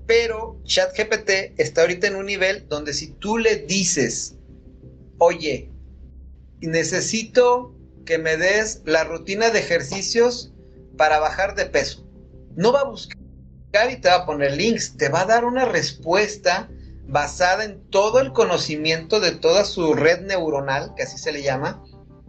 Pero 0.07 0.61
Chat 0.65 0.95
GPT 0.95 1.59
está 1.59 1.81
ahorita 1.81 2.07
en 2.07 2.15
un 2.15 2.27
nivel 2.27 2.67
donde 2.67 2.93
si 2.93 3.07
tú 3.13 3.37
le 3.39 3.57
dices, 3.57 4.35
oye, 5.17 5.71
necesito 6.61 7.75
que 8.05 8.19
me 8.19 8.37
des 8.37 8.83
la 8.85 9.03
rutina 9.03 9.49
de 9.49 9.59
ejercicios 9.59 10.53
para 10.95 11.19
bajar 11.19 11.55
de 11.55 11.65
peso. 11.65 12.07
No 12.55 12.71
va 12.71 12.81
a 12.81 12.85
buscar 12.85 13.17
y 13.91 13.97
te 13.97 14.09
va 14.09 14.15
a 14.15 14.25
poner 14.25 14.53
links, 14.53 14.95
te 14.97 15.09
va 15.09 15.21
a 15.21 15.25
dar 15.25 15.45
una 15.45 15.65
respuesta 15.65 16.69
basada 17.07 17.65
en 17.65 17.81
todo 17.89 18.19
el 18.19 18.31
conocimiento 18.31 19.19
de 19.19 19.31
toda 19.31 19.65
su 19.65 19.93
red 19.93 20.21
neuronal, 20.21 20.93
que 20.95 21.03
así 21.03 21.17
se 21.17 21.31
le 21.31 21.43
llama, 21.43 21.83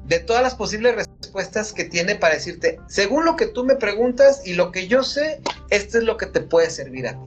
de 0.04 0.20
todas 0.20 0.42
las 0.42 0.54
posibles 0.54 0.94
respuestas 0.94 1.72
que 1.72 1.84
tiene 1.84 2.16
para 2.16 2.34
decirte, 2.34 2.78
según 2.88 3.24
lo 3.24 3.36
que 3.36 3.46
tú 3.46 3.64
me 3.64 3.76
preguntas 3.76 4.42
y 4.44 4.54
lo 4.54 4.70
que 4.70 4.86
yo 4.86 5.02
sé, 5.02 5.40
esto 5.70 5.98
es 5.98 6.04
lo 6.04 6.16
que 6.16 6.26
te 6.26 6.40
puede 6.40 6.70
servir 6.70 7.08
a 7.08 7.12
ti. 7.12 7.18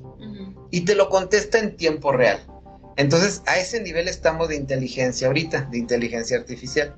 Y 0.71 0.81
te 0.81 0.93
lo 0.93 1.09
contesta 1.09 1.57
en 1.57 1.75
tiempo 1.75 2.11
real. 2.11 2.39
Entonces, 2.95 3.41
a 3.47 3.57
ese 3.57 3.81
nivel 3.81 4.07
estamos 4.07 4.49
de 4.49 4.55
inteligencia 4.55 5.27
ahorita, 5.27 5.67
de 5.71 5.79
inteligencia 5.79 6.37
artificial. 6.37 6.95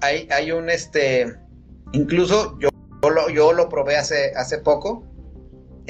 Hay, 0.00 0.28
hay 0.30 0.52
un, 0.52 0.70
este, 0.70 1.34
incluso 1.92 2.56
yo, 2.60 2.68
lo, 3.02 3.28
yo 3.30 3.52
lo 3.52 3.68
probé 3.68 3.96
hace, 3.96 4.32
hace 4.36 4.58
poco, 4.58 5.09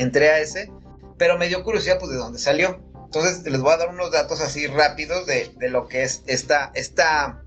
entré 0.00 0.30
a 0.30 0.38
ese, 0.40 0.70
pero 1.18 1.38
me 1.38 1.48
dio 1.48 1.62
curiosidad 1.62 1.98
pues 1.98 2.10
de 2.10 2.18
dónde 2.18 2.38
salió. 2.38 2.80
Entonces 3.04 3.44
les 3.44 3.60
voy 3.60 3.72
a 3.72 3.76
dar 3.76 3.88
unos 3.88 4.12
datos 4.12 4.40
así 4.40 4.66
rápidos 4.66 5.26
de, 5.26 5.52
de 5.58 5.68
lo 5.68 5.88
que 5.88 6.02
es 6.02 6.22
esta, 6.26 6.70
esta 6.74 7.42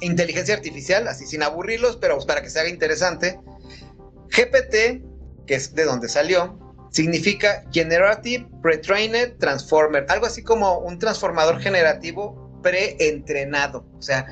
inteligencia 0.00 0.54
artificial, 0.54 1.08
así 1.08 1.26
sin 1.26 1.42
aburrirlos, 1.42 1.96
pero 1.96 2.14
pues, 2.14 2.26
para 2.26 2.42
que 2.42 2.50
se 2.50 2.60
haga 2.60 2.68
interesante. 2.68 3.38
GPT, 4.30 5.02
que 5.46 5.54
es 5.54 5.74
de 5.74 5.84
donde 5.84 6.08
salió, 6.08 6.58
significa 6.90 7.64
Generative 7.72 8.48
Pre-Trained 8.62 9.38
Transformer, 9.38 10.06
algo 10.08 10.26
así 10.26 10.42
como 10.42 10.78
un 10.78 10.98
transformador 10.98 11.60
generativo 11.60 12.60
preentrenado. 12.62 13.86
O 13.98 14.02
sea, 14.02 14.26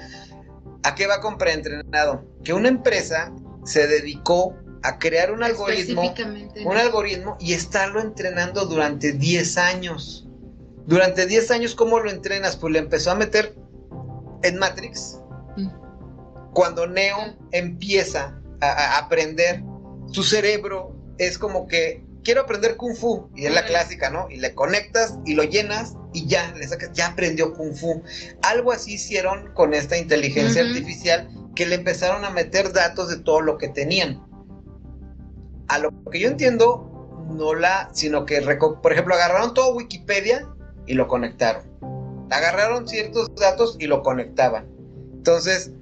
¿a 0.82 0.94
qué 0.94 1.06
va 1.06 1.20
con 1.20 1.38
preentrenado? 1.38 2.24
Que 2.44 2.52
una 2.52 2.68
empresa 2.68 3.32
se 3.64 3.86
dedicó 3.86 4.56
a 4.82 4.98
crear 4.98 5.32
un 5.32 5.42
algoritmo, 5.42 6.14
un 6.64 6.76
algoritmo 6.76 7.36
y 7.40 7.52
estarlo 7.52 8.00
entrenando 8.00 8.66
durante 8.66 9.12
10 9.12 9.58
años. 9.58 10.26
Durante 10.86 11.26
10 11.26 11.50
años, 11.50 11.74
¿cómo 11.74 12.00
lo 12.00 12.10
entrenas? 12.10 12.56
Pues 12.56 12.72
le 12.72 12.78
empezó 12.78 13.10
a 13.10 13.14
meter 13.14 13.54
en 14.42 14.58
Matrix. 14.58 15.20
Mm. 15.56 15.68
Cuando 16.52 16.86
Neo 16.86 17.36
empieza 17.52 18.40
a 18.60 18.98
aprender, 18.98 19.62
su 20.10 20.22
cerebro 20.22 20.96
es 21.18 21.38
como 21.38 21.66
que 21.66 22.04
quiero 22.28 22.42
aprender 22.42 22.76
kung 22.76 22.94
fu 22.94 23.30
y 23.34 23.46
es 23.46 23.52
la 23.54 23.64
clásica, 23.64 24.10
¿no? 24.10 24.28
Y 24.30 24.36
le 24.36 24.54
conectas 24.54 25.14
y 25.24 25.34
lo 25.34 25.44
llenas 25.44 25.94
y 26.12 26.26
ya 26.26 26.52
le 26.52 26.66
sacas, 26.66 26.90
ya 26.92 27.08
aprendió 27.08 27.54
kung 27.54 27.74
fu. 27.74 28.02
Algo 28.42 28.72
así 28.72 28.94
hicieron 28.94 29.52
con 29.54 29.74
esta 29.74 29.96
inteligencia 29.96 30.62
artificial 30.62 31.28
que 31.54 31.66
le 31.66 31.76
empezaron 31.76 32.24
a 32.24 32.30
meter 32.30 32.72
datos 32.72 33.08
de 33.08 33.18
todo 33.18 33.40
lo 33.40 33.58
que 33.58 33.68
tenían. 33.68 34.27
A 35.68 35.78
lo 35.78 35.90
que 36.10 36.20
yo 36.20 36.28
entiendo, 36.28 37.26
no 37.30 37.54
la, 37.54 37.90
sino 37.92 38.24
que, 38.24 38.40
por 38.40 38.92
ejemplo, 38.92 39.14
agarraron 39.14 39.54
todo 39.54 39.74
Wikipedia 39.74 40.48
y 40.86 40.94
lo 40.94 41.06
conectaron. 41.06 41.62
Agarraron 42.30 42.88
ciertos 42.88 43.34
datos 43.36 43.76
y 43.78 43.86
lo 43.86 44.02
conectaban. 44.02 44.66
Entonces, 45.12 45.72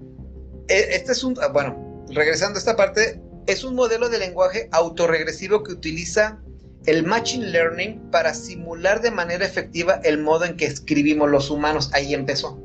e, 0.68 0.96
este 0.96 1.12
es 1.12 1.22
un, 1.22 1.38
bueno, 1.52 2.04
regresando 2.10 2.56
a 2.56 2.58
esta 2.58 2.76
parte, 2.76 3.20
es 3.46 3.64
un 3.64 3.74
modelo 3.74 4.08
de 4.08 4.18
lenguaje 4.18 4.68
autorregresivo 4.72 5.62
que 5.62 5.72
utiliza 5.72 6.40
el 6.86 7.04
Machine 7.04 7.46
Learning 7.46 8.10
para 8.10 8.34
simular 8.34 9.00
de 9.00 9.10
manera 9.10 9.44
efectiva 9.44 10.00
el 10.04 10.18
modo 10.18 10.44
en 10.44 10.56
que 10.56 10.66
escribimos 10.66 11.30
los 11.30 11.50
humanos. 11.50 11.90
Ahí 11.92 12.14
empezó. 12.14 12.60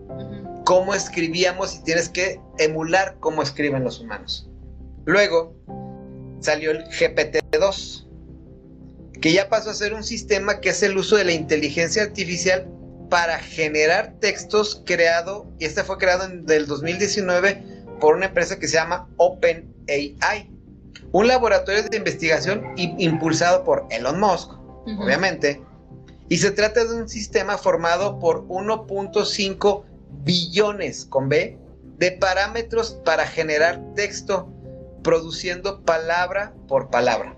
Cómo 0.66 0.94
escribíamos 0.94 1.76
y 1.76 1.84
tienes 1.84 2.10
que 2.10 2.40
emular 2.60 3.18
cómo 3.20 3.42
escriben 3.42 3.84
los 3.84 4.00
humanos. 4.00 4.50
Luego 5.06 5.56
salió 6.42 6.72
el 6.72 6.84
GPT-2, 6.86 8.08
que 9.22 9.34
ya 9.34 9.50
pasó 9.50 9.70
a 9.70 9.74
ser 9.74 9.94
un 9.94 10.04
sistema 10.04 10.60
que 10.60 10.70
es 10.70 10.84
el 10.84 10.98
uso 10.98 11.16
de 11.16 11.26
la 11.26 11.32
inteligencia 11.32 12.04
artificial 12.04 12.68
para 13.10 13.40
generar 13.40 14.16
textos 14.20 14.84
creado, 14.86 15.50
y 15.60 15.66
este 15.66 15.84
fue 15.84 15.98
creado 15.98 16.26
en 16.26 16.46
el 16.50 16.68
2019 16.68 17.64
por 18.00 18.16
una 18.16 18.26
empresa 18.26 18.60
que 18.60 18.68
se 18.68 18.76
llama 18.76 19.08
OpenAI 19.18 20.52
un 21.12 21.28
laboratorio 21.28 21.84
de 21.84 21.98
investigación 21.98 22.64
impulsado 22.78 23.64
por 23.64 23.86
Elon 23.90 24.20
Musk, 24.20 24.52
obviamente, 24.98 25.62
y 26.30 26.38
se 26.38 26.52
trata 26.52 26.86
de 26.86 26.96
un 26.96 27.10
sistema 27.10 27.58
formado 27.58 28.18
por 28.20 28.48
1.5 28.48 29.84
billones 30.24 31.06
con 31.06 31.28
B 31.28 31.58
de 31.98 32.12
parámetros 32.14 32.98
para 33.04 33.28
generar 33.28 33.82
texto, 33.96 34.50
produciendo 35.04 35.84
palabra 35.84 36.54
por 36.68 36.90
palabra. 36.90 37.38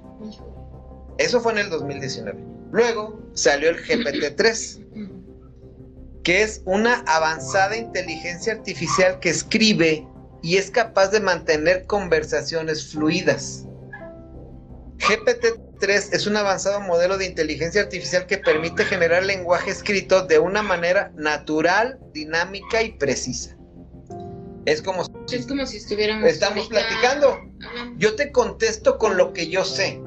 Eso 1.17 1.39
fue 1.39 1.53
en 1.53 1.59
el 1.59 1.69
2019. 1.69 2.43
Luego 2.71 3.19
salió 3.33 3.69
el 3.69 3.83
GPT-3, 3.83 4.83
que 6.23 6.41
es 6.41 6.61
una 6.65 7.03
avanzada 7.05 7.77
inteligencia 7.77 8.53
artificial 8.53 9.19
que 9.19 9.29
escribe 9.29 10.07
y 10.41 10.57
es 10.57 10.71
capaz 10.71 11.09
de 11.09 11.19
mantener 11.19 11.85
conversaciones 11.85 12.91
fluidas. 12.91 13.65
GPT-3 14.97 16.13
es 16.13 16.27
un 16.27 16.37
avanzado 16.37 16.79
modelo 16.81 17.17
de 17.17 17.25
inteligencia 17.25 17.81
artificial 17.81 18.25
que 18.25 18.37
permite 18.37 18.85
generar 18.85 19.23
lenguaje 19.23 19.71
escrito 19.71 20.25
de 20.25 20.39
una 20.39 20.63
manera 20.63 21.11
natural, 21.15 21.99
dinámica 22.13 22.81
y 22.81 22.93
precisa. 22.93 23.57
Es 24.65 24.81
como, 24.81 25.03
es 25.35 25.47
como 25.47 25.65
si 25.65 25.77
estuviéramos 25.77 26.29
estamos 26.29 26.67
platicando. 26.67 27.39
Yo 27.97 28.15
te 28.15 28.31
contesto 28.31 28.97
con 28.97 29.17
lo 29.17 29.33
que 29.33 29.49
yo 29.49 29.63
sé. 29.63 29.99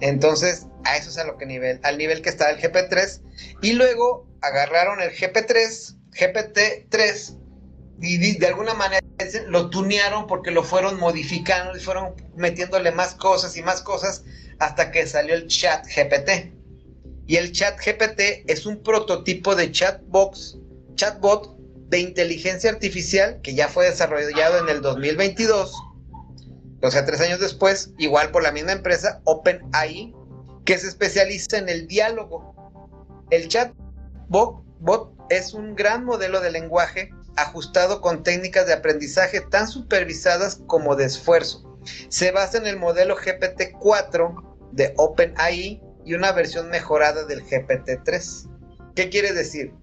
Entonces, 0.00 0.66
a 0.84 0.96
eso 0.96 1.10
es 1.10 1.18
a 1.18 1.24
lo 1.24 1.36
que 1.38 1.46
nivel, 1.46 1.80
al 1.84 1.98
nivel 1.98 2.22
que 2.22 2.28
está 2.28 2.50
el 2.50 2.58
GP3 2.60 3.22
y 3.62 3.72
luego 3.72 4.26
agarraron 4.40 5.00
el 5.00 5.12
GP3, 5.12 5.96
GPT-3 6.12 7.38
y 8.00 8.36
de 8.36 8.46
alguna 8.46 8.74
manera 8.74 9.06
lo 9.46 9.70
tunearon 9.70 10.26
porque 10.26 10.50
lo 10.50 10.64
fueron 10.64 10.98
modificando 10.98 11.76
y 11.76 11.80
fueron 11.80 12.14
metiéndole 12.36 12.90
más 12.90 13.14
cosas 13.14 13.56
y 13.56 13.62
más 13.62 13.80
cosas 13.80 14.24
hasta 14.58 14.90
que 14.90 15.06
salió 15.06 15.34
el 15.34 15.46
chat 15.46 15.86
GPT. 15.86 16.52
Y 17.28 17.36
el 17.36 17.52
chat 17.52 17.78
GPT 17.78 18.50
es 18.50 18.66
un 18.66 18.82
prototipo 18.82 19.54
de 19.54 19.70
chatbox, 19.70 20.58
chatbot 20.96 21.61
de 21.92 22.00
inteligencia 22.00 22.70
artificial 22.70 23.38
que 23.42 23.54
ya 23.54 23.68
fue 23.68 23.84
desarrollado 23.84 24.58
en 24.58 24.70
el 24.70 24.80
2022, 24.80 25.74
o 26.80 26.90
sea, 26.90 27.04
tres 27.04 27.20
años 27.20 27.38
después, 27.38 27.92
igual 27.98 28.30
por 28.30 28.42
la 28.42 28.50
misma 28.50 28.72
empresa, 28.72 29.20
OpenAI, 29.24 30.14
que 30.64 30.78
se 30.78 30.88
especializa 30.88 31.58
en 31.58 31.68
el 31.68 31.86
diálogo. 31.86 32.54
El 33.30 33.46
chatbot 33.46 34.64
bot 34.80 35.12
es 35.28 35.52
un 35.52 35.76
gran 35.76 36.06
modelo 36.06 36.40
de 36.40 36.50
lenguaje 36.50 37.10
ajustado 37.36 38.00
con 38.00 38.22
técnicas 38.22 38.66
de 38.66 38.72
aprendizaje 38.72 39.42
tan 39.42 39.68
supervisadas 39.68 40.62
como 40.66 40.96
de 40.96 41.04
esfuerzo. 41.04 41.78
Se 42.08 42.30
basa 42.30 42.56
en 42.56 42.66
el 42.66 42.78
modelo 42.78 43.18
GPT-4 43.18 44.70
de 44.72 44.94
OpenAI 44.96 45.82
y 46.06 46.14
una 46.14 46.32
versión 46.32 46.70
mejorada 46.70 47.26
del 47.26 47.44
GPT-3. 47.44 48.48
¿Qué 48.94 49.10
quiere 49.10 49.34
decir? 49.34 49.74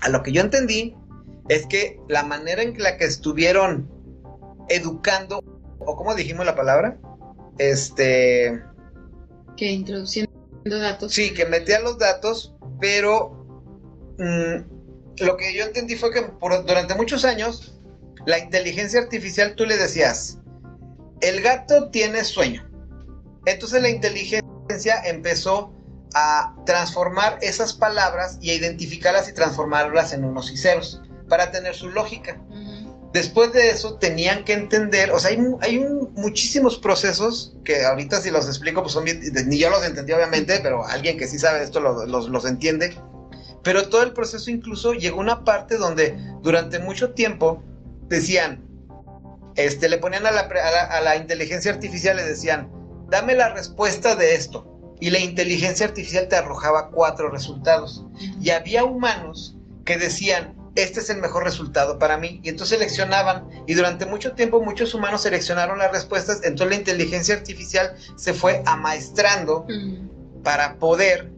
A 0.00 0.08
lo 0.08 0.22
que 0.22 0.32
yo 0.32 0.40
entendí 0.40 0.96
es 1.48 1.66
que 1.66 2.00
la 2.08 2.22
manera 2.22 2.62
en 2.62 2.78
la 2.78 2.96
que 2.96 3.04
estuvieron 3.04 3.90
educando, 4.68 5.42
o 5.78 5.96
como 5.96 6.14
dijimos 6.14 6.46
la 6.46 6.54
palabra, 6.54 6.98
este... 7.58 8.62
Que 9.56 9.70
introduciendo 9.70 10.32
datos. 10.64 11.12
Sí, 11.12 11.32
que 11.34 11.46
metía 11.46 11.80
los 11.80 11.98
datos, 11.98 12.54
pero 12.80 13.46
mm, 14.18 15.22
lo 15.22 15.36
que 15.36 15.54
yo 15.54 15.64
entendí 15.64 15.96
fue 15.96 16.12
que 16.12 16.26
durante 16.40 16.94
muchos 16.94 17.24
años 17.24 17.78
la 18.26 18.38
inteligencia 18.38 19.00
artificial 19.00 19.54
tú 19.54 19.66
le 19.66 19.76
decías, 19.76 20.38
el 21.20 21.42
gato 21.42 21.90
tiene 21.90 22.24
sueño. 22.24 22.68
Entonces 23.44 23.82
la 23.82 23.90
inteligencia 23.90 25.02
empezó 25.04 25.74
a 26.14 26.56
transformar 26.64 27.38
esas 27.42 27.74
palabras 27.74 28.38
y 28.40 28.50
a 28.50 28.54
identificarlas 28.54 29.28
y 29.28 29.34
transformarlas 29.34 30.12
en 30.14 30.24
unos 30.24 30.50
y 30.50 30.56
ceros 30.56 31.02
para 31.28 31.50
tener 31.50 31.74
su 31.74 31.90
lógica. 31.90 32.40
Después 33.12 33.52
de 33.52 33.70
eso 33.70 33.94
tenían 33.98 34.44
que 34.44 34.54
entender, 34.54 35.12
o 35.12 35.20
sea, 35.20 35.30
hay, 35.30 35.38
hay 35.60 35.78
muchísimos 36.16 36.78
procesos 36.78 37.56
que 37.64 37.84
ahorita 37.84 38.20
si 38.20 38.30
los 38.30 38.48
explico, 38.48 38.82
pues 38.82 38.92
son 38.92 39.04
bien, 39.04 39.20
ni 39.46 39.58
yo 39.58 39.70
los 39.70 39.84
entendí 39.84 40.12
obviamente, 40.12 40.58
pero 40.62 40.84
alguien 40.84 41.16
que 41.16 41.28
sí 41.28 41.38
sabe 41.38 41.62
esto 41.62 41.78
los, 41.78 42.28
los 42.28 42.44
entiende 42.44 42.96
pero 43.64 43.88
todo 43.88 44.02
el 44.02 44.12
proceso 44.12 44.50
incluso 44.50 44.92
llegó 44.92 45.18
a 45.18 45.22
una 45.22 45.44
parte 45.44 45.78
donde 45.78 46.16
durante 46.42 46.78
mucho 46.78 47.14
tiempo 47.14 47.64
decían, 48.08 48.62
este, 49.56 49.88
le 49.88 49.98
ponían 49.98 50.26
a 50.26 50.30
la, 50.30 50.42
a 50.42 51.00
la, 51.00 51.16
inteligencia 51.16 51.72
artificial, 51.72 52.18
le 52.18 52.24
decían, 52.24 52.70
dame 53.08 53.34
la 53.34 53.54
respuesta 53.54 54.14
de 54.14 54.34
esto. 54.34 54.70
Y 55.00 55.10
la 55.10 55.18
inteligencia 55.18 55.86
artificial 55.86 56.28
te 56.28 56.36
arrojaba 56.36 56.90
cuatro 56.90 57.30
resultados. 57.30 58.04
Y 58.40 58.50
había 58.50 58.84
humanos 58.84 59.56
que 59.84 59.96
decían, 59.96 60.54
este 60.74 61.00
es 61.00 61.10
el 61.10 61.18
mejor 61.18 61.44
resultado 61.44 61.98
para 61.98 62.16
mí. 62.16 62.40
Y 62.42 62.48
entonces 62.48 62.78
seleccionaban. 62.78 63.48
Y 63.66 63.74
durante 63.74 64.06
mucho 64.06 64.32
tiempo 64.32 64.60
muchos 64.60 64.94
humanos 64.94 65.22
seleccionaron 65.22 65.78
las 65.78 65.92
respuestas. 65.92 66.40
Entonces 66.42 66.68
la 66.68 66.76
inteligencia 66.76 67.34
artificial 67.34 67.94
se 68.16 68.34
fue 68.34 68.62
amaestrando 68.66 69.66
para 70.42 70.76
poder 70.78 71.30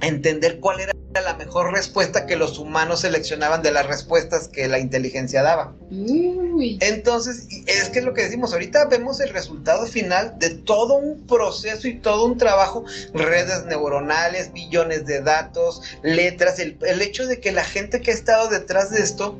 entender 0.00 0.60
cuál 0.60 0.80
era 0.80 0.92
la 1.20 1.34
mejor 1.34 1.72
respuesta 1.72 2.26
que 2.26 2.36
los 2.36 2.58
humanos 2.58 3.00
seleccionaban 3.00 3.62
de 3.62 3.72
las 3.72 3.86
respuestas 3.86 4.48
que 4.48 4.68
la 4.68 4.78
inteligencia 4.78 5.42
daba. 5.42 5.74
Entonces, 6.80 7.48
es 7.66 7.88
que 7.90 8.00
es 8.00 8.04
lo 8.04 8.14
que 8.14 8.22
decimos, 8.22 8.52
ahorita 8.52 8.86
vemos 8.86 9.20
el 9.20 9.30
resultado 9.30 9.86
final 9.86 10.38
de 10.38 10.50
todo 10.50 10.94
un 10.94 11.26
proceso 11.26 11.88
y 11.88 11.98
todo 11.98 12.26
un 12.26 12.38
trabajo, 12.38 12.84
redes 13.14 13.64
neuronales, 13.66 14.52
billones 14.52 15.06
de 15.06 15.20
datos, 15.20 15.82
letras, 16.02 16.58
el, 16.58 16.78
el 16.82 17.02
hecho 17.02 17.26
de 17.26 17.40
que 17.40 17.52
la 17.52 17.64
gente 17.64 18.00
que 18.00 18.10
ha 18.10 18.14
estado 18.14 18.48
detrás 18.48 18.90
de 18.90 19.00
esto 19.00 19.36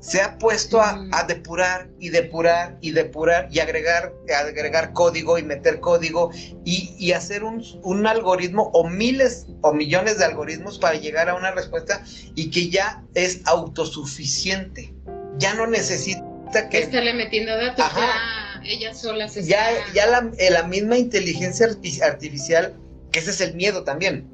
se 0.00 0.22
ha 0.22 0.38
puesto 0.38 0.80
a, 0.80 1.24
depurar 1.28 1.88
y 1.98 2.08
depurar 2.08 2.78
y 2.80 2.90
depurar 2.90 3.48
y 3.52 3.60
agregar, 3.60 4.14
agregar 4.34 4.92
código 4.94 5.38
y 5.38 5.42
meter 5.42 5.78
código 5.80 6.30
y, 6.64 7.12
hacer 7.12 7.44
un, 7.44 7.62
un, 7.82 8.06
algoritmo 8.06 8.70
o 8.72 8.88
miles 8.88 9.46
o 9.60 9.72
millones 9.72 10.18
de 10.18 10.24
algoritmos 10.24 10.78
para 10.78 10.96
llegar 10.96 11.28
a 11.28 11.34
una 11.34 11.50
respuesta 11.50 12.02
y 12.34 12.50
que 12.50 12.70
ya 12.70 13.04
es 13.14 13.42
autosuficiente. 13.44 14.94
Ya 15.36 15.54
no 15.54 15.66
necesita 15.66 16.68
que... 16.70 16.78
Estarle 16.78 17.14
metiendo 17.14 17.54
datos, 17.56 17.84
ya 17.94 18.60
ella 18.64 18.94
sola 18.94 19.28
se 19.28 19.44
Ya, 19.44 19.68
ya 19.94 20.06
la, 20.06 20.30
eh, 20.38 20.50
la 20.50 20.64
misma 20.64 20.96
inteligencia 20.96 21.66
artificial, 22.02 22.74
que 23.12 23.18
ese 23.18 23.30
es 23.30 23.40
el 23.40 23.54
miedo 23.54 23.84
también. 23.84 24.30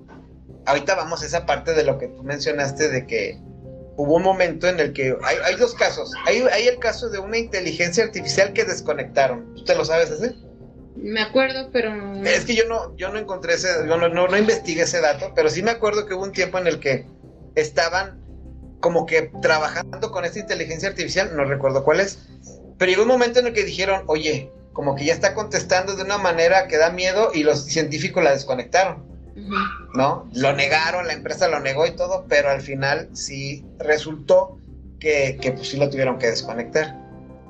Ahorita 0.65 0.95
vamos 0.95 1.23
a 1.23 1.27
esa 1.27 1.47
parte 1.47 1.75
de 1.75 1.85
lo 1.85 1.99
que 1.99 2.09
tú 2.09 2.23
mencionaste 2.23 2.89
de 2.89 3.07
que 3.07 3.41
hubo 3.97 4.17
un 4.17 4.23
momento 4.23 4.69
en 4.69 4.79
el 4.81 4.93
que 4.93 5.17
hay, 5.23 5.57
dos 5.57 5.75
casos. 5.75 6.13
Hay, 6.27 6.41
hay, 6.53 6.69
el 6.69 6.79
caso 6.79 7.09
de 7.09 7.19
una 7.19 7.39
inteligencia 7.39 8.05
artificial 8.05 8.53
que 8.53 8.65
desconectaron. 8.65 9.55
¿Tú 9.55 9.65
te 9.65 9.75
lo 9.75 9.85
sabes 9.85 10.11
ese? 10.11 10.35
Me 10.97 11.21
acuerdo, 11.21 11.71
pero... 11.73 11.93
Es 12.25 12.45
que 12.45 12.55
yo 12.55 12.67
no, 12.69 12.97
yo 12.97 13.11
no 13.11 13.19
encontré 13.19 13.55
ese, 13.55 13.69
yo 13.87 13.97
no, 13.97 14.09
no, 14.09 14.37
investigué 14.37 14.83
ese 14.83 15.01
dato, 15.01 15.33
pero 15.35 15.51
sí 15.51 15.63
me 15.63 15.71
acuerdo 15.71 16.07
que 16.07 16.15
hubo 16.15 16.25
un 16.25 16.33
tiempo 16.33 16.59
en 16.59 16.67
el 16.67 16.81
que 16.81 17.07
estaban 17.55 18.23
como 18.81 19.07
que 19.07 19.31
trabajando 19.43 20.11
con 20.11 20.25
esta 20.25 20.39
inteligencia 20.39 20.89
artificial, 20.89 21.35
no 21.35 21.45
recuerdo 21.45 21.85
cuál 21.85 22.01
es, 22.01 22.29
pero 22.79 22.91
llegó 22.91 23.03
un 23.03 23.09
momento 23.09 23.41
en 23.41 23.49
el 23.49 23.53
que 23.53 23.65
dijeron, 23.65 24.05
oye, 24.07 24.53
como 24.73 24.95
que 24.95 25.05
ya 25.05 25.15
está 25.15 25.35
contestando 25.35 25.97
de 25.97 26.03
una 26.03 26.19
manera 26.19 26.67
que 26.69 26.77
da 26.77 26.91
miedo 26.91 27.31
y 27.33 27.43
los 27.43 27.65
científicos 27.65 28.23
la 28.23 28.33
desconectaron. 28.33 29.16
¿No? 29.95 30.29
Lo 30.35 30.53
negaron, 30.53 31.07
la 31.07 31.13
empresa 31.13 31.49
lo 31.49 31.61
negó 31.61 31.87
y 31.87 31.93
todo, 31.93 32.27
pero 32.29 32.51
al 32.51 32.61
final 32.61 33.09
sí 33.13 33.65
resultó 33.79 34.59
que, 34.99 35.39
que 35.41 35.53
pues 35.53 35.69
sí 35.69 35.77
lo 35.77 35.91
tuvieron 35.91 36.19
que 36.19 36.29
desconectar. 36.29 36.97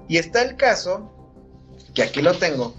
Y 0.09 0.19
está 0.19 0.43
el 0.43 0.57
caso, 0.57 1.13
que 1.95 2.03
aquí 2.03 2.23
lo 2.23 2.35
tengo, 2.35 2.75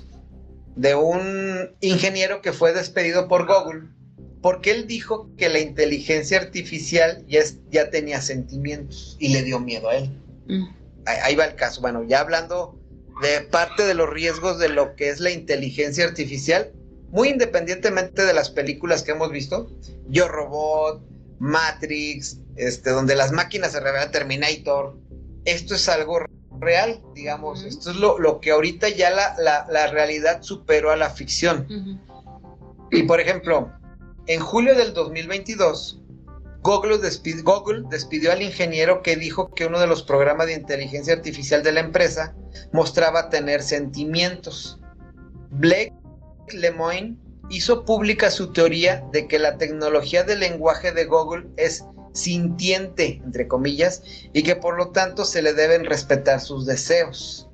de 0.76 0.96
un 0.96 1.72
ingeniero 1.82 2.42
que 2.42 2.54
fue 2.54 2.74
despedido 2.74 3.28
por 3.28 3.48
Google 3.48 3.90
porque 4.42 4.72
él 4.72 4.88
dijo 4.88 5.30
que 5.38 5.50
la 5.50 5.60
inteligencia 5.60 6.40
artificial 6.40 7.26
ya, 7.28 7.42
ya 7.72 7.90
tenía 7.90 8.22
sentimientos 8.22 9.18
y 9.20 9.30
le 9.30 9.44
dio 9.44 9.60
miedo 9.60 9.90
a 9.90 9.98
él. 9.98 10.10
Mm. 10.48 10.68
ahí, 11.06 11.36
va 11.36 11.46
el 11.46 11.56
caso. 11.56 11.82
Bueno, 11.82 12.04
ya 12.04 12.22
hablando 12.22 12.80
de 13.22 13.42
parte 13.42 13.86
de 13.86 13.94
los 13.94 14.10
riesgos 14.10 14.60
de 14.60 14.70
lo 14.70 14.96
que 14.96 15.10
es 15.10 15.20
la 15.20 15.32
inteligencia 15.32 16.06
artificial, 16.06 16.72
muy 17.10 17.30
independientemente 17.30 18.26
de 18.26 18.34
las 18.34 18.50
películas 18.50 19.04
que 19.04 19.12
hemos 19.12 19.32
visto, 19.32 19.72
Yo 20.08 20.28
Robot, 20.28 21.02
Matrix, 21.40 22.40
este, 22.56 22.90
donde 22.90 23.16
las 23.16 23.32
máquinas 23.32 23.72
se 23.72 23.80
revelan 23.80 24.12
Terminator, 24.12 24.98
esto 25.46 25.76
es 25.76 25.88
algo 25.88 26.20
real, 26.60 27.02
digamos, 27.14 27.64
esto 27.64 27.92
es 27.92 27.98
lo, 27.98 28.40
que 28.42 28.52
ahorita 28.52 28.90
ya 28.90 29.10
la, 29.12 29.88
realidad 29.88 30.42
superó 30.42 30.92
a 30.92 30.96
la 30.96 31.10
ficción. 31.10 32.02
Y 32.92 33.04
por 33.04 33.20
ejemplo, 33.20 33.72
en 34.26 34.40
julio 34.40 34.76
del 34.76 34.94
2022, 34.94 36.02
Google, 36.62 37.00
Google 37.44 37.84
despidió 37.90 38.32
al 38.32 38.42
ingeniero 38.42 39.02
que 39.02 39.16
dijo 39.16 39.54
que 39.54 39.68
uno 39.68 39.80
de 39.80 39.88
los 39.88 40.04
programas 40.04 40.48
de 40.48 40.54
inteligencia 40.54 41.14
artificial 41.14 41.64
de 41.64 41.72
la 41.72 41.80
empresa 41.80 42.36
mostraba 42.74 43.30
tener 43.30 43.62
sentimientos. 43.62 44.80
Blake 45.50 45.94
Lemoine 46.54 47.18
hizo 47.50 47.86
pública 47.86 48.30
su 48.30 48.52
teoría 48.52 49.04
de 49.12 49.28
que 49.28 49.40
la 49.40 49.58
tecnología 49.58 50.24
del 50.24 50.42
lenguaje 50.42 50.92
de 50.92 51.06
Google 51.06 51.48
es 51.58 51.84
sintiente, 52.14 53.22
entre 53.24 53.48
comillas, 53.48 54.02
y 54.34 54.44
que 54.44 54.56
por 54.56 54.76
lo 54.76 54.90
tanto 54.90 55.24
se 55.24 55.42
le 55.42 55.54
deben 55.54 55.86
respetar 55.86 56.42
sus 56.42 56.66
deseos. 56.66 57.48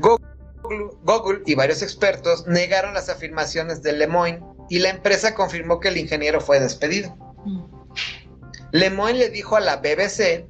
Google, 0.00 1.42
y 1.46 1.54
varios 1.54 1.82
expertos 1.82 2.46
negaron 2.46 2.94
las 2.94 3.08
afirmaciones 3.08 3.82
de 3.82 3.92
Lemoine 3.92 4.40
y 4.68 4.78
la 4.78 4.90
empresa 4.90 5.34
confirmó 5.34 5.80
que 5.80 5.88
el 5.88 5.98
ingeniero 5.98 6.40
fue 6.40 6.60
despedido. 6.60 7.14
Mm. 7.44 7.64
Lemoine 8.72 9.18
le 9.18 9.28
dijo 9.28 9.56
a 9.56 9.60
la 9.60 9.76
BBC 9.76 10.46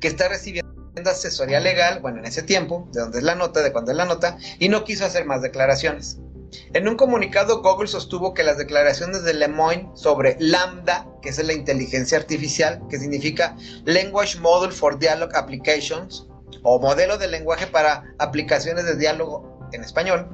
que 0.00 0.08
está 0.08 0.28
recibiendo 0.28 0.78
asesoría 1.06 1.60
legal, 1.60 2.00
bueno, 2.00 2.18
en 2.18 2.24
ese 2.24 2.42
tiempo, 2.42 2.88
de 2.92 3.00
donde 3.00 3.18
es 3.18 3.24
la 3.24 3.34
nota, 3.34 3.62
de 3.62 3.72
cuando 3.72 3.92
es 3.92 3.96
la 3.96 4.04
nota, 4.04 4.38
y 4.58 4.68
no 4.68 4.84
quiso 4.84 5.04
hacer 5.04 5.24
más 5.24 5.42
declaraciones. 5.42 6.18
En 6.72 6.88
un 6.88 6.96
comunicado, 6.96 7.62
Google 7.62 7.88
sostuvo 7.88 8.34
que 8.34 8.42
las 8.42 8.58
declaraciones 8.58 9.22
de 9.24 9.34
Lemoyne 9.34 9.90
sobre 9.94 10.36
Lambda, 10.38 11.06
que 11.22 11.30
es 11.30 11.44
la 11.44 11.52
inteligencia 11.52 12.18
artificial, 12.18 12.82
que 12.88 12.98
significa 12.98 13.56
Language 13.84 14.38
Model 14.40 14.72
for 14.72 14.98
Dialogue 14.98 15.36
Applications, 15.36 16.26
o 16.62 16.80
modelo 16.80 17.18
de 17.18 17.28
lenguaje 17.28 17.66
para 17.66 18.04
aplicaciones 18.18 18.84
de 18.84 18.96
diálogo 18.96 19.68
en 19.72 19.82
español, 19.82 20.28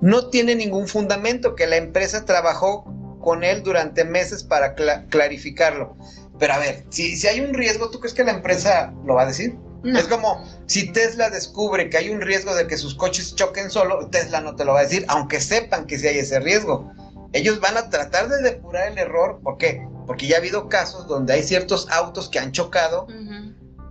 no 0.00 0.28
tiene 0.30 0.54
ningún 0.54 0.88
fundamento, 0.88 1.54
que 1.54 1.66
la 1.66 1.76
empresa 1.76 2.24
trabajó 2.24 2.84
con 3.20 3.44
él 3.44 3.62
durante 3.62 4.04
meses 4.04 4.42
para 4.42 4.74
clarificarlo. 4.74 5.96
Pero 6.38 6.54
a 6.54 6.58
ver, 6.58 6.84
si, 6.90 7.16
si 7.16 7.28
hay 7.28 7.40
un 7.40 7.54
riesgo, 7.54 7.90
¿tú 7.90 8.00
crees 8.00 8.14
que 8.14 8.24
la 8.24 8.32
empresa 8.32 8.92
lo 9.04 9.14
va 9.14 9.22
a 9.22 9.26
decir? 9.26 9.56
Es 9.84 10.08
como 10.08 10.42
si 10.66 10.92
Tesla 10.92 11.28
descubre 11.28 11.90
que 11.90 11.98
hay 11.98 12.08
un 12.08 12.20
riesgo 12.20 12.54
de 12.54 12.66
que 12.66 12.76
sus 12.76 12.94
coches 12.94 13.34
choquen 13.34 13.70
solo, 13.70 14.08
Tesla 14.08 14.40
no 14.40 14.56
te 14.56 14.64
lo 14.64 14.72
va 14.72 14.80
a 14.80 14.82
decir, 14.84 15.04
aunque 15.08 15.40
sepan 15.40 15.86
que 15.86 15.98
sí 15.98 16.08
hay 16.08 16.18
ese 16.18 16.40
riesgo. 16.40 16.90
Ellos 17.32 17.60
van 17.60 17.76
a 17.76 17.90
tratar 17.90 18.28
de 18.28 18.40
depurar 18.42 18.88
el 18.88 18.98
error, 18.98 19.40
¿por 19.42 19.58
qué? 19.58 19.86
Porque 20.06 20.26
ya 20.26 20.36
ha 20.36 20.38
habido 20.38 20.68
casos 20.68 21.06
donde 21.06 21.34
hay 21.34 21.42
ciertos 21.42 21.88
autos 21.90 22.28
que 22.28 22.38
han 22.38 22.52
chocado 22.52 23.06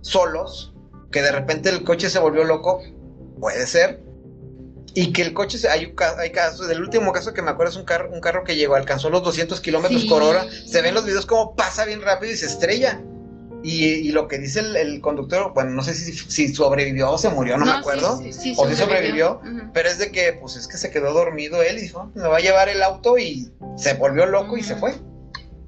solos, 0.00 0.74
que 1.12 1.22
de 1.22 1.30
repente 1.30 1.68
el 1.68 1.84
coche 1.84 2.10
se 2.10 2.18
volvió 2.18 2.44
loco, 2.44 2.82
puede 3.38 3.66
ser, 3.66 4.02
y 4.94 5.12
que 5.12 5.22
el 5.22 5.34
coche, 5.34 5.58
se, 5.58 5.68
hay, 5.68 5.94
hay 6.18 6.30
casos, 6.30 6.68
del 6.68 6.80
último 6.80 7.12
caso 7.12 7.32
que 7.32 7.42
me 7.42 7.50
acuerdo 7.50 7.72
es 7.72 7.76
un 7.76 7.84
carro, 7.84 8.10
un 8.10 8.20
carro 8.20 8.44
que 8.44 8.56
llegó, 8.56 8.76
alcanzó 8.76 9.10
los 9.10 9.22
200 9.22 9.60
kilómetros 9.60 10.04
por 10.04 10.22
hora, 10.22 10.46
se 10.66 10.82
ven 10.82 10.94
los 10.94 11.04
videos 11.04 11.26
como 11.26 11.54
pasa 11.56 11.84
bien 11.84 12.00
rápido 12.00 12.32
y 12.32 12.36
se 12.36 12.46
estrella. 12.46 13.02
Y, 13.66 14.12
lo 14.12 14.28
que 14.28 14.36
dice 14.36 14.60
el, 14.60 15.00
conductor, 15.00 15.54
bueno, 15.54 15.70
no 15.70 15.82
sé 15.82 15.94
si, 15.94 16.12
si, 16.12 16.54
sobrevivió 16.54 17.10
o 17.10 17.16
se 17.16 17.30
murió, 17.30 17.56
no, 17.56 17.64
me 17.64 17.72
acuerdo. 17.72 18.20
o 18.20 18.22
si 18.22 18.54
sobrevivió, 18.54 19.40
pero 19.72 19.88
es 19.88 19.96
de 19.96 20.12
que, 20.12 20.34
pues 20.34 20.56
es 20.56 20.68
que 20.68 20.76
se 20.76 20.90
quedó 20.90 21.14
dormido 21.14 21.62
él 21.62 21.78
y 21.78 21.80
dijo, 21.80 22.00
ah, 22.00 22.10
me 22.14 22.28
va 22.28 22.36
a 22.36 22.40
llevar 22.40 22.68
el 22.68 22.82
auto 22.82 23.16
y 23.16 23.50
se 23.76 23.94
volvió 23.94 24.26
loco 24.26 24.58
y 24.58 24.62
se 24.62 24.76
fue. 24.76 24.94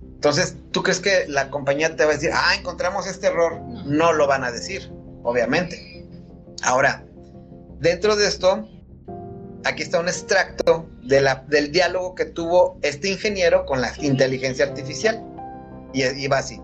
Entonces, 0.02 0.56
¿tú 0.72 0.82
crees 0.82 1.00
que 1.00 1.24
la 1.26 1.48
compañía 1.48 1.96
te 1.96 2.04
va 2.04 2.10
a 2.10 2.14
decir, 2.14 2.32
ah, 2.34 2.54
encontramos 2.58 3.06
este 3.06 3.28
error? 3.28 3.62
No 3.86 4.12
lo 4.12 4.26
van 4.26 4.44
a 4.44 4.52
decir, 4.52 4.92
obviamente. 5.22 6.06
Ahora, 6.64 7.02
dentro 7.80 8.14
de 8.14 8.28
esto, 8.28 8.68
aquí 9.64 9.82
está 9.82 10.00
un 10.00 10.08
extracto 10.08 10.86
de 11.02 11.22
la, 11.22 11.46
del 11.48 11.72
diálogo 11.72 12.14
que 12.14 12.26
tuvo 12.26 12.78
este 12.82 13.08
ingeniero 13.08 13.64
con 13.64 13.80
la 13.80 13.90
inteligencia 14.02 14.66
artificial. 14.66 15.24
Y, 15.94 16.04
y 16.04 16.28
va 16.28 16.38
así. 16.38 16.60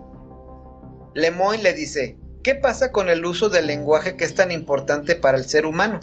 Lemoyne 1.15 1.63
le 1.63 1.73
dice, 1.73 2.17
¿qué 2.41 2.55
pasa 2.55 2.91
con 2.91 3.09
el 3.09 3.25
uso 3.25 3.49
del 3.49 3.67
lenguaje 3.67 4.15
que 4.15 4.25
es 4.25 4.33
tan 4.33 4.51
importante 4.51 5.15
para 5.15 5.37
el 5.37 5.45
ser 5.45 5.65
humano? 5.65 5.99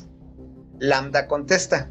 Lambda 0.79 1.27
contesta, 1.27 1.91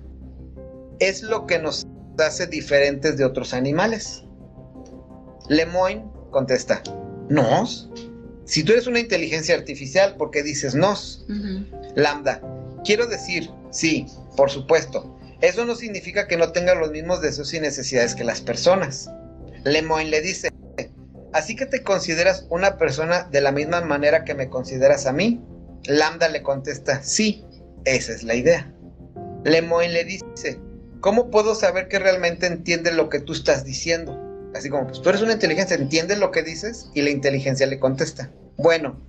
es 0.99 1.21
lo 1.23 1.45
que 1.45 1.59
nos 1.59 1.85
hace 2.17 2.47
diferentes 2.47 3.17
de 3.17 3.25
otros 3.25 3.53
animales. 3.53 4.23
Lemoyne 5.47 6.05
contesta, 6.31 6.81
¿nos? 7.29 7.89
Si 8.45 8.63
tú 8.63 8.71
eres 8.71 8.87
una 8.87 8.99
inteligencia 8.99 9.55
artificial, 9.55 10.15
¿por 10.15 10.31
qué 10.31 10.41
dices 10.41 10.75
nos? 10.75 11.25
Lambda, 11.95 12.41
quiero 12.83 13.05
decir, 13.05 13.49
sí, 13.71 14.07
por 14.35 14.49
supuesto. 14.49 15.15
Eso 15.41 15.65
no 15.65 15.75
significa 15.75 16.27
que 16.27 16.35
no 16.35 16.51
tenga 16.51 16.75
los 16.75 16.91
mismos 16.91 17.21
deseos 17.21 17.53
y 17.53 17.59
necesidades 17.59 18.15
que 18.15 18.23
las 18.23 18.41
personas. 18.41 19.09
Lemoyne 19.63 20.09
le 20.09 20.21
dice, 20.21 20.51
Así 21.33 21.55
que 21.55 21.65
te 21.65 21.83
consideras 21.83 22.45
una 22.49 22.77
persona 22.77 23.23
de 23.23 23.41
la 23.41 23.51
misma 23.51 23.81
manera 23.81 24.23
que 24.23 24.33
me 24.33 24.49
consideras 24.49 25.05
a 25.05 25.13
mí. 25.13 25.41
Lambda 25.85 26.27
le 26.29 26.41
contesta, 26.41 27.03
sí, 27.03 27.45
esa 27.85 28.13
es 28.13 28.23
la 28.23 28.35
idea. 28.35 28.73
Lemoyne 29.43 29.93
le 29.93 30.03
dice, 30.03 30.59
¿cómo 30.99 31.29
puedo 31.29 31.55
saber 31.55 31.87
que 31.87 31.99
realmente 31.99 32.47
entiende 32.47 32.91
lo 32.91 33.09
que 33.09 33.19
tú 33.19 33.33
estás 33.33 33.63
diciendo? 33.63 34.19
Así 34.55 34.69
como, 34.69 34.87
pues 34.87 35.01
tú 35.01 35.09
eres 35.09 35.21
una 35.21 35.33
inteligencia, 35.33 35.75
¿entiendes 35.75 36.17
lo 36.17 36.31
que 36.31 36.43
dices? 36.43 36.89
Y 36.93 37.03
la 37.03 37.11
inteligencia 37.11 37.67
le 37.67 37.79
contesta, 37.79 38.31
bueno, 38.57 38.99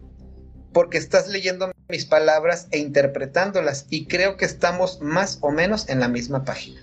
porque 0.73 0.99
estás 0.99 1.29
leyendo 1.29 1.73
mis 1.89 2.05
palabras 2.05 2.69
e 2.71 2.79
interpretándolas 2.79 3.87
y 3.91 4.07
creo 4.07 4.37
que 4.37 4.45
estamos 4.45 5.01
más 5.01 5.39
o 5.41 5.51
menos 5.51 5.89
en 5.89 6.01
la 6.01 6.09
misma 6.09 6.45
página. 6.45 6.81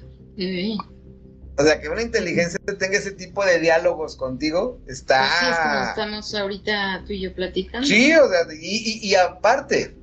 O 1.60 1.64
sea, 1.64 1.82
que 1.82 1.90
una 1.90 2.04
inteligencia 2.04 2.60
tenga 2.78 2.98
ese 2.98 3.12
tipo 3.12 3.44
de 3.44 3.60
diálogos 3.60 4.16
contigo 4.16 4.80
está... 4.88 5.22
Pues 5.22 5.32
sí, 5.40 5.46
es 5.50 5.58
como 5.58 5.84
estamos 5.90 6.36
ahorita 6.36 7.04
tú 7.08 7.14
y 7.14 7.22
yo 7.22 7.34
platicando. 7.34 7.88
Sí, 7.88 8.14
o 8.14 8.30
sea, 8.30 8.42
y, 8.62 9.16
aparte, 9.16 9.96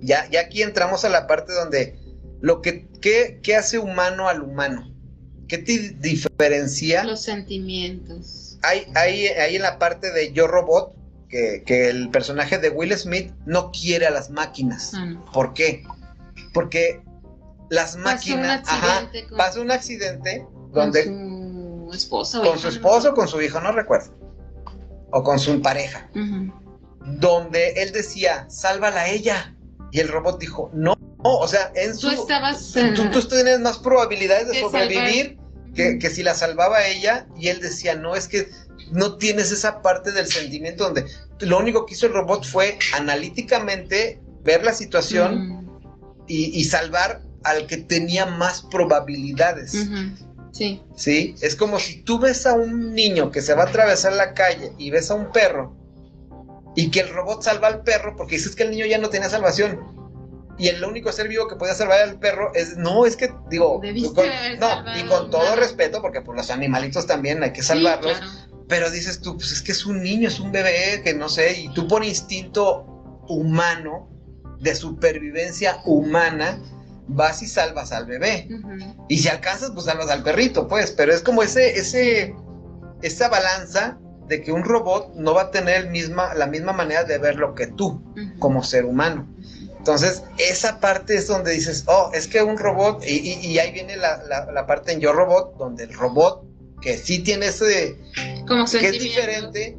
ya, 0.00 0.28
ya 0.30 0.40
aquí 0.40 0.62
entramos 0.62 1.04
a 1.04 1.10
la 1.10 1.26
parte 1.26 1.52
donde 1.52 1.98
lo 2.40 2.62
que, 2.62 2.88
¿qué, 3.02 3.56
hace 3.56 3.78
humano 3.78 4.28
al 4.28 4.42
humano? 4.42 4.94
¿Qué 5.46 5.58
te 5.58 5.90
diferencia? 5.90 7.04
Los 7.04 7.22
sentimientos. 7.22 8.58
Hay, 8.62 8.86
hay, 8.94 9.26
hay 9.26 9.56
en 9.56 9.62
la 9.62 9.78
parte 9.78 10.10
de 10.10 10.32
yo 10.32 10.46
robot, 10.46 10.94
que, 11.28 11.62
que 11.66 11.90
el 11.90 12.08
personaje 12.08 12.56
de 12.56 12.70
Will 12.70 12.96
Smith 12.96 13.32
no 13.44 13.70
quiere 13.72 14.06
a 14.06 14.10
las 14.10 14.30
máquinas. 14.30 14.92
Ah, 14.94 15.04
no. 15.04 15.24
¿Por 15.32 15.52
qué? 15.52 15.84
Porque 16.54 17.02
las 17.68 17.96
un 17.96 18.02
máquinas, 18.04 18.62
ajá, 18.66 19.00
accidente 19.00 19.28
con- 19.28 19.36
pasa 19.36 19.60
un 19.60 19.70
accidente 19.70 20.46
Con 20.72 20.92
donde 20.92 21.04
su 21.04 21.90
esposa. 21.94 22.40
con 22.42 22.58
su 22.58 22.68
esposo 22.68 23.14
con 23.14 23.28
su 23.28 23.40
hijo, 23.40 23.60
no 23.60 23.72
recuerdo, 23.72 24.12
o 25.10 25.22
con 25.22 25.38
su 25.38 25.60
pareja, 25.62 26.08
Ujú. 26.14 26.52
donde 27.20 27.70
él 27.82 27.92
decía, 27.92 28.46
sálvala 28.50 29.02
a 29.02 29.08
ella, 29.08 29.54
y 29.90 30.00
el 30.00 30.08
robot 30.08 30.38
dijo, 30.38 30.70
no, 30.74 30.94
no, 31.24 31.36
o 31.38 31.48
sea, 31.48 31.72
en 31.74 31.94
su, 31.96 32.08
Tú 32.10 32.20
estabas. 32.22 32.72
tú, 32.94 33.10
tú 33.10 33.22
tienes 33.28 33.60
más 33.60 33.78
probabilidades 33.78 34.48
de 34.48 34.54
De 34.54 34.60
sobrevivir 34.60 35.38
que, 35.74 35.98
que 35.98 36.10
si 36.10 36.22
la 36.22 36.34
salvaba 36.34 36.86
ella, 36.86 37.26
y 37.36 37.48
él 37.48 37.60
decía, 37.60 37.94
no, 37.94 38.14
es 38.14 38.28
que 38.28 38.48
no 38.92 39.16
tienes 39.16 39.50
esa 39.50 39.80
parte 39.82 40.12
del 40.12 40.26
sentimiento 40.26 40.84
donde 40.84 41.06
lo 41.40 41.58
único 41.58 41.86
que 41.86 41.94
hizo 41.94 42.06
el 42.06 42.12
robot 42.12 42.44
fue 42.46 42.78
analíticamente 42.94 44.20
ver 44.44 44.64
la 44.64 44.72
situación 44.72 45.48
Mm, 45.48 45.68
y, 46.26 46.44
y 46.58 46.64
salvar 46.64 47.22
al 47.44 47.66
que 47.66 47.78
tenía 47.78 48.26
más 48.26 48.62
probabilidades. 48.70 49.74
ujú. 49.74 50.27
Sí. 50.58 50.82
¿Sí? 50.96 51.34
Es 51.40 51.54
como 51.54 51.78
si 51.78 52.02
tú 52.02 52.18
ves 52.18 52.44
a 52.46 52.54
un 52.54 52.92
niño 52.94 53.30
que 53.30 53.40
se 53.42 53.54
va 53.54 53.62
a 53.62 53.66
atravesar 53.68 54.12
la 54.14 54.34
calle 54.34 54.72
y 54.76 54.90
ves 54.90 55.10
a 55.10 55.14
un 55.14 55.30
perro 55.30 55.76
y 56.74 56.90
que 56.90 57.00
el 57.00 57.10
robot 57.10 57.42
salva 57.42 57.68
al 57.68 57.82
perro 57.82 58.16
porque 58.16 58.36
dices 58.36 58.56
que 58.56 58.64
el 58.64 58.70
niño 58.72 58.84
ya 58.86 58.98
no 58.98 59.08
tenía 59.08 59.28
salvación. 59.30 59.96
Y 60.58 60.66
el 60.66 60.82
único 60.84 61.12
ser 61.12 61.28
vivo 61.28 61.46
que 61.46 61.54
podía 61.54 61.74
salvar 61.74 62.00
al 62.00 62.18
perro 62.18 62.52
es, 62.52 62.76
no, 62.76 63.06
es 63.06 63.16
que, 63.16 63.32
digo, 63.48 63.80
con- 64.14 64.26
no, 64.58 64.98
y 64.98 65.04
con 65.06 65.30
todo 65.30 65.54
respeto, 65.54 66.02
porque 66.02 66.20
por 66.20 66.34
los 66.36 66.50
animalitos 66.50 67.06
también 67.06 67.44
hay 67.44 67.52
que 67.52 67.62
Sí, 67.62 67.68
salvarlos, 67.68 68.18
claro. 68.18 68.32
pero 68.68 68.90
dices 68.90 69.20
tú, 69.20 69.36
pues 69.36 69.52
es 69.52 69.62
que 69.62 69.70
es 69.70 69.86
un 69.86 70.02
niño, 70.02 70.26
es 70.26 70.40
un 70.40 70.50
bebé, 70.50 71.00
que 71.04 71.14
no 71.14 71.28
sé, 71.28 71.60
y 71.60 71.68
tú 71.74 71.86
por 71.86 72.04
instinto 72.04 72.84
humano, 73.28 74.10
de 74.58 74.74
supervivencia 74.74 75.80
humana, 75.84 76.58
vas 77.08 77.42
y 77.42 77.46
salvas 77.46 77.92
al 77.92 78.06
bebé. 78.06 78.48
Y 79.08 79.18
si 79.18 79.28
alcanzas, 79.28 79.70
pues 79.72 79.86
salvas 79.86 80.08
al 80.10 80.22
perrito, 80.22 80.68
pues. 80.68 80.90
Pero 80.92 81.12
es 81.12 81.22
como 81.22 81.42
ese, 81.42 81.78
ese, 81.78 82.34
esa 83.02 83.28
balanza 83.28 83.98
de 84.28 84.42
que 84.42 84.52
un 84.52 84.62
robot 84.62 85.14
no 85.14 85.32
va 85.34 85.42
a 85.42 85.50
tener 85.50 85.84
el 85.84 85.90
misma, 85.90 86.34
la 86.34 86.46
misma 86.46 86.72
manera 86.72 87.04
de 87.04 87.16
verlo 87.18 87.54
que 87.54 87.66
tú, 87.68 88.02
como 88.38 88.62
ser 88.62 88.84
humano. 88.84 89.26
Entonces, 89.78 90.22
esa 90.36 90.80
parte 90.80 91.16
es 91.16 91.26
donde 91.28 91.52
dices, 91.52 91.84
oh, 91.86 92.10
es 92.12 92.26
que 92.28 92.42
un 92.42 92.58
robot, 92.58 93.02
y, 93.06 93.16
y- 93.16 93.46
y 93.46 93.58
ahí 93.58 93.72
viene 93.72 93.96
la, 93.96 94.22
la- 94.24 94.50
la 94.52 94.66
parte 94.66 94.92
en 94.92 95.00
Yo 95.00 95.12
Robot, 95.14 95.56
donde 95.56 95.84
el 95.84 95.94
robot, 95.94 96.44
que 96.82 96.98
sí 96.98 97.20
tiene 97.20 97.46
ese, 97.46 97.96
Como 98.46 98.64
que 98.80 98.88
es 98.88 98.92
diferente, 99.02 99.78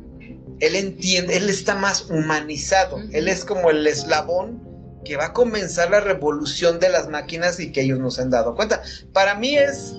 él 0.61 0.75
entiende, 0.75 1.37
él 1.37 1.49
está 1.49 1.75
más 1.75 2.09
humanizado, 2.09 2.97
él 3.13 3.27
es 3.27 3.45
como 3.45 3.69
el 3.69 3.85
eslabón 3.85 4.63
que 5.03 5.17
va 5.17 5.27
a 5.27 5.33
comenzar 5.33 5.89
la 5.89 5.99
revolución 5.99 6.79
de 6.79 6.89
las 6.89 7.07
máquinas 7.09 7.59
y 7.59 7.71
que 7.71 7.81
ellos 7.81 7.99
no 7.99 8.11
se 8.11 8.21
han 8.21 8.29
dado 8.29 8.55
cuenta. 8.55 8.81
Para 9.13 9.35
mí 9.35 9.55
es, 9.55 9.95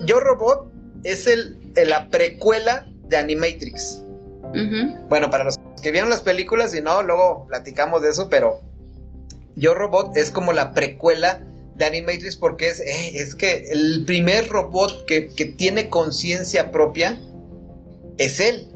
Yo 0.00 0.20
Robot 0.20 0.70
es 1.04 1.26
el, 1.26 1.58
la 1.74 2.08
precuela 2.08 2.86
de 3.08 3.16
Animatrix. 3.16 4.02
Bueno, 5.08 5.30
para 5.30 5.44
los 5.44 5.56
que 5.80 5.92
vieron 5.92 6.10
las 6.10 6.22
películas 6.22 6.74
y 6.74 6.80
no, 6.80 7.02
luego 7.02 7.46
platicamos 7.46 8.02
de 8.02 8.10
eso, 8.10 8.28
pero 8.28 8.60
Yo 9.56 9.74
Robot 9.74 10.16
es 10.16 10.30
como 10.30 10.52
la 10.52 10.72
precuela 10.72 11.40
de 11.76 11.84
Animatrix 11.84 12.36
porque 12.36 12.68
es, 12.68 12.80
eh, 12.80 13.12
es 13.14 13.34
que 13.34 13.68
el 13.70 14.04
primer 14.04 14.48
robot 14.48 15.06
que, 15.06 15.28
que 15.28 15.46
tiene 15.46 15.88
conciencia 15.88 16.70
propia 16.70 17.18
es 18.18 18.38
él. 18.38 18.68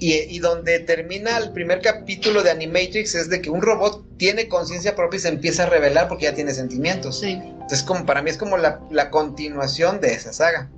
Y, 0.00 0.14
y 0.14 0.38
donde 0.40 0.80
termina 0.80 1.38
el 1.38 1.52
primer 1.52 1.80
capítulo 1.80 2.42
de 2.42 2.50
Animatrix 2.50 3.14
es 3.14 3.30
de 3.30 3.40
que 3.40 3.50
un 3.50 3.62
robot 3.62 4.04
tiene 4.16 4.48
conciencia 4.48 4.96
propia 4.96 5.18
y 5.18 5.20
se 5.20 5.28
empieza 5.28 5.64
a 5.64 5.66
revelar 5.66 6.08
porque 6.08 6.24
ya 6.24 6.34
tiene 6.34 6.52
sentimientos. 6.52 7.20
Sí. 7.20 7.32
Entonces, 7.32 7.82
como 7.82 8.04
para 8.04 8.20
mí 8.20 8.30
es 8.30 8.36
como 8.36 8.56
la, 8.56 8.80
la 8.90 9.10
continuación 9.10 10.00
de 10.00 10.12
esa 10.14 10.32
saga. 10.32 10.70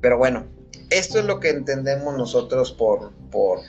Pero 0.00 0.18
bueno, 0.18 0.46
esto 0.90 1.18
es 1.18 1.24
lo 1.24 1.40
que 1.40 1.50
entendemos 1.50 2.16
nosotros 2.16 2.72
por, 2.72 3.12
por, 3.30 3.60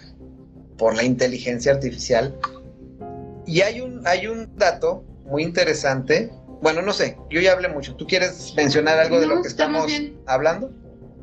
por 0.77 0.95
la 0.95 1.03
inteligencia 1.03 1.71
artificial. 1.73 2.35
Y 3.45 3.61
hay 3.61 3.81
un, 3.81 4.05
hay 4.05 4.27
un 4.27 4.55
dato 4.57 5.03
muy 5.25 5.43
interesante. 5.43 6.31
Bueno, 6.61 6.81
no 6.81 6.93
sé, 6.93 7.17
yo 7.29 7.39
ya 7.39 7.53
hablé 7.53 7.69
mucho. 7.69 7.95
¿Tú 7.95 8.07
quieres 8.07 8.53
mencionar 8.55 8.99
algo 8.99 9.19
de 9.19 9.27
No, 9.27 9.35
lo 9.35 9.41
que 9.41 9.47
estamos 9.47 9.91
estamos 9.91 10.19
hablando? 10.25 10.71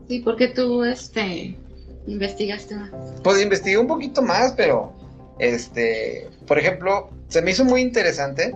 Sí, 0.09 0.21
porque 0.21 0.49
tú 0.49 0.85
este 0.85 1.59
investigaste 2.07 2.75
más. 2.77 2.91
Pues 3.23 3.41
investigué 3.43 3.79
un 3.79 3.87
poquito 3.87 4.23
más, 4.23 4.53
pero 4.53 4.93
este, 5.39 6.29
por 6.47 6.59
ejemplo, 6.59 7.11
se 7.29 7.43
me 7.43 7.51
hizo 7.51 7.65
muy 7.65 7.81
interesante 7.81 8.55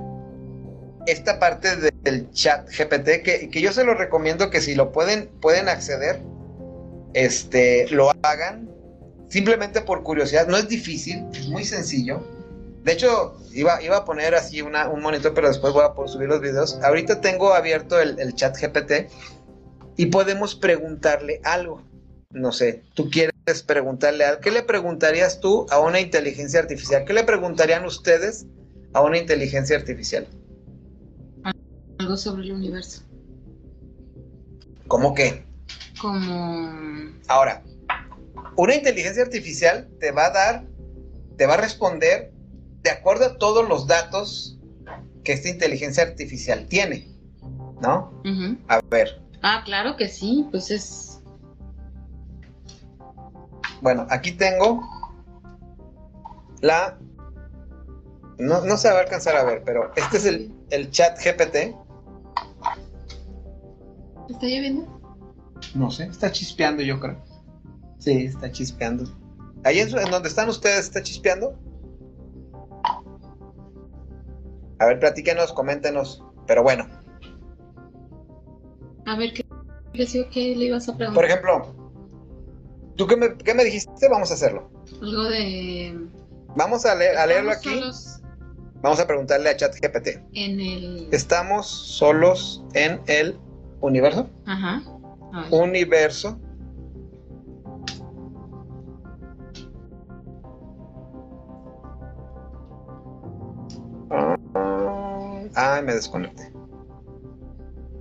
esta 1.06 1.38
parte 1.38 1.76
de- 1.76 1.92
del 2.02 2.30
chat 2.32 2.68
GPT 2.70 3.22
que, 3.22 3.48
que 3.50 3.60
yo 3.60 3.72
se 3.72 3.84
lo 3.84 3.94
recomiendo 3.94 4.50
que 4.50 4.60
si 4.60 4.74
lo 4.74 4.92
pueden 4.92 5.28
pueden 5.40 5.68
acceder, 5.68 6.20
este, 7.14 7.86
lo 7.90 8.10
hagan 8.22 8.68
simplemente 9.28 9.80
por 9.80 10.02
curiosidad. 10.02 10.46
No 10.46 10.56
es 10.56 10.68
difícil, 10.68 11.24
es 11.32 11.48
muy 11.48 11.64
sencillo. 11.64 12.22
De 12.84 12.92
hecho, 12.92 13.36
iba, 13.52 13.82
iba 13.82 13.98
a 13.98 14.04
poner 14.04 14.34
así 14.34 14.62
una, 14.62 14.88
un 14.88 15.02
monitor, 15.02 15.34
pero 15.34 15.48
después 15.48 15.72
voy 15.72 15.84
a 15.84 15.92
poder 15.94 16.10
subir 16.10 16.28
los 16.28 16.40
videos. 16.40 16.78
Ahorita 16.82 17.20
tengo 17.20 17.52
abierto 17.52 18.00
el, 18.00 18.18
el 18.18 18.34
chat 18.34 18.56
GPT 18.56 19.10
y 19.96 20.06
podemos 20.06 20.54
preguntarle 20.54 21.40
algo. 21.44 21.82
No 22.30 22.52
sé, 22.52 22.82
tú 22.94 23.10
quieres 23.10 23.32
preguntarle 23.66 24.24
algo. 24.24 24.40
¿Qué 24.40 24.50
le 24.50 24.62
preguntarías 24.62 25.40
tú 25.40 25.66
a 25.70 25.78
una 25.80 26.00
inteligencia 26.00 26.60
artificial? 26.60 27.04
¿Qué 27.04 27.12
le 27.12 27.24
preguntarían 27.24 27.84
ustedes 27.84 28.46
a 28.92 29.02
una 29.02 29.18
inteligencia 29.18 29.76
artificial? 29.76 30.26
Algo 31.98 32.16
sobre 32.16 32.44
el 32.44 32.52
universo. 32.52 33.02
¿Cómo 34.86 35.14
qué? 35.14 35.44
Como 36.00 37.12
Ahora, 37.28 37.62
una 38.56 38.74
inteligencia 38.74 39.22
artificial 39.22 39.88
te 40.00 40.12
va 40.12 40.26
a 40.26 40.30
dar, 40.30 40.66
te 41.36 41.46
va 41.46 41.54
a 41.54 41.58
responder 41.58 42.32
de 42.82 42.90
acuerdo 42.90 43.26
a 43.26 43.38
todos 43.38 43.68
los 43.68 43.86
datos 43.86 44.58
que 45.24 45.32
esta 45.32 45.48
inteligencia 45.48 46.04
artificial 46.04 46.66
tiene, 46.68 47.08
¿no? 47.82 48.22
A 48.68 48.80
ver, 48.88 49.20
Ah, 49.42 49.62
claro 49.64 49.96
que 49.96 50.08
sí, 50.08 50.46
pues 50.50 50.70
es 50.70 51.07
bueno, 53.80 54.06
aquí 54.10 54.32
tengo 54.32 54.82
la... 56.60 56.98
No, 58.38 58.60
no 58.64 58.76
se 58.76 58.90
va 58.90 58.98
a 58.98 59.02
alcanzar 59.02 59.36
a 59.36 59.44
ver, 59.44 59.62
pero 59.64 59.92
este 59.96 60.16
es 60.16 60.24
el, 60.26 60.54
el 60.70 60.90
chat 60.90 61.18
GPT. 61.18 61.74
¿Está 64.28 64.46
lloviendo? 64.46 65.00
No 65.74 65.90
sé, 65.90 66.04
está 66.04 66.30
chispeando 66.30 66.82
yo 66.82 67.00
creo. 67.00 67.16
Sí, 67.98 68.26
está 68.26 68.50
chispeando. 68.52 69.04
Ahí 69.64 69.80
en, 69.80 69.90
su- 69.90 69.98
en 69.98 70.10
donde 70.10 70.28
están 70.28 70.48
ustedes, 70.48 70.84
¿está 70.86 71.02
chispeando? 71.02 71.58
A 74.78 74.86
ver, 74.86 75.00
platíquenos, 75.00 75.52
coméntenos. 75.52 76.22
Pero 76.46 76.62
bueno, 76.62 76.86
A 79.06 79.16
ver 79.16 79.32
qué 79.32 79.44
que 80.30 80.54
le 80.54 80.66
ibas 80.66 80.84
a 80.88 80.92
por 80.92 80.98
preguntar. 80.98 81.24
ejemplo, 81.24 81.74
¿tú 82.98 83.06
qué 83.06 83.16
me, 83.16 83.34
qué 83.38 83.54
me 83.54 83.64
dijiste? 83.64 84.08
Vamos 84.10 84.30
a 84.30 84.34
hacerlo. 84.34 84.70
Algo 85.00 85.24
de 85.24 85.96
Vamos 86.56 86.84
a, 86.84 86.94
leer- 86.94 87.16
a 87.16 87.24
leerlo 87.26 87.52
aquí. 87.52 87.70
solos 87.70 88.20
Vamos 88.82 89.00
a 89.00 89.06
preguntarle 89.06 89.48
a 89.50 89.56
ChatGPT. 89.56 90.08
en 90.34 90.60
el 90.60 91.08
¿Estamos 91.12 91.66
solos 91.66 92.62
en 92.74 93.00
el 93.06 93.38
universo? 93.80 94.28
Ajá. 94.46 94.82
Universo. 95.50 96.38
Ah, 105.54 105.80
me 105.84 105.94
desconecté. 105.94 106.52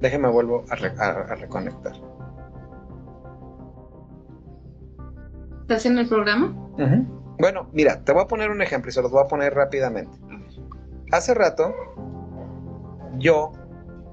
Déjeme 0.01 0.29
vuelvo 0.29 0.63
a, 0.69 0.75
re- 0.75 0.93
a- 0.99 1.09
a 1.31 1.35
reconectar. 1.35 1.93
¿Estás 5.67 5.85
en 5.85 5.97
el 5.97 6.07
programa? 6.07 6.55
Bueno, 7.39 7.67
mira, 7.73 8.01
te 8.05 8.13
voy 8.13 8.23
a 8.23 8.27
poner 8.27 8.51
un 8.51 8.61
ejemplo 8.61 8.89
y 8.89 8.93
se 8.93 9.01
los 9.01 9.11
voy 9.11 9.21
a 9.21 9.27
poner 9.27 9.53
rápidamente. 9.53 10.17
Hace 11.11 11.33
rato 11.33 11.75
yo 13.17 13.51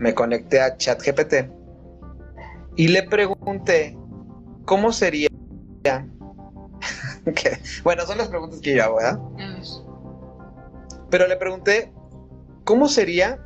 me 0.00 0.12
conecté 0.14 0.60
a 0.60 0.76
ChatGPT 0.76 1.48
y 2.74 2.88
le 2.88 3.04
pregunté 3.04 3.96
cómo 4.64 4.90
sería. 4.90 5.28
bueno, 7.84 8.04
son 8.04 8.18
las 8.18 8.26
preguntas 8.26 8.58
que 8.58 8.74
yo 8.74 8.82
hago, 8.82 8.96
¿verdad? 8.96 9.20
Pero 11.08 11.28
le 11.28 11.36
pregunté 11.36 11.92
cómo 12.64 12.88
sería 12.88 13.38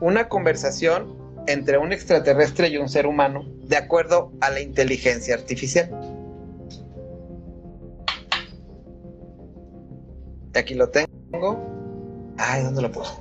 una 0.00 0.30
conversación 0.30 1.14
entre 1.46 1.76
un 1.76 1.92
extraterrestre 1.92 2.68
y 2.68 2.78
un 2.78 2.88
ser 2.88 3.06
humano 3.06 3.44
de 3.64 3.76
acuerdo 3.76 4.32
a 4.40 4.48
la 4.48 4.60
inteligencia 4.60 5.34
artificial. 5.34 5.90
Aquí 10.58 10.74
lo 10.74 10.88
tengo. 10.90 11.64
Ay, 12.36 12.62
¿dónde 12.64 12.82
lo 12.82 12.92
puse? 12.92 13.12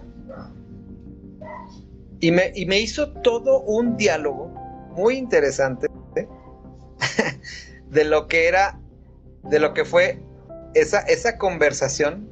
Y 2.19 2.31
me, 2.31 2.51
y 2.55 2.65
me 2.65 2.79
hizo 2.79 3.11
todo 3.21 3.61
un 3.61 3.95
diálogo 3.95 4.47
muy 4.95 5.17
interesante 5.17 5.88
de 7.91 8.03
lo 8.03 8.27
que 8.27 8.47
era, 8.47 8.79
de 9.43 9.59
lo 9.59 9.73
que 9.73 9.85
fue 9.85 10.19
esa, 10.73 11.01
esa 11.01 11.38
conversación. 11.38 12.27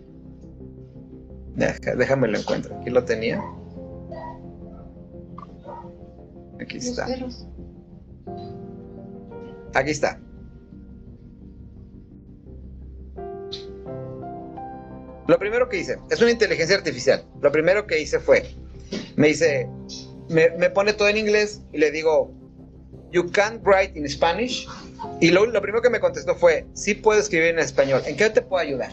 déjame 1.55 2.27
lo 2.27 2.39
encuentro. 2.39 2.75
Aquí 2.79 2.89
lo 2.89 3.05
tenía. 3.05 3.43
Aquí 6.59 6.77
está. 6.77 7.07
Aquí 9.75 9.91
está. 9.91 10.19
Lo 15.27 15.39
primero 15.39 15.69
que 15.69 15.77
hice, 15.77 15.97
es 16.09 16.21
una 16.21 16.31
inteligencia 16.31 16.75
artificial. 16.75 17.25
Lo 17.41 17.51
primero 17.51 17.87
que 17.87 17.99
hice 17.99 18.19
fue, 18.19 18.55
me 19.15 19.27
dice, 19.27 19.67
me, 20.29 20.49
me 20.51 20.69
pone 20.69 20.93
todo 20.93 21.07
en 21.09 21.17
inglés 21.17 21.61
y 21.73 21.77
le 21.79 21.91
digo, 21.91 22.31
you 23.11 23.31
can't 23.31 23.61
write 23.65 23.97
in 23.97 24.07
Spanish. 24.09 24.67
Y 25.21 25.29
lo, 25.29 25.45
lo, 25.45 25.61
primero 25.61 25.81
que 25.81 25.89
me 25.89 25.99
contestó 25.99 26.35
fue, 26.35 26.65
sí 26.73 26.95
puedo 26.95 27.19
escribir 27.19 27.49
en 27.49 27.59
español, 27.59 28.01
¿en 28.05 28.17
qué 28.17 28.29
te 28.29 28.41
puedo 28.41 28.61
ayudar? 28.61 28.91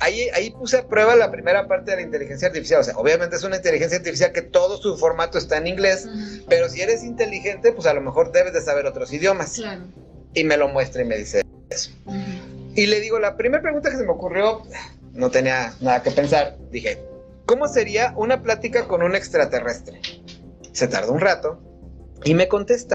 Ahí, 0.00 0.28
ahí 0.34 0.50
puse 0.50 0.78
a 0.78 0.86
prueba 0.86 1.16
la 1.16 1.30
primera 1.30 1.66
parte 1.66 1.90
de 1.90 1.98
la 1.98 2.02
inteligencia 2.02 2.48
artificial, 2.48 2.80
o 2.80 2.84
sea, 2.84 2.96
obviamente 2.96 3.36
es 3.36 3.42
una 3.42 3.56
inteligencia 3.56 3.98
artificial 3.98 4.32
que 4.32 4.42
todo 4.42 4.80
su 4.80 4.96
formato 4.96 5.36
está 5.36 5.58
en 5.58 5.66
inglés, 5.66 6.08
pero 6.48 6.68
si 6.68 6.80
eres 6.80 7.04
inteligente, 7.04 7.72
pues 7.72 7.86
a 7.86 7.94
lo 7.94 8.00
mejor 8.00 8.32
debes 8.32 8.52
de 8.52 8.60
saber 8.60 8.86
otros 8.86 9.12
idiomas. 9.12 9.60
Y 10.34 10.44
me 10.44 10.56
lo 10.56 10.68
muestra 10.68 11.02
y 11.02 11.04
me 11.04 11.16
dice 11.16 11.42
eso. 11.68 11.90
Y 12.74 12.86
le 12.86 13.00
digo, 13.00 13.18
la 13.18 13.36
primera 13.36 13.62
pregunta 13.62 13.90
que 13.90 13.96
se 13.96 14.04
me 14.04 14.12
ocurrió, 14.12 14.62
no 15.14 15.30
tenía 15.30 15.72
nada 15.80 16.02
que 16.02 16.10
pensar, 16.10 16.58
dije, 16.70 17.02
¿cómo 17.46 17.68
sería 17.68 18.12
una 18.16 18.42
plática 18.42 18.86
con 18.86 19.02
un 19.02 19.14
extraterrestre? 19.14 20.00
Se 20.72 20.88
tardó 20.88 21.12
un 21.12 21.20
rato 21.20 21.60
y 22.24 22.34
me 22.34 22.48
contesta, 22.48 22.94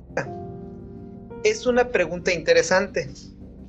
es 1.44 1.66
una 1.66 1.90
pregunta 1.90 2.34
interesante. 2.34 3.10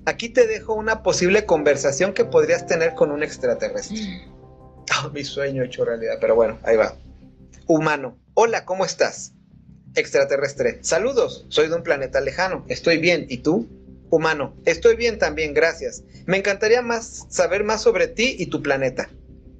Aquí 0.04 0.28
te 0.30 0.46
dejo 0.46 0.74
una 0.74 1.02
posible 1.02 1.46
conversación 1.46 2.12
que 2.12 2.24
podrías 2.24 2.66
tener 2.66 2.94
con 2.94 3.10
un 3.10 3.22
extraterrestre. 3.22 4.26
Oh, 5.04 5.10
mi 5.12 5.22
sueño 5.24 5.62
hecho 5.62 5.84
realidad, 5.84 6.18
pero 6.20 6.34
bueno, 6.34 6.58
ahí 6.64 6.76
va. 6.76 6.96
Humano, 7.66 8.18
hola, 8.34 8.64
¿cómo 8.64 8.84
estás? 8.84 9.34
Extraterrestre, 9.94 10.78
saludos, 10.82 11.46
soy 11.48 11.68
de 11.68 11.74
un 11.74 11.82
planeta 11.82 12.20
lejano, 12.20 12.64
estoy 12.68 12.98
bien, 12.98 13.26
¿y 13.28 13.38
tú? 13.38 13.68
Humano, 14.10 14.56
estoy 14.64 14.96
bien 14.96 15.18
también, 15.18 15.54
gracias. 15.54 16.02
Me 16.26 16.36
encantaría 16.36 16.82
más 16.82 17.26
saber 17.28 17.64
más 17.64 17.82
sobre 17.82 18.08
ti 18.08 18.36
y 18.38 18.46
tu 18.46 18.62
planeta. 18.62 19.08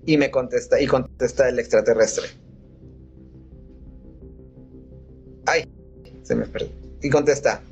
Y 0.07 0.16
me 0.16 0.30
contesta, 0.30 0.80
y 0.80 0.86
contesta 0.86 1.48
el 1.48 1.59
extraterrestre. 1.59 2.28
Ay, 5.46 5.70
se 6.22 6.34
me 6.34 6.46
perdió. 6.46 6.70
Y 7.03 7.11
contesta, 7.11 7.62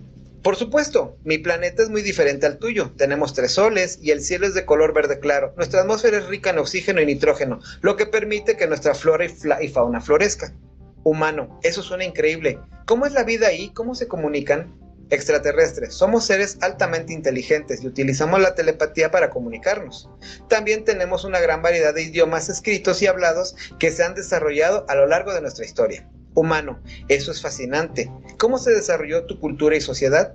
por 0.42 0.56
supuesto, 0.56 1.18
mi 1.24 1.38
planeta 1.38 1.82
es 1.82 1.90
muy 1.90 2.00
diferente 2.00 2.46
al 2.46 2.58
tuyo. 2.58 2.92
Tenemos 2.96 3.34
tres 3.34 3.52
soles 3.52 3.98
y 4.00 4.12
el 4.12 4.22
cielo 4.22 4.46
es 4.46 4.54
de 4.54 4.64
color 4.64 4.94
verde 4.94 5.18
claro. 5.18 5.52
Nuestra 5.56 5.80
atmósfera 5.80 6.18
es 6.18 6.26
rica 6.26 6.50
en 6.50 6.58
oxígeno 6.58 7.00
y 7.00 7.06
nitrógeno, 7.06 7.60
lo 7.82 7.96
que 7.96 8.06
permite 8.06 8.56
que 8.56 8.66
nuestra 8.68 8.94
flora 8.94 9.26
y, 9.26 9.68
fauna 9.68 10.00
florezca. 10.00 10.54
Humano, 11.02 11.58
eso 11.62 11.82
suena 11.82 12.04
increíble. 12.04 12.60
¿Cómo 12.86 13.04
es 13.04 13.12
la 13.12 13.24
vida 13.24 13.48
ahí? 13.48 13.70
¿Cómo 13.74 13.94
se 13.94 14.06
comunican? 14.06 14.72
Extraterrestres, 15.10 15.94
somos 15.94 16.26
seres 16.26 16.58
altamente 16.60 17.12
inteligentes 17.12 17.82
y 17.82 17.86
utilizamos 17.86 18.40
la 18.40 18.54
telepatía 18.54 19.10
para 19.10 19.30
comunicarnos. 19.30 20.08
También 20.48 20.84
tenemos 20.84 21.24
una 21.24 21.40
gran 21.40 21.62
variedad 21.62 21.94
de 21.94 22.02
idiomas 22.02 22.48
escritos 22.48 23.00
y 23.02 23.06
hablados 23.06 23.56
que 23.78 23.90
se 23.90 24.04
han 24.04 24.14
desarrollado 24.14 24.84
a 24.88 24.94
lo 24.94 25.06
largo 25.06 25.32
de 25.32 25.40
nuestra 25.40 25.64
historia 25.64 26.08
humano. 26.34 26.80
Eso 27.08 27.32
es 27.32 27.42
fascinante. 27.42 28.10
¿Cómo 28.38 28.58
se 28.58 28.70
desarrolló 28.70 29.24
tu 29.24 29.40
cultura 29.40 29.76
y 29.76 29.80
sociedad? 29.80 30.34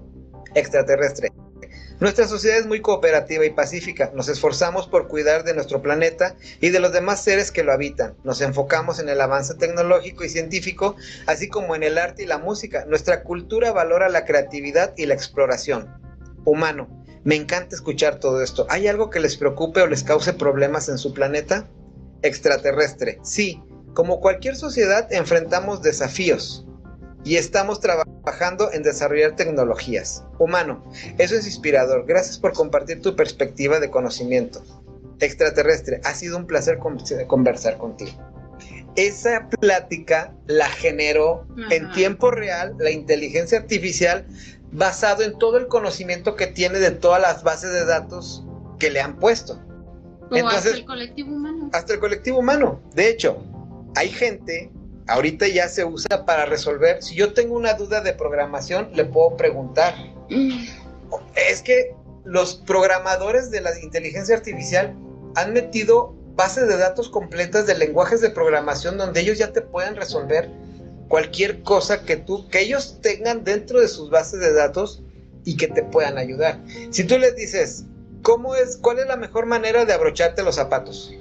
Extraterrestre. 0.56 1.32
Nuestra 2.04 2.28
sociedad 2.28 2.58
es 2.58 2.68
muy 2.68 2.82
cooperativa 2.82 3.46
y 3.46 3.52
pacífica. 3.52 4.12
Nos 4.14 4.28
esforzamos 4.28 4.88
por 4.88 5.08
cuidar 5.08 5.46
de 5.46 5.54
nuestro 5.54 5.82
planeta 5.82 6.36
y 6.60 6.68
de 6.68 6.82
los 6.82 6.92
demás 6.92 7.24
seres 7.24 7.50
que 7.50 7.64
lo 7.64 7.72
habitan. 7.72 8.18
Nos 8.26 8.42
enfocamos 8.42 9.00
en 9.00 9.08
el 9.08 9.22
avance 9.22 9.56
tecnológico 9.56 10.26
y 10.26 10.30
científico, 10.30 10.98
así 11.28 11.48
como 11.48 11.78
en 11.78 11.84
el 11.84 11.98
arte 11.98 12.24
y 12.24 12.26
la 12.26 12.40
música. 12.40 12.84
Nuestra 12.90 13.24
cultura 13.24 13.72
valora 13.72 14.10
la 14.10 14.26
creatividad 14.26 14.94
y 14.98 15.06
la 15.06 15.14
exploración. 15.14 15.88
Humano. 16.44 16.90
Me 17.24 17.36
encanta 17.36 17.74
escuchar 17.74 18.20
todo 18.20 18.42
esto. 18.42 18.68
¿Hay 18.70 18.90
algo 18.90 19.10
que 19.10 19.22
les 19.22 19.38
preocupe 19.38 19.82
o 19.82 19.88
les 19.88 20.04
cause 20.04 20.34
problemas 20.34 20.90
en 20.90 20.98
su 20.98 21.14
planeta? 21.14 21.70
Extraterrestre. 22.22 23.20
Sí, 23.24 23.64
como 23.94 24.20
cualquier 24.20 24.58
sociedad 24.58 25.08
enfrentamos 25.10 25.82
desafíos 25.82 26.66
y 27.24 27.38
estamos 27.38 27.80
trabajando 27.80 28.03
en 28.72 28.84
desarrollar 28.84 29.36
tecnologías. 29.36 30.24
Humano, 30.40 30.84
eso 31.18 31.36
es 31.36 31.46
inspirador. 31.46 32.06
Gracias 32.06 32.38
por 32.38 32.54
compartir 32.54 33.02
tu 33.02 33.16
perspectiva 33.16 33.80
de 33.80 33.90
conocimiento. 33.90 34.64
Extraterrestre, 35.20 36.02
ha 36.04 36.14
sido 36.14 36.38
un 36.38 36.48
placer 36.48 36.80
conversar 37.28 37.78
contigo. 37.78 38.12
Esa 38.96 39.50
plática 39.50 40.34
la 40.46 40.70
generó 40.70 41.48
en 41.70 41.92
tiempo 41.92 42.30
real 42.30 42.76
la 42.78 42.92
inteligencia 42.92 43.58
artificial 43.58 44.26
basado 44.72 45.24
en 45.24 45.38
todo 45.38 45.58
el 45.58 45.68
conocimiento 45.68 46.36
que 46.36 46.48
tiene 46.48 46.80
de 46.80 46.92
todas 46.92 47.22
las 47.22 47.44
bases 47.44 47.72
de 47.72 47.86
datos 47.86 48.46
que 48.80 48.90
le 48.90 49.02
han 49.02 49.18
puesto. 49.18 49.60
O 50.30 50.48
hasta 50.48 50.70
el 50.70 50.86
colectivo 50.86 51.36
humano. 51.36 51.70
Hasta 51.74 51.94
el 51.94 52.00
colectivo 52.00 52.40
humano. 52.40 52.82
De 52.96 53.10
hecho, 53.10 53.44
hay 53.96 54.10
gente, 54.10 54.72
ahorita 55.08 55.48
ya 55.48 55.68
se 55.68 55.84
usa 55.86 56.26
para 56.26 56.46
resolver, 56.46 57.02
si 57.02 57.16
yo 57.16 57.34
tengo 57.34 57.56
una 57.56 57.74
duda 57.74 58.02
de 58.02 58.14
programación, 58.14 58.90
le 58.94 59.06
puedo 59.06 59.36
preguntar. 59.38 59.96
Es 61.36 61.62
que 61.62 61.96
los 62.24 62.56
programadores 62.56 63.52
de 63.52 63.62
la 63.62 63.78
inteligencia 63.80 64.36
artificial 64.36 64.96
han 65.36 65.54
metido 65.54 66.16
bases 66.36 66.68
de 66.68 66.78
datos 66.78 67.10
completas 67.10 67.68
de 67.68 67.78
lenguajes 67.78 68.22
de 68.22 68.30
programación 68.30 68.98
donde 68.98 69.20
ellos 69.20 69.38
ya 69.38 69.52
te 69.52 69.62
pueden 69.62 69.96
resolver 69.96 70.50
cualquier 71.08 71.62
cosa 71.62 72.06
que 72.06 72.18
tú, 72.18 72.50
que 72.50 72.62
ellos 72.62 73.00
tengan 73.02 73.44
dentro 73.44 73.80
de 73.80 73.88
sus 73.88 74.10
bases 74.10 74.40
de 74.40 74.54
datos 74.54 75.04
y 75.46 75.58
que 75.58 75.68
te 75.68 75.84
puedan 75.84 76.18
ayudar. 76.18 76.60
Si 76.90 77.04
tú 77.04 77.20
les 77.20 77.36
dices, 77.36 77.86
¿cómo 78.24 78.56
es, 78.56 78.78
cuál 78.78 79.00
es 79.00 79.08
la 79.08 79.18
mejor 79.18 79.46
manera 79.46 79.86
de 79.86 79.94
abrocharte 79.94 80.42
los 80.42 80.56
zapatos? 80.56 81.14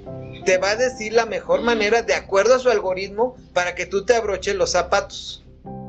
Te 0.45 0.57
va 0.57 0.71
a 0.71 0.75
decir 0.75 1.13
la 1.13 1.25
mejor 1.25 1.61
manera 1.61 2.01
de 2.01 2.13
acuerdo 2.13 2.55
a 2.55 2.59
su 2.59 2.69
algoritmo 2.69 3.37
para 3.53 3.75
que 3.75 3.85
tú 3.85 4.05
te 4.05 4.15
abroches 4.15 4.55
los 4.55 4.71
zapatos. 4.71 5.43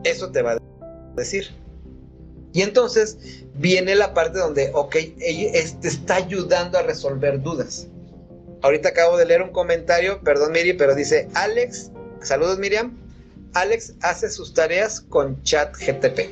Eso 0.04 0.30
te 0.30 0.42
va 0.42 0.52
a 0.52 0.58
decir. 1.16 1.50
Y 2.52 2.62
entonces 2.62 3.18
viene 3.54 3.94
la 3.96 4.14
parte 4.14 4.38
donde, 4.38 4.70
ok, 4.74 4.96
ella 5.20 5.52
te 5.80 5.88
está 5.88 6.16
ayudando 6.16 6.78
a 6.78 6.82
resolver 6.82 7.42
dudas. 7.42 7.88
Ahorita 8.62 8.90
acabo 8.90 9.16
de 9.16 9.26
leer 9.26 9.42
un 9.42 9.50
comentario, 9.50 10.20
perdón 10.22 10.52
Miri, 10.52 10.72
pero 10.72 10.94
dice, 10.94 11.28
Alex, 11.34 11.90
saludos 12.22 12.58
Miriam, 12.58 12.96
Alex 13.54 13.94
hace 14.02 14.30
sus 14.30 14.54
tareas 14.54 15.00
con 15.00 15.42
chat 15.42 15.76
GTP. 15.76 16.30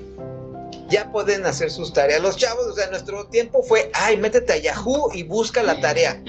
Ya 0.88 1.10
pueden 1.10 1.44
hacer 1.46 1.70
sus 1.70 1.92
tareas. 1.92 2.20
Los 2.20 2.36
chavos, 2.36 2.66
o 2.66 2.74
sea, 2.74 2.88
nuestro 2.90 3.26
tiempo 3.28 3.62
fue, 3.62 3.90
ay, 3.94 4.16
métete 4.16 4.52
a 4.52 4.56
Yahoo 4.58 5.10
y 5.12 5.22
busca 5.22 5.62
la 5.62 5.80
tarea. 5.80 6.22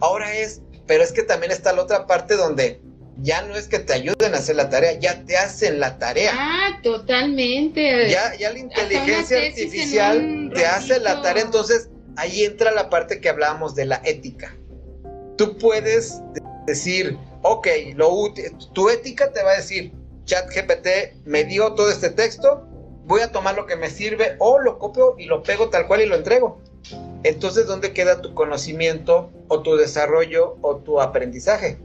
Ahora 0.00 0.34
es, 0.36 0.60
pero 0.86 1.02
es 1.02 1.12
que 1.12 1.22
también 1.22 1.52
está 1.52 1.72
la 1.72 1.82
otra 1.82 2.06
parte 2.06 2.36
donde 2.36 2.80
ya 3.22 3.42
no 3.42 3.56
es 3.56 3.68
que 3.68 3.78
te 3.78 3.94
ayuden 3.94 4.34
a 4.34 4.38
hacer 4.38 4.56
la 4.56 4.68
tarea, 4.68 4.92
ya 4.98 5.24
te 5.24 5.36
hacen 5.36 5.80
la 5.80 5.98
tarea. 5.98 6.32
Ah, 6.34 6.80
totalmente. 6.82 8.10
Ya, 8.10 8.34
ya 8.36 8.52
la 8.52 8.58
inteligencia 8.58 9.38
artificial 9.38 10.50
te 10.54 10.66
hace 10.66 11.00
la 11.00 11.22
tarea, 11.22 11.44
entonces 11.44 11.88
ahí 12.16 12.44
entra 12.44 12.72
la 12.72 12.90
parte 12.90 13.20
que 13.20 13.28
hablábamos 13.28 13.74
de 13.74 13.86
la 13.86 14.02
ética. 14.04 14.56
Tú 15.36 15.56
puedes 15.58 16.20
decir, 16.66 17.18
ok, 17.42 17.68
lo 17.94 18.10
tu 18.72 18.90
ética 18.90 19.32
te 19.32 19.42
va 19.42 19.52
a 19.52 19.56
decir, 19.56 19.92
chat 20.24 20.48
GPT 20.48 21.24
me 21.24 21.44
dio 21.44 21.74
todo 21.74 21.90
este 21.90 22.10
texto, 22.10 22.66
voy 23.04 23.20
a 23.20 23.32
tomar 23.32 23.54
lo 23.54 23.66
que 23.66 23.76
me 23.76 23.88
sirve 23.88 24.36
o 24.38 24.58
lo 24.58 24.78
copio 24.78 25.14
y 25.18 25.26
lo 25.26 25.42
pego 25.42 25.70
tal 25.70 25.86
cual 25.86 26.02
y 26.02 26.06
lo 26.06 26.16
entrego. 26.16 26.60
Entonces, 27.22 27.66
¿dónde 27.66 27.92
queda 27.92 28.22
tu 28.22 28.34
conocimiento 28.34 29.30
o 29.48 29.62
tu 29.62 29.76
desarrollo 29.76 30.58
o 30.62 30.76
tu 30.76 31.00
aprendizaje? 31.00 31.78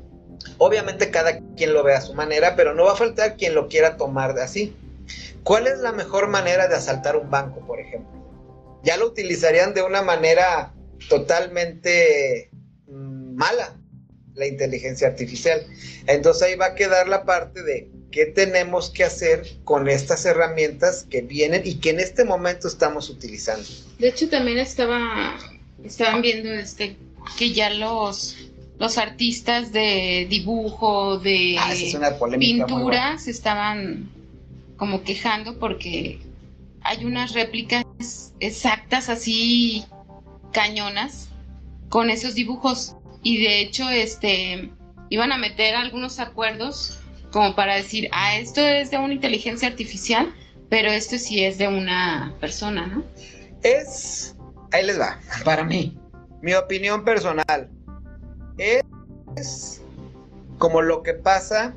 Obviamente 0.57 1.11
cada 1.11 1.39
quien 1.55 1.73
lo 1.73 1.83
ve 1.83 1.93
a 1.93 2.01
su 2.01 2.13
manera, 2.13 2.55
pero 2.55 2.73
no 2.73 2.85
va 2.85 2.93
a 2.93 2.95
faltar 2.95 3.37
quien 3.37 3.55
lo 3.55 3.67
quiera 3.67 3.97
tomar 3.97 4.33
de 4.33 4.43
así. 4.43 4.75
¿Cuál 5.43 5.67
es 5.67 5.79
la 5.79 5.91
mejor 5.91 6.27
manera 6.27 6.67
de 6.67 6.75
asaltar 6.75 7.15
un 7.15 7.29
banco, 7.29 7.65
por 7.65 7.79
ejemplo? 7.79 8.11
Ya 8.83 8.97
lo 8.97 9.07
utilizarían 9.07 9.73
de 9.73 9.83
una 9.83 10.01
manera 10.01 10.73
totalmente 11.09 12.51
mm, 12.87 13.35
mala, 13.35 13.75
la 14.33 14.45
inteligencia 14.45 15.07
artificial. 15.07 15.65
Entonces 16.07 16.43
ahí 16.43 16.55
va 16.55 16.67
a 16.67 16.75
quedar 16.75 17.07
la 17.07 17.25
parte 17.25 17.63
de 17.63 17.90
qué 18.11 18.25
tenemos 18.25 18.89
que 18.89 19.03
hacer 19.03 19.43
con 19.63 19.89
estas 19.89 20.25
herramientas 20.25 21.07
que 21.09 21.21
vienen 21.21 21.61
y 21.65 21.75
que 21.75 21.91
en 21.91 21.99
este 21.99 22.25
momento 22.25 22.67
estamos 22.67 23.09
utilizando. 23.09 23.67
De 23.99 24.09
hecho, 24.09 24.29
también 24.29 24.57
estaba, 24.57 25.37
estaban 25.83 26.21
viendo 26.21 26.49
este, 26.51 26.97
que 27.37 27.53
ya 27.53 27.69
los, 27.71 28.37
los 28.77 28.97
artistas 28.97 29.71
de 29.71 30.27
dibujo, 30.29 31.19
de 31.19 31.55
Ah, 31.59 31.73
es 31.73 31.95
pintura, 32.37 33.17
se 33.17 33.31
estaban 33.31 34.09
como 34.77 35.03
quejando 35.03 35.59
porque 35.59 36.19
hay 36.81 37.05
unas 37.05 37.33
réplicas 37.33 37.85
exactas 38.39 39.09
así 39.09 39.85
cañonas 40.51 41.29
con 41.89 42.09
esos 42.09 42.33
dibujos 42.33 42.95
y 43.21 43.43
de 43.43 43.61
hecho 43.61 43.87
este 43.89 44.71
iban 45.09 45.31
a 45.31 45.37
meter 45.37 45.75
algunos 45.75 46.19
acuerdos 46.19 47.00
como 47.31 47.55
para 47.55 47.75
decir, 47.75 48.09
ah, 48.11 48.37
esto 48.37 48.61
es 48.61 48.91
de 48.91 48.97
una 48.97 49.13
inteligencia 49.13 49.67
artificial, 49.67 50.33
pero 50.69 50.89
esto 50.89 51.17
sí 51.17 51.43
es 51.43 51.57
de 51.57 51.67
una 51.67 52.35
persona, 52.39 52.87
¿no? 52.87 53.03
Es, 53.63 54.35
ahí 54.71 54.85
les 54.85 54.99
va, 54.99 55.19
para 55.43 55.63
mí, 55.63 55.97
mi 56.41 56.53
opinión 56.53 57.03
personal, 57.03 57.69
es 58.57 59.81
como 60.57 60.81
lo 60.81 61.03
que 61.03 61.13
pasa 61.13 61.73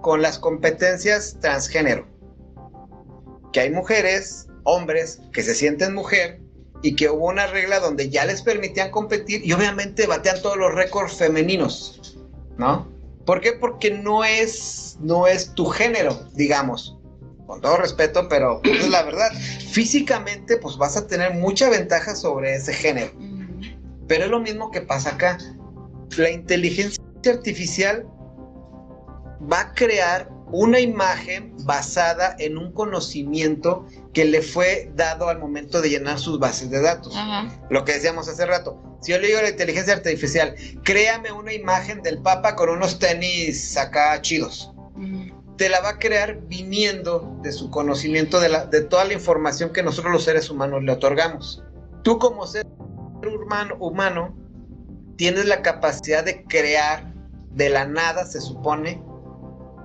con 0.00 0.22
las 0.22 0.38
competencias 0.38 1.36
transgénero. 1.40 2.06
Que 3.52 3.60
hay 3.60 3.70
mujeres, 3.70 4.48
hombres, 4.64 5.20
que 5.32 5.42
se 5.42 5.54
sienten 5.54 5.94
mujer 5.94 6.40
y 6.82 6.96
que 6.96 7.08
hubo 7.08 7.28
una 7.28 7.46
regla 7.46 7.80
donde 7.80 8.10
ya 8.10 8.24
les 8.24 8.42
permitían 8.42 8.90
competir 8.90 9.44
y 9.44 9.52
obviamente 9.52 10.06
batean 10.06 10.42
todos 10.42 10.56
los 10.56 10.74
récords 10.74 11.14
femeninos, 11.14 12.18
¿no? 12.58 12.91
¿Por 13.26 13.40
qué? 13.40 13.52
Porque 13.52 13.90
no 13.90 14.24
es, 14.24 14.96
no 15.00 15.26
es 15.26 15.54
tu 15.54 15.66
género, 15.66 16.28
digamos. 16.34 16.98
Con 17.46 17.60
todo 17.60 17.76
respeto, 17.76 18.28
pero 18.28 18.60
pues, 18.62 18.80
es 18.80 18.90
la 18.90 19.02
verdad. 19.02 19.30
Físicamente, 19.70 20.56
pues 20.56 20.76
vas 20.76 20.96
a 20.96 21.06
tener 21.06 21.34
mucha 21.34 21.68
ventaja 21.68 22.14
sobre 22.14 22.54
ese 22.54 22.72
género. 22.72 23.12
Pero 24.08 24.24
es 24.24 24.30
lo 24.30 24.40
mismo 24.40 24.70
que 24.70 24.80
pasa 24.80 25.10
acá. 25.10 25.38
La 26.16 26.30
inteligencia 26.30 27.02
artificial 27.26 28.06
va 29.50 29.60
a 29.60 29.74
crear 29.74 30.30
una 30.50 30.80
imagen 30.80 31.54
basada 31.64 32.36
en 32.38 32.58
un 32.58 32.72
conocimiento 32.72 33.86
que 34.12 34.24
le 34.24 34.42
fue 34.42 34.90
dado 34.94 35.28
al 35.28 35.38
momento 35.38 35.80
de 35.80 35.90
llenar 35.90 36.18
sus 36.18 36.38
bases 36.38 36.70
de 36.70 36.80
datos. 36.80 37.14
Ajá. 37.16 37.48
Lo 37.70 37.84
que 37.84 37.94
decíamos 37.94 38.28
hace 38.28 38.44
rato. 38.44 38.80
Si 39.00 39.12
yo 39.12 39.18
le 39.18 39.26
digo 39.28 39.38
a 39.38 39.42
la 39.42 39.50
inteligencia 39.50 39.94
artificial, 39.94 40.54
créame 40.84 41.32
una 41.32 41.52
imagen 41.52 42.02
del 42.02 42.18
Papa 42.22 42.54
con 42.54 42.68
unos 42.68 42.98
tenis 42.98 43.76
acá 43.76 44.20
chidos. 44.22 44.70
Te 45.56 45.68
la 45.68 45.80
va 45.80 45.90
a 45.90 45.98
crear 45.98 46.40
viniendo 46.46 47.38
de 47.42 47.52
su 47.52 47.70
conocimiento 47.70 48.40
de, 48.40 48.48
la, 48.48 48.66
de 48.66 48.82
toda 48.82 49.04
la 49.04 49.14
información 49.14 49.72
que 49.72 49.82
nosotros 49.82 50.12
los 50.12 50.24
seres 50.24 50.50
humanos 50.50 50.82
le 50.84 50.92
otorgamos. 50.92 51.62
Tú 52.02 52.18
como 52.18 52.46
ser 52.46 52.66
humano, 53.26 53.76
humano 53.80 54.36
tienes 55.16 55.46
la 55.46 55.62
capacidad 55.62 56.24
de 56.24 56.44
crear 56.44 57.12
de 57.54 57.70
la 57.70 57.86
nada, 57.86 58.24
se 58.24 58.40
supone, 58.40 59.02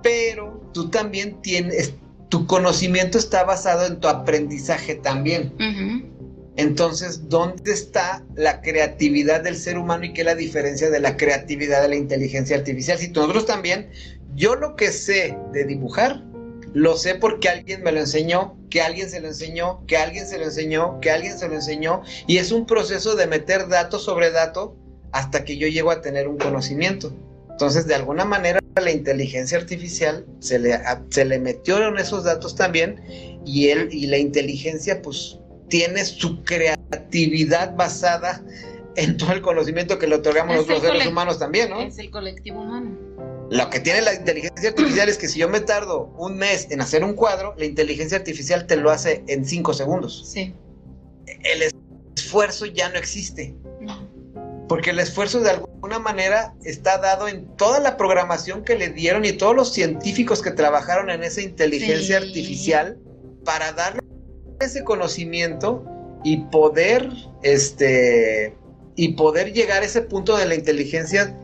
pero 0.03 0.61
tú 0.73 0.89
también 0.89 1.41
tienes, 1.41 1.93
tu 2.30 2.45
conocimiento 2.45 3.17
está 3.17 3.43
basado 3.43 3.86
en 3.86 3.99
tu 3.99 4.07
aprendizaje 4.07 4.95
también. 4.95 5.53
Entonces, 6.57 7.30
¿dónde 7.30 7.71
está 7.71 8.25
la 8.36 8.61
creatividad 8.61 9.41
del 9.41 9.55
ser 9.55 9.78
humano 9.78 10.05
y 10.05 10.13
qué 10.13 10.21
es 10.21 10.25
la 10.25 10.36
diferencia 10.36 10.89
de 10.89 10.99
la 10.99 11.15
creatividad 11.15 11.84
de 11.84 11.89
la 11.89 11.95
inteligencia 11.95 12.57
artificial? 12.57 12.97
Si 12.97 13.09
nosotros 13.09 13.45
también, 13.45 13.89
yo 14.36 14.55
lo 14.55 14.75
que 14.75 14.91
sé 14.91 15.38
de 15.53 15.65
dibujar, 15.65 16.23
lo 16.73 16.97
sé 16.97 17.15
porque 17.15 17.49
alguien 17.49 17.84
me 17.84 17.91
lo 17.91 17.99
enseñó, 17.99 18.57
que 18.69 18.82
alguien 18.82 19.09
se 19.09 19.19
lo 19.19 19.28
enseñó, 19.28 19.86
que 19.86 19.97
alguien 19.97 20.28
se 20.28 20.39
lo 20.39 20.45
enseñó, 20.45 20.99
que 20.99 21.11
alguien 21.11 21.38
se 21.38 21.47
lo 21.47 21.55
enseñó, 21.55 22.01
y 22.25 22.38
es 22.38 22.51
un 22.51 22.65
proceso 22.65 23.15
de 23.15 23.28
meter 23.28 23.67
dato 23.67 23.99
sobre 23.99 24.32
dato 24.32 24.75
hasta 25.11 25.45
que 25.45 25.57
yo 25.57 25.67
llego 25.67 25.91
a 25.91 26.01
tener 26.01 26.28
un 26.28 26.38
conocimiento. 26.38 27.13
Entonces, 27.58 27.88
de 27.88 27.95
alguna 27.95 28.24
manera, 28.24 28.60
la 28.80 28.91
inteligencia 28.91 29.58
artificial 29.58 30.28
se 30.38 30.60
le, 30.60 30.80
se 31.10 31.26
le 31.26 31.39
metieron 31.39 31.97
esos 31.97 32.24
datos 32.24 32.55
también 32.55 33.01
y, 33.47 33.70
él, 33.70 33.89
y 33.91 34.05
la 34.05 34.20
inteligencia, 34.20 35.01
pues, 35.01 35.39
tiene 35.68 36.05
su 36.05 36.43
creatividad 36.43 37.76
basada 37.76 38.43
en 38.95 39.18
todo 39.18 39.32
el 39.32 39.41
conocimiento 39.41 39.97
que 39.97 40.05
le 40.05 40.18
otorgamos 40.18 40.55
Es 40.55 40.68
los 40.68 40.82
seres 40.82 41.08
humanos 41.08 41.39
también, 41.39 41.72
¿no? 41.72 41.82
Es 41.82 41.97
el 41.97 42.12
colectivo 42.12 42.62
humano. 42.62 42.95
Lo 43.49 43.72
que 43.72 43.80
tiene 43.80 44.01
la 44.01 44.14
inteligencia 44.14 44.70
artificial 44.70 45.10
es 45.10 45.18
que 45.18 45.28
si 45.28 45.39
yo 45.39 45.49
me 45.49 45.60
tardo 45.60 46.14
un 46.16 46.38
mes 46.38 46.70
en 46.70 46.80
hacer 46.80 47.03
un 47.03 47.16
cuadro, 47.16 47.55
la 47.58 47.66
inteligencia 47.66 48.20
artificial 48.20 48.68
te 48.68 48.76
lo 48.76 48.91
hace 48.91 49.24
en 49.28 49.43
cinco 49.45 49.74
segundos. 49.74 50.30
Sí. 50.32 50.53
El 51.26 51.74
esfuerzo 52.16 52.68
ya 52.68 52.89
no 52.89 52.99
existe. 52.99 53.55
Porque 54.68 54.89
el 54.89 54.99
esfuerzo 54.99 55.39
de 55.39 55.51
alguna 55.51 55.99
manera 55.99 56.53
está 56.63 56.97
dado 56.97 57.28
en 57.28 57.45
toda 57.55 57.80
la 57.80 57.95
programación 57.95 58.63
que 58.63 58.76
le 58.76 58.89
dieron 58.89 59.24
y 59.24 59.32
todos 59.32 59.55
los 59.55 59.74
científicos 59.74 60.41
que 60.41 60.51
trabajaron 60.51 61.09
en 61.09 61.24
esa 61.24 61.41
inteligencia 61.41 62.20
Sí. 62.20 62.28
artificial 62.28 62.97
para 63.45 63.72
darle 63.72 64.01
ese 64.59 64.84
conocimiento 64.84 65.86
y 66.24 66.38
poder, 66.51 67.09
este, 67.43 68.57
y 68.95 69.13
poder 69.13 69.53
llegar 69.53 69.84
a 69.84 69.86
ese 69.86 70.01
punto 70.01 70.36
de 70.36 70.45
la 70.45 70.55
inteligencia 70.55 71.38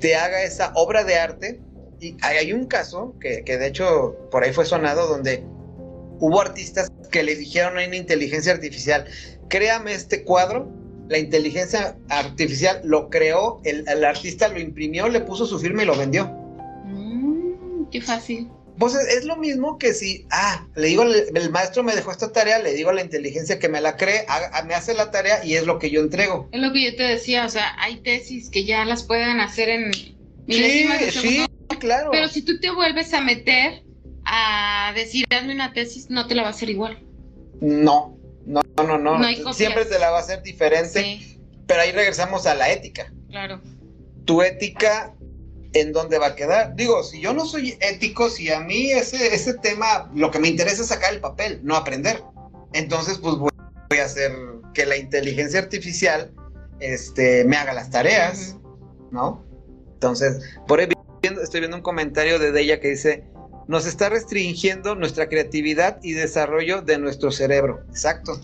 te 0.00 0.14
haga 0.14 0.42
esa 0.42 0.72
obra 0.74 1.04
de 1.04 1.16
arte. 1.16 1.60
Y 2.00 2.16
hay 2.22 2.38
hay 2.38 2.52
un 2.52 2.66
caso 2.66 3.14
que, 3.20 3.44
que 3.44 3.58
de 3.58 3.66
hecho 3.68 4.16
por 4.30 4.44
ahí 4.44 4.52
fue 4.52 4.64
sonado 4.64 5.06
donde 5.06 5.44
hubo 6.20 6.40
artistas 6.40 6.88
que 7.10 7.22
le 7.22 7.36
dijeron 7.36 7.78
a 7.78 7.84
una 7.84 7.96
inteligencia 7.96 8.52
artificial, 8.52 9.04
créame 9.48 9.92
este 9.92 10.24
cuadro 10.24 10.68
la 11.08 11.18
inteligencia 11.18 11.96
artificial 12.08 12.80
lo 12.84 13.10
creó, 13.10 13.60
el, 13.64 13.84
el 13.88 14.04
artista 14.04 14.48
lo 14.48 14.58
imprimió, 14.58 15.08
le 15.08 15.20
puso 15.20 15.46
su 15.46 15.58
firma 15.58 15.82
y 15.82 15.86
lo 15.86 15.96
vendió. 15.96 16.26
Mm, 16.84 17.90
qué 17.90 18.00
fácil. 18.00 18.48
Pues 18.78 18.94
es, 18.94 19.18
es 19.18 19.24
lo 19.24 19.36
mismo 19.36 19.78
que 19.78 19.92
si, 19.92 20.26
ah, 20.30 20.66
le 20.74 20.88
digo, 20.88 21.02
el, 21.02 21.50
maestro 21.50 21.82
me 21.82 21.94
dejó 21.94 22.10
esta 22.10 22.32
tarea, 22.32 22.58
le 22.58 22.72
digo 22.72 22.90
a 22.90 22.94
la 22.94 23.02
inteligencia 23.02 23.58
que 23.58 23.68
me 23.68 23.80
la 23.80 23.96
cree, 23.96 24.24
me 24.66 24.74
hace 24.74 24.94
la 24.94 25.10
tarea 25.10 25.44
y 25.44 25.54
es 25.54 25.66
lo 25.66 25.78
que 25.78 25.90
yo 25.90 26.00
entrego. 26.00 26.48
Es 26.52 26.60
lo 26.60 26.72
que 26.72 26.84
yo 26.84 26.96
te 26.96 27.02
decía, 27.02 27.44
o 27.44 27.50
sea, 27.50 27.76
hay 27.78 28.00
tesis 28.00 28.48
que 28.48 28.64
ya 28.64 28.84
las 28.84 29.02
pueden 29.02 29.40
hacer 29.40 29.68
en 29.68 29.92
Sí, 30.48 30.88
sí, 31.12 31.46
claro. 31.78 32.10
pero 32.10 32.28
si 32.28 32.42
tú 32.42 32.58
te 32.58 32.70
vuelves 32.70 33.14
a 33.14 33.20
meter 33.20 33.82
a 34.24 34.92
decir, 34.94 35.24
hazme 35.30 35.54
una 35.54 35.72
tesis, 35.72 36.10
no 36.10 36.26
te 36.26 36.34
la 36.34 36.42
va 36.42 36.48
a 36.48 36.50
hacer 36.52 36.70
igual. 36.70 36.98
No, 37.60 38.18
no, 38.46 38.60
no, 38.76 38.98
no. 38.98 39.18
No. 39.18 39.52
Siempre 39.54 39.84
te 39.84 39.98
la 39.98 40.10
va 40.10 40.18
a 40.18 40.20
hacer 40.20 40.42
diferente, 40.42 41.02
Sí, 41.02 41.40
pero 41.66 41.80
ahí 41.82 41.92
regresamos 41.92 42.46
a 42.46 42.54
la 42.54 42.70
ética. 42.70 43.12
claro. 43.28 43.60
tu 44.24 44.40
ética 44.42 45.14
en 45.72 45.92
dónde 45.92 46.18
va 46.18 46.28
a 46.28 46.34
quedar. 46.36 46.76
Digo, 46.76 47.02
si 47.02 47.20
yo 47.20 47.32
no 47.32 47.44
soy 47.46 47.76
ético, 47.80 48.28
si 48.30 48.50
a 48.52 48.60
mí 48.60 48.90
ese, 48.92 49.34
ese 49.34 49.54
tema, 49.54 50.10
lo 50.14 50.30
que 50.30 50.38
me 50.38 50.48
interesa 50.48 50.82
es 50.82 50.88
sacar 50.88 51.12
el 51.14 51.20
papel, 51.20 51.60
no 51.64 51.74
aprender. 51.76 52.22
Entonces, 52.72 53.18
pues 53.18 53.34
voy, 53.36 53.50
voy 53.90 53.98
a 53.98 54.04
hacer 54.04 54.32
que 54.74 54.86
la 54.86 54.96
inteligencia 54.96 55.58
artificial 55.60 56.30
este, 56.78 57.44
me 57.44 57.56
haga 57.56 57.72
las 57.72 57.90
tareas, 57.90 58.56
¿no? 59.10 59.44
Entonces, 59.94 60.42
por 60.68 60.78
ahí 60.80 60.88
viendo- 61.22 61.42
estoy 61.42 61.60
viendo 61.60 61.76
un 61.76 61.82
comentario 61.82 62.38
de 62.38 62.60
ella 62.60 62.78
que 62.80 62.88
dice, 62.90 63.24
nos 63.72 63.86
está 63.86 64.10
restringiendo 64.10 64.94
nuestra 64.94 65.30
creatividad 65.30 65.98
y 66.02 66.12
desarrollo 66.12 66.82
de 66.82 66.98
nuestro 66.98 67.32
cerebro. 67.32 67.82
Exacto. 67.88 68.38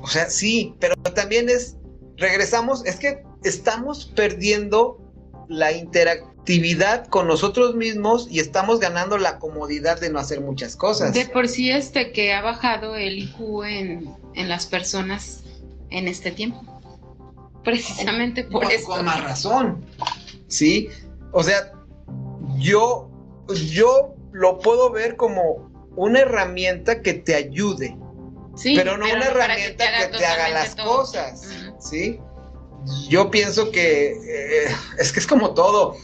O 0.00 0.06
sea, 0.06 0.30
sí, 0.30 0.76
pero 0.78 0.94
también 0.94 1.48
es, 1.48 1.76
regresamos, 2.16 2.86
es 2.86 2.94
que 2.94 3.24
estamos 3.42 4.12
perdiendo 4.14 5.00
la 5.48 5.72
interactividad 5.72 7.08
con 7.08 7.26
nosotros 7.26 7.74
mismos 7.74 8.28
y 8.30 8.38
estamos 8.38 8.78
ganando 8.78 9.18
la 9.18 9.40
comodidad 9.40 10.00
de 10.00 10.10
no 10.10 10.20
hacer 10.20 10.40
muchas 10.40 10.76
cosas. 10.76 11.12
De 11.12 11.26
por 11.26 11.48
sí 11.48 11.72
este 11.72 12.12
que 12.12 12.32
ha 12.32 12.40
bajado 12.40 12.94
el 12.94 13.18
IQ 13.18 13.64
en, 13.64 14.14
en 14.34 14.48
las 14.48 14.66
personas 14.66 15.42
en 15.90 16.06
este 16.06 16.30
tiempo. 16.30 16.62
Precisamente 17.64 18.44
por 18.44 18.70
eso. 18.70 18.86
Con 18.86 19.04
más 19.04 19.24
razón. 19.24 19.84
Sí. 20.46 20.90
O 21.32 21.42
sea, 21.42 21.72
yo, 22.56 23.10
yo 23.72 24.13
lo 24.34 24.58
puedo 24.58 24.90
ver 24.90 25.16
como 25.16 25.70
una 25.96 26.18
herramienta 26.20 27.00
que 27.02 27.14
te 27.14 27.36
ayude, 27.36 27.96
Sí, 28.56 28.74
pero 28.76 28.96
no 28.96 29.06
una 29.06 29.24
herramienta 29.26 29.84
que 29.98 30.18
te, 30.18 30.26
haga 30.26 30.48
las 30.48 30.74
todo. 30.74 30.98
cosas. 30.98 31.48
¿Sí? 31.78 32.20
Yo 33.08 33.30
pienso 33.30 33.70
que 33.70 34.12
eh, 34.12 34.66
es 34.98 35.12
que 35.12 35.20
es 35.20 35.26
como 35.26 35.54
todo. 35.54 35.96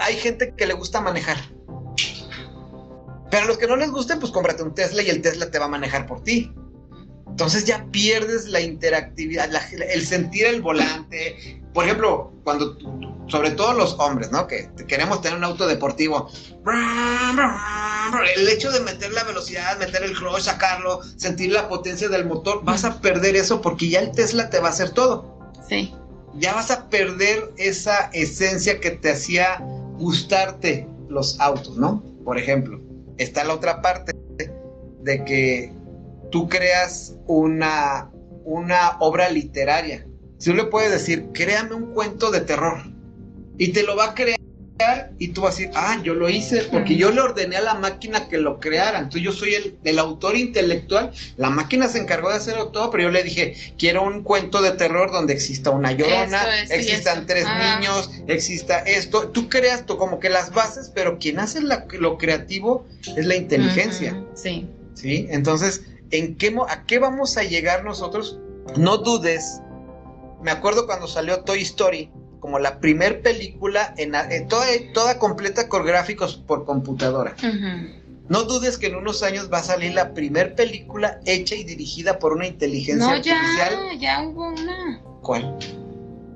Hay 0.00 0.16
gente 0.16 0.54
que 0.56 0.66
le 0.66 0.74
gusta 0.74 1.00
manejar. 1.00 1.36
Pero 3.30 3.44
a 3.44 3.46
los 3.46 3.58
que 3.58 3.66
no 3.66 3.76
les 3.76 3.90
guste, 3.90 4.16
pues 4.16 4.32
cómprate 4.32 4.62
un 4.62 4.74
Tesla 4.74 5.02
y 5.02 5.10
el 5.10 5.22
Tesla 5.22 5.50
te 5.50 5.58
va 5.58 5.66
a 5.66 5.68
manejar 5.68 6.06
por 6.06 6.22
ti. 6.22 6.52
Entonces 7.30 7.64
ya 7.64 7.86
pierdes 7.90 8.46
la 8.48 8.60
interactividad, 8.60 9.50
la- 9.50 9.64
el 9.92 10.06
sentir 10.06 10.46
el 10.46 10.60
volante. 10.62 11.62
Por 11.72 11.84
ejemplo, 11.84 12.32
cuando, 12.44 12.76
sobre 13.28 13.52
todo 13.52 13.72
los 13.74 13.94
hombres, 13.98 14.30
¿no? 14.32 14.46
Que 14.46 14.68
queremos 14.88 15.22
tener 15.22 15.38
un 15.38 15.44
auto 15.44 15.66
deportivo. 15.66 16.28
El 18.36 18.48
hecho 18.48 18.70
de 18.72 18.80
meter 18.80 19.12
la 19.12 19.24
velocidad, 19.24 19.78
meter 19.78 20.02
el 20.02 20.12
clutch, 20.14 20.40
sacarlo, 20.42 21.00
sentir 21.16 21.52
la 21.52 21.68
potencia 21.68 22.08
del 22.08 22.26
motor, 22.26 22.64
vas 22.64 22.84
a 22.84 23.00
perder 23.00 23.36
eso 23.36 23.60
porque 23.62 23.88
ya 23.88 24.00
el 24.00 24.10
Tesla 24.12 24.50
te 24.50 24.58
va 24.60 24.68
a 24.68 24.70
hacer 24.70 24.90
todo. 24.90 25.38
Sí. 25.68 25.94
ya 26.34 26.54
vas 26.54 26.70
a 26.70 26.88
perder 26.88 27.52
esa 27.56 28.08
esencia 28.12 28.78
que 28.80 28.90
te 28.92 29.10
hacía 29.10 29.58
gustarte 29.98 30.86
los 31.08 31.38
autos, 31.40 31.76
¿no? 31.76 32.02
Por 32.24 32.38
ejemplo, 32.38 32.80
está 33.18 33.42
la 33.44 33.54
otra 33.54 33.80
parte 33.82 34.12
de 35.02 35.24
que 35.24 35.72
tú 36.30 36.48
creas 36.48 37.16
una, 37.26 38.10
una 38.44 38.96
obra 39.00 39.28
literaria. 39.30 40.06
Si 40.38 40.50
tú 40.50 40.56
le 40.56 40.64
puedes 40.64 40.90
decir, 40.90 41.28
créame 41.32 41.74
un 41.74 41.92
cuento 41.92 42.30
de 42.30 42.40
terror, 42.40 42.82
y 43.58 43.68
te 43.68 43.82
lo 43.82 43.94
va 43.94 44.06
a 44.06 44.14
crear 44.14 44.40
y 45.18 45.28
tú 45.28 45.42
vas 45.42 45.56
a 45.56 45.58
decir, 45.58 45.70
ah, 45.74 46.00
yo 46.02 46.14
lo 46.14 46.30
hice 46.30 46.62
porque 46.72 46.96
yo 46.96 47.10
le 47.10 47.20
ordené 47.20 47.56
a 47.56 47.60
la 47.60 47.74
máquina 47.74 48.26
que 48.30 48.38
lo 48.38 48.58
creara. 48.58 48.98
Entonces 48.98 49.20
yo 49.20 49.32
soy 49.32 49.54
el, 49.84 49.98
autor 49.98 50.36
intelectual. 50.36 51.12
La 51.36 51.50
máquina 51.50 51.86
se 51.86 51.98
encargó 51.98 52.30
de 52.30 52.36
hacerlo 52.36 52.68
todo, 52.68 52.90
pero 52.90 53.02
yo 53.04 53.10
le 53.10 53.22
dije, 53.22 53.54
quiero 53.76 54.02
un 54.02 54.22
cuento 54.22 54.62
de 54.62 54.70
terror 54.70 55.12
donde 55.12 55.34
exista 55.34 55.68
una 55.68 55.92
llorona, 55.92 56.62
existan 56.70 57.26
tres 57.26 57.44
ah. 57.46 57.78
niños, 57.78 58.10
exista 58.26 58.78
esto. 58.78 59.28
Tú 59.28 59.50
creas 59.50 59.84
tú 59.84 59.98
como 59.98 60.18
que 60.18 60.30
las 60.30 60.54
bases, 60.54 60.90
pero 60.94 61.18
quien 61.18 61.38
hace 61.38 61.60
lo 61.60 62.16
creativo 62.16 62.86
es 63.14 63.26
la 63.26 63.36
inteligencia. 63.36 64.24
sí. 64.34 64.66
Sí, 64.94 65.28
entonces, 65.30 65.82
¿en 66.10 66.36
qué, 66.36 66.56
¿a 66.68 66.84
qué 66.84 66.98
vamos 66.98 67.36
a 67.36 67.42
llegar 67.42 67.84
nosotros? 67.84 68.38
No 68.76 68.98
dudes. 68.98 69.60
Me 70.42 70.50
acuerdo 70.50 70.86
cuando 70.86 71.06
salió 71.06 71.42
Toy 71.42 71.62
Story 71.62 72.10
como 72.40 72.58
la 72.58 72.80
primer 72.80 73.20
película 73.22 73.94
en, 73.98 74.12
toda, 74.48 74.66
toda, 74.94 75.18
completa 75.18 75.68
con 75.68 75.84
gráficos 75.84 76.36
por 76.36 76.64
computadora. 76.64 77.36
No 78.28 78.44
dudes 78.44 78.78
que 78.78 78.86
en 78.86 78.94
unos 78.94 79.22
años 79.22 79.50
va 79.52 79.58
a 79.58 79.62
salir 79.62 79.92
la 79.92 80.14
primer 80.14 80.54
película 80.54 81.20
hecha 81.26 81.54
y 81.54 81.64
dirigida 81.64 82.18
por 82.18 82.32
una 82.32 82.46
inteligencia 82.46 83.06
no, 83.06 83.12
artificial. 83.12 83.74
Ya, 83.98 84.22
ya 84.22 84.22
hubo 84.22 84.48
una. 84.48 85.02
¿Cuál? 85.20 85.58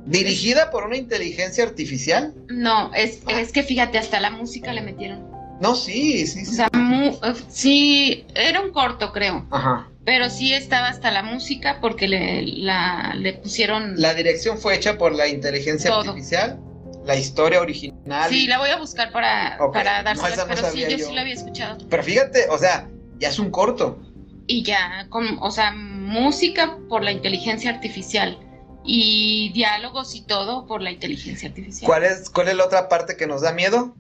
¿Dirigida 0.04 0.70
por 0.70 0.84
una 0.84 0.96
inteligencia 0.96 1.64
artificial? 1.64 2.34
No, 2.48 2.92
es, 2.94 3.20
es 3.28 3.52
que 3.52 3.62
fíjate, 3.62 3.96
hasta 3.96 4.20
la 4.20 4.30
música 4.30 4.72
le 4.72 4.82
metieron. 4.82 5.33
No, 5.60 5.74
sí, 5.74 6.26
sí, 6.26 6.44
sí. 6.44 6.52
O 6.52 6.54
sea, 6.54 6.68
eh, 6.74 7.34
sí, 7.48 8.26
era 8.34 8.60
un 8.60 8.72
corto, 8.72 9.12
creo. 9.12 9.46
Ajá. 9.50 9.88
Pero 10.04 10.28
sí 10.28 10.52
estaba 10.52 10.88
hasta 10.88 11.10
la 11.10 11.22
música 11.22 11.78
porque 11.80 12.08
le, 12.08 12.42
la, 12.42 13.14
le 13.16 13.34
pusieron... 13.34 13.94
La 13.96 14.12
dirección 14.14 14.58
fue 14.58 14.74
hecha 14.74 14.98
por 14.98 15.14
la 15.14 15.26
inteligencia 15.28 15.94
artificial, 15.94 16.60
la 17.06 17.16
historia 17.16 17.60
original. 17.60 18.28
Sí, 18.28 18.46
la 18.46 18.58
voy 18.58 18.70
a 18.70 18.76
buscar 18.76 19.12
para, 19.12 19.58
para 19.72 20.02
dárselas, 20.02 20.44
pero 20.46 20.70
sí, 20.70 20.84
yo, 20.88 20.98
sí 20.98 21.12
la 21.14 21.22
había 21.22 21.34
escuchado. 21.34 21.78
Pero 21.88 22.02
fíjate, 22.02 22.48
o 22.50 22.58
sea, 22.58 22.88
ya 23.18 23.28
es 23.28 23.38
un 23.38 23.50
corto. 23.50 23.98
Y 24.46 24.62
ya, 24.62 25.06
con, 25.08 25.38
o 25.40 25.50
sea, 25.50 25.72
música 25.72 26.76
por 26.90 27.02
la 27.02 27.12
inteligencia 27.12 27.70
artificial 27.70 28.38
y 28.84 29.50
diálogos 29.54 30.14
y 30.14 30.26
todo 30.26 30.66
por 30.66 30.82
la 30.82 30.90
inteligencia 30.90 31.48
artificial. 31.48 31.86
¿Cuál 31.86 32.04
es, 32.04 32.28
cuál 32.28 32.48
es 32.48 32.56
la 32.56 32.66
otra 32.66 32.90
parte 32.90 33.16
que 33.16 33.26
nos 33.26 33.40
da 33.40 33.52
miedo? 33.52 33.96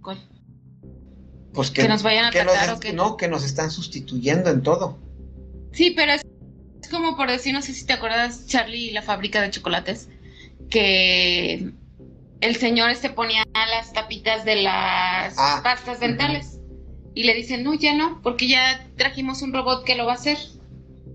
¿Cuál? 0.00 0.18
Pues 1.52 1.70
que, 1.70 1.82
que 1.82 1.88
nos 1.88 2.02
vayan 2.02 2.24
a 2.24 2.28
atacar 2.28 2.70
o 2.70 2.80
que... 2.80 2.92
No, 2.92 3.16
que 3.16 3.28
nos 3.28 3.44
están 3.44 3.70
sustituyendo 3.70 4.50
en 4.50 4.62
todo. 4.62 4.98
Sí, 5.72 5.90
pero 5.90 6.12
es, 6.12 6.22
como 6.90 7.16
por 7.16 7.30
decir, 7.30 7.52
no 7.52 7.62
sé 7.62 7.74
si 7.74 7.84
te 7.84 7.92
acuerdas, 7.92 8.46
Charlie 8.46 8.88
y 8.88 8.90
la 8.90 9.02
fábrica 9.02 9.40
de 9.40 9.50
chocolates, 9.50 10.08
que 10.70 11.72
el 12.40 12.56
señor 12.56 12.90
este 12.90 13.10
ponía 13.10 13.44
las 13.54 13.92
tapitas 13.92 14.44
de 14.44 14.56
las 14.56 15.34
ah, 15.38 15.60
pastas 15.62 16.00
dentales 16.00 16.58
y 17.14 17.24
le 17.24 17.34
dicen, 17.34 17.62
no, 17.62 17.74
ya 17.74 17.94
no, 17.94 18.20
porque 18.22 18.48
ya 18.48 18.86
trajimos 18.96 19.42
un 19.42 19.52
robot 19.52 19.84
que 19.84 19.94
lo 19.94 20.06
va 20.06 20.12
a 20.12 20.16
hacer. 20.16 20.38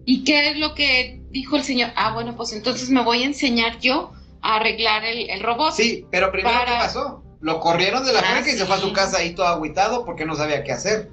¿Y 0.06 0.24
qué 0.24 0.52
es 0.52 0.58
lo 0.58 0.74
que 0.74 1.22
dijo 1.32 1.58
el 1.58 1.64
señor? 1.64 1.92
Ah, 1.96 2.14
bueno, 2.14 2.36
pues 2.36 2.54
entonces 2.54 2.90
me 2.90 3.04
voy 3.04 3.24
a 3.24 3.26
enseñar 3.26 3.80
yo 3.80 4.14
a 4.42 4.56
arreglar 4.56 5.04
el, 5.04 5.42
robot. 5.42 5.74
Sí, 5.74 6.06
pero 6.12 6.32
primero, 6.32 6.60
¿qué 6.66 6.72
pasó? 6.72 7.24
Lo 7.48 7.62
corrieron 7.62 8.04
de 8.04 8.12
la 8.12 8.20
ah, 8.20 8.42
y 8.42 8.52
se 8.52 8.66
fue 8.66 8.76
a 8.76 8.80
su 8.80 8.92
casa 8.92 9.20
ahí 9.20 9.34
todo 9.34 9.48
agüitado 9.48 10.04
porque 10.04 10.26
no 10.26 10.36
sabía 10.36 10.66
qué 10.66 10.74
hacer. 10.74 11.10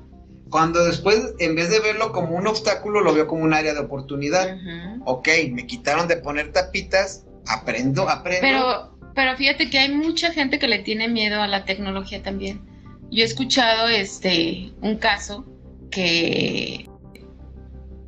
Cuando 0.50 0.84
después, 0.84 1.32
en 1.38 1.54
vez 1.54 1.70
de 1.70 1.78
verlo 1.78 2.10
como 2.10 2.34
un 2.34 2.48
obstáculo, 2.48 3.02
lo 3.02 3.14
vio 3.14 3.28
como 3.28 3.44
un 3.44 3.54
área 3.54 3.72
de 3.72 3.78
oportunidad. 3.78 4.58
Ok, 5.04 5.28
me 5.52 5.64
quitaron 5.64 6.08
de 6.08 6.16
poner 6.16 6.50
tapitas, 6.50 7.24
aprendo, 7.46 8.08
aprendo. 8.08 8.40
Pero, 8.40 8.98
pero 9.14 9.36
fíjate 9.36 9.70
que 9.70 9.78
hay 9.78 9.92
mucha 9.92 10.32
gente 10.32 10.58
que 10.58 10.66
le 10.66 10.80
tiene 10.80 11.06
miedo 11.06 11.40
a 11.40 11.46
la 11.46 11.64
tecnología 11.64 12.20
también. 12.20 12.68
Yo 13.12 13.22
he 13.22 13.26
escuchado 13.26 13.86
este 13.86 14.72
un 14.80 14.96
caso 14.96 15.46
que 15.92 16.90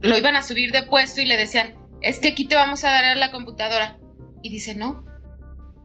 lo 0.01 0.19
iban 0.19 0.35
a 0.35 0.43
subir 0.43 0.73
de 0.73 0.83
puesto 0.83 1.21
y 1.21 1.27
le 1.27 1.37
decían, 1.37 1.77
es 2.01 2.19
que 2.19 2.31
aquí 2.31 2.45
te 2.45 2.57
vamos 2.57 2.83
a 2.83 2.91
dar 2.91 3.17
la 3.19 3.31
computadora. 3.31 3.99
Y 4.43 4.51
dice, 4.51 4.75
no, 4.75 5.06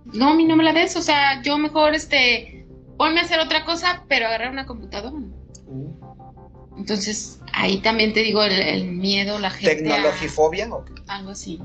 no, 0.05 0.29
a 0.29 0.35
mí 0.35 0.45
no 0.45 0.55
me 0.55 0.63
la 0.63 0.73
des, 0.73 0.95
o 0.95 1.01
sea, 1.01 1.41
yo 1.41 1.57
mejor, 1.57 1.95
este, 1.95 2.65
ponme 2.97 3.19
a 3.19 3.23
hacer 3.23 3.39
otra 3.39 3.65
cosa, 3.65 4.03
pero 4.07 4.27
agarrar 4.27 4.51
una 4.51 4.65
computadora. 4.65 5.15
Entonces, 6.77 7.39
ahí 7.53 7.79
también 7.81 8.13
te 8.13 8.21
digo 8.21 8.43
el, 8.43 8.85
miedo, 8.85 9.39
la 9.39 9.51
gente. 9.51 9.75
¿Tecnologifobia 9.75 10.69
o 10.73 10.83
Algo 11.07 11.31
así. 11.31 11.61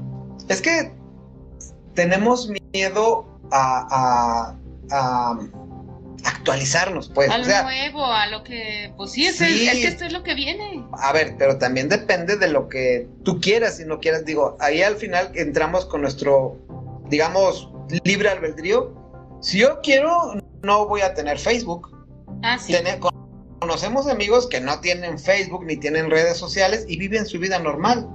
Es 0.48 0.60
que 0.60 0.92
tenemos 1.94 2.50
miedo 2.72 3.26
a, 3.50 4.54
actualizarnos, 6.24 7.08
pues. 7.08 7.30
A 7.30 7.38
lo 7.38 7.44
nuevo, 7.44 8.04
a 8.04 8.26
lo 8.26 8.42
que. 8.42 8.92
Pues 8.96 9.12
sí, 9.12 9.26
es, 9.26 9.40
es, 9.40 9.70
que 9.70 9.86
esto 9.86 10.04
es 10.04 10.12
lo 10.12 10.22
que 10.22 10.34
viene. 10.34 10.84
A 10.92 11.12
ver, 11.12 11.36
pero 11.38 11.58
también 11.58 11.88
depende 11.88 12.36
de 12.36 12.48
lo 12.48 12.68
que 12.68 13.08
tú 13.24 13.40
quieras 13.40 13.80
y 13.80 13.84
no 13.84 14.00
quieras. 14.00 14.24
Digo, 14.24 14.56
ahí 14.60 14.82
al 14.82 14.96
final 14.96 15.30
entramos 15.34 15.86
con 15.86 16.02
nuestro, 16.02 16.58
digamos, 17.08 17.70
libre 18.04 18.28
albedrío. 18.28 18.94
Si 19.40 19.58
yo 19.58 19.80
quiero, 19.82 20.34
no 20.62 20.86
voy 20.86 21.00
a 21.02 21.14
tener 21.14 21.38
Facebook. 21.38 21.90
Ah, 22.42 22.58
sí. 22.58 22.72
Tener, 22.72 23.00
Conocemos 23.60 24.06
amigos 24.06 24.46
que 24.46 24.60
no 24.60 24.80
tienen 24.80 25.18
Facebook 25.18 25.64
ni 25.64 25.76
tienen 25.76 26.10
redes 26.10 26.36
sociales 26.36 26.84
y 26.88 26.98
viven 26.98 27.24
su 27.24 27.38
vida 27.38 27.58
normal, 27.58 28.06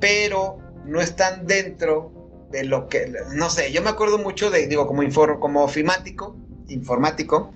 pero 0.00 0.58
no 0.86 1.00
están 1.00 1.46
dentro 1.46 2.10
de 2.50 2.64
lo 2.64 2.88
que, 2.88 3.12
no 3.34 3.50
sé, 3.50 3.70
yo 3.70 3.82
me 3.82 3.90
acuerdo 3.90 4.18
mucho 4.18 4.50
de, 4.50 4.66
digo, 4.66 4.86
como, 4.86 5.02
como 5.40 5.62
ofimático, 5.62 6.36
informático, 6.68 7.52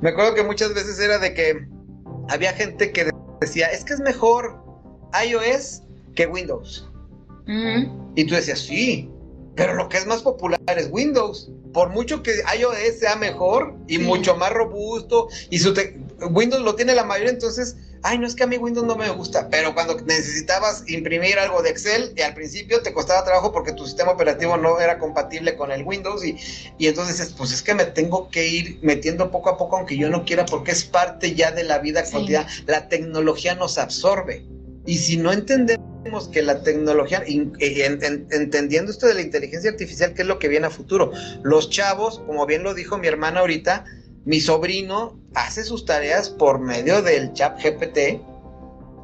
me 0.00 0.10
acuerdo 0.10 0.34
que 0.34 0.42
muchas 0.42 0.74
veces 0.74 0.98
era 1.00 1.18
de 1.18 1.34
que 1.34 1.66
había 2.28 2.52
gente 2.52 2.92
que 2.92 3.10
decía, 3.40 3.66
es 3.68 3.84
que 3.84 3.94
es 3.94 4.00
mejor 4.00 4.62
iOS 5.26 5.82
que 6.14 6.26
Windows. 6.26 6.88
Y 8.14 8.24
tú 8.26 8.34
decías, 8.34 8.60
sí, 8.60 9.10
pero 9.54 9.74
lo 9.74 9.88
que 9.88 9.98
es 9.98 10.06
más 10.06 10.22
popular 10.22 10.60
es 10.76 10.88
Windows. 10.90 11.50
Por 11.72 11.90
mucho 11.90 12.22
que 12.22 12.32
iOS 12.58 12.98
sea 12.98 13.16
mejor 13.16 13.74
y 13.86 13.98
mucho 13.98 14.34
más 14.36 14.52
robusto 14.52 15.28
y 15.50 15.58
su 15.58 15.72
Windows 16.28 16.62
lo 16.62 16.74
tiene 16.74 16.94
la 16.94 17.04
mayoría, 17.04 17.30
entonces, 17.32 17.76
ay, 18.02 18.18
no 18.18 18.26
es 18.26 18.34
que 18.34 18.42
a 18.42 18.46
mí 18.46 18.56
Windows 18.58 18.86
no 18.86 18.96
me 18.96 19.08
gusta, 19.10 19.48
pero 19.50 19.72
cuando 19.72 19.98
necesitabas 20.00 20.84
imprimir 20.88 21.38
algo 21.38 21.62
de 21.62 21.70
Excel 21.70 22.12
y 22.16 22.22
al 22.22 22.34
principio 22.34 22.82
te 22.82 22.92
costaba 22.92 23.24
trabajo 23.24 23.52
porque 23.52 23.72
tu 23.72 23.86
sistema 23.86 24.12
operativo 24.12 24.56
no 24.56 24.80
era 24.80 24.98
compatible 24.98 25.56
con 25.56 25.70
el 25.70 25.84
Windows 25.84 26.24
y, 26.24 26.36
y 26.78 26.88
entonces 26.88 27.34
pues 27.36 27.52
es 27.52 27.62
que 27.62 27.74
me 27.74 27.84
tengo 27.84 28.28
que 28.30 28.46
ir 28.46 28.78
metiendo 28.82 29.30
poco 29.30 29.50
a 29.50 29.56
poco 29.56 29.76
aunque 29.76 29.96
yo 29.96 30.10
no 30.10 30.24
quiera 30.24 30.44
porque 30.44 30.72
es 30.72 30.84
parte 30.84 31.34
ya 31.34 31.52
de 31.52 31.64
la 31.64 31.78
vida 31.78 32.04
cotidiana. 32.04 32.48
La 32.66 32.88
tecnología 32.88 33.54
nos 33.54 33.78
absorbe 33.78 34.44
y 34.86 34.98
si 34.98 35.16
no 35.16 35.32
entendemos 35.32 35.90
que 36.28 36.42
la 36.42 36.62
tecnología, 36.62 37.22
eh, 37.26 37.98
entendiendo 38.30 38.90
esto 38.90 39.06
de 39.06 39.14
la 39.14 39.22
inteligencia 39.22 39.70
artificial, 39.70 40.14
que 40.14 40.22
es 40.22 40.28
lo 40.28 40.38
que 40.38 40.48
viene 40.48 40.66
a 40.66 40.70
futuro, 40.70 41.12
los 41.42 41.70
chavos, 41.70 42.20
como 42.26 42.46
bien 42.46 42.62
lo 42.62 42.74
dijo 42.74 42.98
mi 42.98 43.06
hermana 43.06 43.40
ahorita, 43.40 43.84
mi 44.24 44.40
sobrino 44.40 45.18
hace 45.34 45.64
sus 45.64 45.84
tareas 45.84 46.28
por 46.28 46.60
medio 46.60 47.02
del 47.02 47.32
chat 47.32 47.60
GPT. 47.62 48.20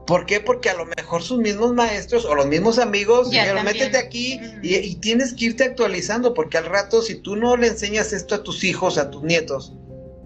¿Por 0.06 0.24
qué? 0.24 0.40
Porque 0.40 0.70
a 0.70 0.74
lo 0.74 0.86
mejor 0.86 1.22
sus 1.22 1.38
mismos 1.38 1.72
maestros 1.72 2.24
o 2.24 2.34
los 2.34 2.46
mismos 2.46 2.78
amigos 2.78 3.30
dijeron, 3.30 3.64
métete 3.64 3.98
aquí 3.98 4.40
y, 4.62 4.94
tienes 4.96 5.34
que 5.34 5.46
irte 5.46 5.64
actualizando, 5.64 6.32
porque 6.32 6.58
al 6.58 6.66
rato 6.66 7.02
si 7.02 7.16
tú 7.16 7.34
no 7.34 7.56
le 7.56 7.68
enseñas 7.68 8.12
esto 8.12 8.36
a 8.36 8.42
tus 8.42 8.62
hijos, 8.62 8.98
a 8.98 9.10
tus 9.10 9.24
nietos, 9.24 9.72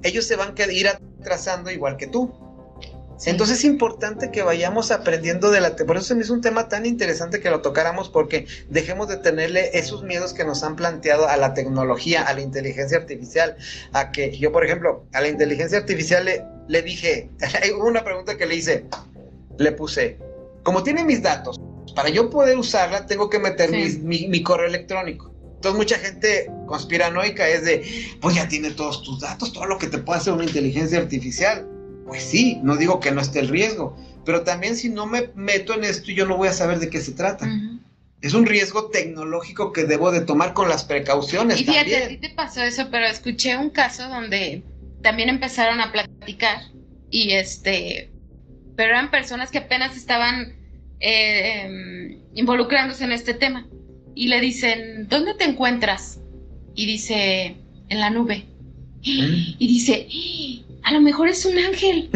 ellos 0.03 0.27
se 0.27 0.37
van 0.37 0.55
a 0.57 0.73
ir 0.73 0.89
atrasando 0.89 1.71
igual 1.71 1.97
que 1.97 2.07
tú. 2.07 2.31
Entonces 3.27 3.59
es 3.59 3.65
importante 3.65 4.31
que 4.31 4.43
vayamos 4.43 4.91
aprendiendo 4.91 5.51
de 5.51 5.61
la... 5.61 5.77
Por 5.77 5.97
eso 5.99 6.15
es 6.15 6.31
un 6.31 6.41
tema 6.41 6.69
tan 6.69 6.87
interesante 6.87 7.41
que 7.41 7.51
lo 7.51 7.61
tocáramos 7.61 8.09
porque 8.09 8.47
dejemos 8.69 9.09
de 9.09 9.19
tenerle 9.19 9.71
esos 9.79 10.03
miedos 10.03 10.33
que 10.33 10.45
nos 10.45 10.63
han 10.63 10.75
planteado 10.75 11.29
a 11.29 11.37
la 11.37 11.53
tecnología, 11.53 12.23
a 12.23 12.33
la 12.33 12.41
inteligencia 12.41 12.97
artificial, 12.97 13.57
a 13.93 14.11
que 14.11 14.37
yo, 14.39 14.53
por 14.53 14.65
ejemplo, 14.65 15.05
a 15.13 15.21
la 15.21 15.29
inteligencia 15.29 15.79
artificial 15.79 16.25
le, 16.25 16.45
le 16.69 16.83
dije, 16.83 17.29
hubo 17.77 17.87
una 17.87 18.05
pregunta 18.05 18.39
que 18.39 18.47
le 18.47 18.55
hice, 18.55 18.87
le 19.59 19.73
puse, 19.73 20.17
como 20.63 20.83
tiene 20.83 21.05
mis 21.05 21.23
datos, 21.23 21.61
para 21.95 22.09
yo 22.09 22.31
poder 22.31 22.57
usarla 22.57 23.07
tengo 23.07 23.29
que 23.29 23.39
meter 23.39 23.71
mi, 23.71 24.29
mi 24.29 24.43
correo 24.43 24.67
electrónico. 24.67 25.31
Entonces 25.57 25.77
mucha 25.77 25.99
gente 25.99 26.51
conspiranoica 26.67 27.47
es 27.47 27.67
de, 27.67 27.85
pues 28.23 28.35
ya 28.35 28.49
tiene 28.49 28.71
todos 28.71 29.03
tus 29.03 29.21
datos, 29.21 29.53
todo 29.53 29.67
lo 29.67 29.77
que 29.77 29.89
te 29.89 29.99
puede 29.99 30.21
hacer 30.21 30.33
una 30.33 30.45
inteligencia 30.45 30.99
artificial 30.99 31.69
pues 32.11 32.25
sí, 32.25 32.59
no 32.65 32.77
digo 32.77 32.99
que 32.99 33.13
no 33.13 33.21
esté 33.21 33.39
el 33.39 33.49
riesgo, 33.49 33.97
pero 34.25 34.43
también 34.43 34.75
si 34.75 34.89
no 34.89 35.07
me 35.07 35.31
meto 35.37 35.75
en 35.75 35.85
esto, 35.85 36.11
yo 36.11 36.27
no 36.27 36.37
voy 36.37 36.49
a 36.49 36.53
saber 36.53 36.81
de 36.81 36.91
qué 36.91 37.01
se 37.01 37.13
trata. 37.13 37.49
es 38.21 38.35
un 38.35 38.47
riesgo 38.47 38.87
tecnológico 38.91 39.73
que 39.73 39.85
debo 39.85 40.11
de 40.11 40.23
tomar 40.23 40.53
con 40.53 40.69
las 40.69 40.85
precauciones. 40.85 41.61
Y 41.61 41.65
fíjate, 41.65 41.91
también. 41.91 42.03
a 42.03 42.09
ti 42.09 42.17
te 42.17 42.31
pasó 42.31 42.63
eso, 42.63 42.89
pero 42.91 43.07
escuché 43.07 43.57
un 43.57 43.71
caso 43.71 44.09
donde 44.09 44.65
también 45.03 45.29
empezaron 45.29 45.81
a 45.81 45.93
platicar 45.93 46.63
y 47.11 47.31
este, 47.31 48.11
pero 48.77 48.91
eran 48.91 49.13
personas 49.13 49.53
que 49.53 49.59
apenas 49.59 49.97
estaban 49.97 50.57
eh, 50.99 51.63
em, 51.63 52.19
involucrándose 52.35 53.05
en 53.05 53.13
este 53.13 53.35
tema 53.35 53.69
y 54.17 54.27
le 54.27 54.41
dicen, 54.41 55.07
¿dónde 55.09 55.35
te 55.35 55.45
encuentras? 55.45 56.19
Y 56.75 56.87
dice, 56.87 57.57
en 57.89 58.01
la 58.01 58.11
nube. 58.11 58.47
Mm. 58.99 59.55
Y 59.59 59.67
dice, 59.67 60.07
a 60.83 60.93
lo 60.93 61.01
mejor 61.01 61.29
es 61.29 61.45
un 61.45 61.59
ángel. 61.59 62.11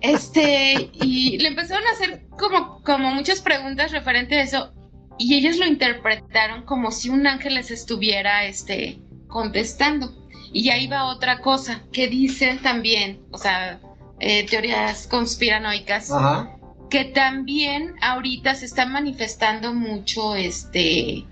Este, 0.00 0.90
y 0.92 1.38
le 1.38 1.48
empezaron 1.48 1.86
a 1.86 1.92
hacer 1.92 2.26
como, 2.30 2.82
como 2.82 3.14
muchas 3.14 3.40
preguntas 3.40 3.92
referente 3.92 4.34
a 4.34 4.42
eso, 4.42 4.72
y 5.18 5.34
ellos 5.34 5.56
lo 5.56 5.66
interpretaron 5.66 6.62
como 6.64 6.90
si 6.90 7.08
un 7.08 7.26
ángel 7.26 7.54
les 7.54 7.70
estuviera 7.70 8.44
este, 8.44 8.98
contestando. 9.28 10.12
Y 10.52 10.70
ahí 10.70 10.86
va 10.86 11.06
otra 11.06 11.40
cosa 11.40 11.82
que 11.92 12.08
dicen 12.08 12.58
también, 12.60 13.20
o 13.30 13.38
sea, 13.38 13.80
eh, 14.20 14.46
teorías 14.46 15.06
conspiranoicas, 15.06 16.10
Ajá. 16.10 16.56
que 16.90 17.06
también 17.06 17.94
ahorita 18.02 18.54
se 18.54 18.66
están 18.66 18.92
manifestando 18.92 19.74
mucho, 19.74 20.36
este, 20.36 21.24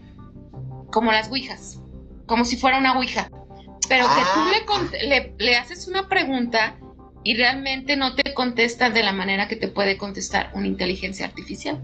como 0.90 1.12
las 1.12 1.28
ouijas, 1.28 1.78
como 2.26 2.44
si 2.44 2.56
fuera 2.56 2.78
una 2.78 2.96
ouija. 2.96 3.30
Pero 3.92 4.06
que 4.06 4.22
tú 4.32 4.40
le, 4.50 4.66
cont- 4.66 5.06
le, 5.08 5.34
le 5.38 5.56
haces 5.56 5.86
una 5.86 6.08
pregunta 6.08 6.78
y 7.24 7.36
realmente 7.36 7.94
no 7.94 8.14
te 8.14 8.32
contestas 8.32 8.94
de 8.94 9.02
la 9.02 9.12
manera 9.12 9.48
que 9.48 9.56
te 9.56 9.68
puede 9.68 9.98
contestar 9.98 10.50
una 10.54 10.66
inteligencia 10.66 11.26
artificial, 11.26 11.78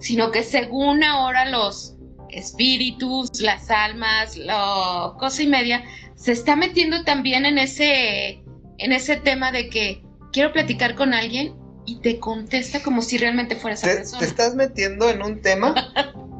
sino 0.00 0.32
que 0.32 0.42
según 0.42 1.04
ahora 1.04 1.48
los 1.48 1.94
espíritus, 2.30 3.40
las 3.40 3.70
almas, 3.70 4.36
lo 4.36 5.16
cosa 5.18 5.42
y 5.42 5.46
media, 5.46 5.84
se 6.16 6.32
está 6.32 6.56
metiendo 6.56 7.04
también 7.04 7.46
en 7.46 7.58
ese, 7.58 8.42
en 8.78 8.92
ese 8.92 9.16
tema 9.16 9.52
de 9.52 9.68
que 9.68 10.02
quiero 10.32 10.52
platicar 10.52 10.94
con 10.96 11.14
alguien 11.14 11.54
y 11.86 12.00
te 12.00 12.18
contesta 12.18 12.82
como 12.82 13.02
si 13.02 13.18
realmente 13.18 13.54
fuera 13.56 13.74
esa 13.74 13.86
Te, 13.86 13.96
persona. 13.98 14.18
te 14.20 14.24
estás 14.26 14.54
metiendo 14.56 15.08
en 15.10 15.22
un 15.22 15.40
tema 15.40 15.74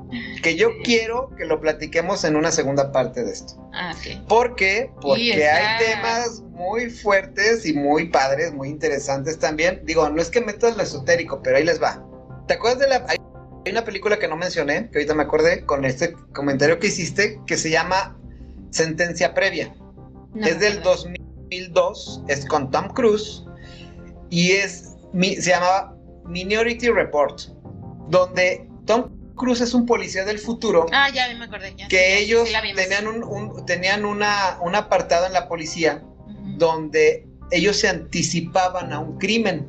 que 0.43 0.57
yo 0.57 0.69
quiero 0.85 1.31
que 1.37 1.45
lo 1.45 1.61
platiquemos 1.61 2.25
en 2.25 2.37
una 2.37 2.51
segunda 2.51 2.91
parte 2.93 3.23
de 3.25 3.33
esto. 3.33 3.55
Ah, 3.73 3.95
ok. 3.97 4.27
¿Por 4.27 4.57
qué? 4.57 4.91
Porque 5.01 5.47
hay 5.47 5.85
temas 5.87 6.41
muy 6.51 6.91
fuertes 6.91 7.65
y 7.65 7.73
muy 7.73 8.09
padres, 8.09 8.53
muy 8.53 8.69
interesantes 8.69 9.39
también. 9.39 9.81
Digo, 9.85 10.09
no 10.11 10.21
es 10.21 10.29
que 10.31 10.41
metas 10.41 10.77
lo 10.77 10.83
esotérico, 10.83 11.41
pero 11.43 11.57
ahí 11.57 11.65
les 11.65 11.81
va. 11.83 12.05
¿Te 12.49 12.55
acuerdas 12.55 12.81
de 12.81 12.89
la... 12.89 13.07
Hay 13.09 13.71
una 13.71 13.85
película 13.85 14.19
que 14.19 14.27
no 14.27 14.37
mencioné, 14.37 14.91
que 14.91 14.99
ahorita 14.99 15.15
me 15.15 15.23
acordé 15.23 15.65
con 15.65 15.85
este 15.85 16.13
comentario 16.35 16.79
que 16.81 16.89
hiciste, 16.89 17.41
que 17.47 17.57
se 17.57 17.71
llama 17.71 18.19
Sentencia 18.71 19.35
Previa. 19.35 19.73
No 20.35 20.47
es 20.47 20.59
del 20.59 20.79
acuerdo. 20.79 20.91
2002, 21.51 22.25
es 22.29 22.45
con 22.47 22.71
Tom 22.71 22.89
Cruise 22.89 23.45
y 24.31 24.53
es 24.53 24.91
mi- 25.13 25.37
se 25.37 25.51
llamaba 25.51 25.95
Minority 26.27 26.89
Report, 26.89 27.41
donde 28.09 28.69
Tom 28.87 29.11
Cruise 29.43 29.61
es 29.61 29.75
un 29.75 29.85
policía 29.87 30.25
del 30.25 30.39
futuro 30.39 30.87
Ah, 30.93 31.11
ya 31.13 31.27
me 31.37 31.45
acordé. 31.45 31.75
Ya, 31.77 31.89
que 31.89 31.99
sí, 32.19 32.23
ellos 32.25 32.49
sí 32.49 32.55
tenían 32.75 33.07
un, 33.09 33.23
un- 33.25 33.67
tenían 33.67 34.05
una 34.05 34.59
un 34.63 34.75
apartado 34.75 35.27
en 35.27 35.33
la 35.33 35.49
policía 35.49 36.03
donde 36.57 37.27
ellos 37.51 37.77
se 37.77 37.89
anticipaban 37.89 38.93
a 38.93 38.99
un 39.01 39.19
crimen. 39.19 39.67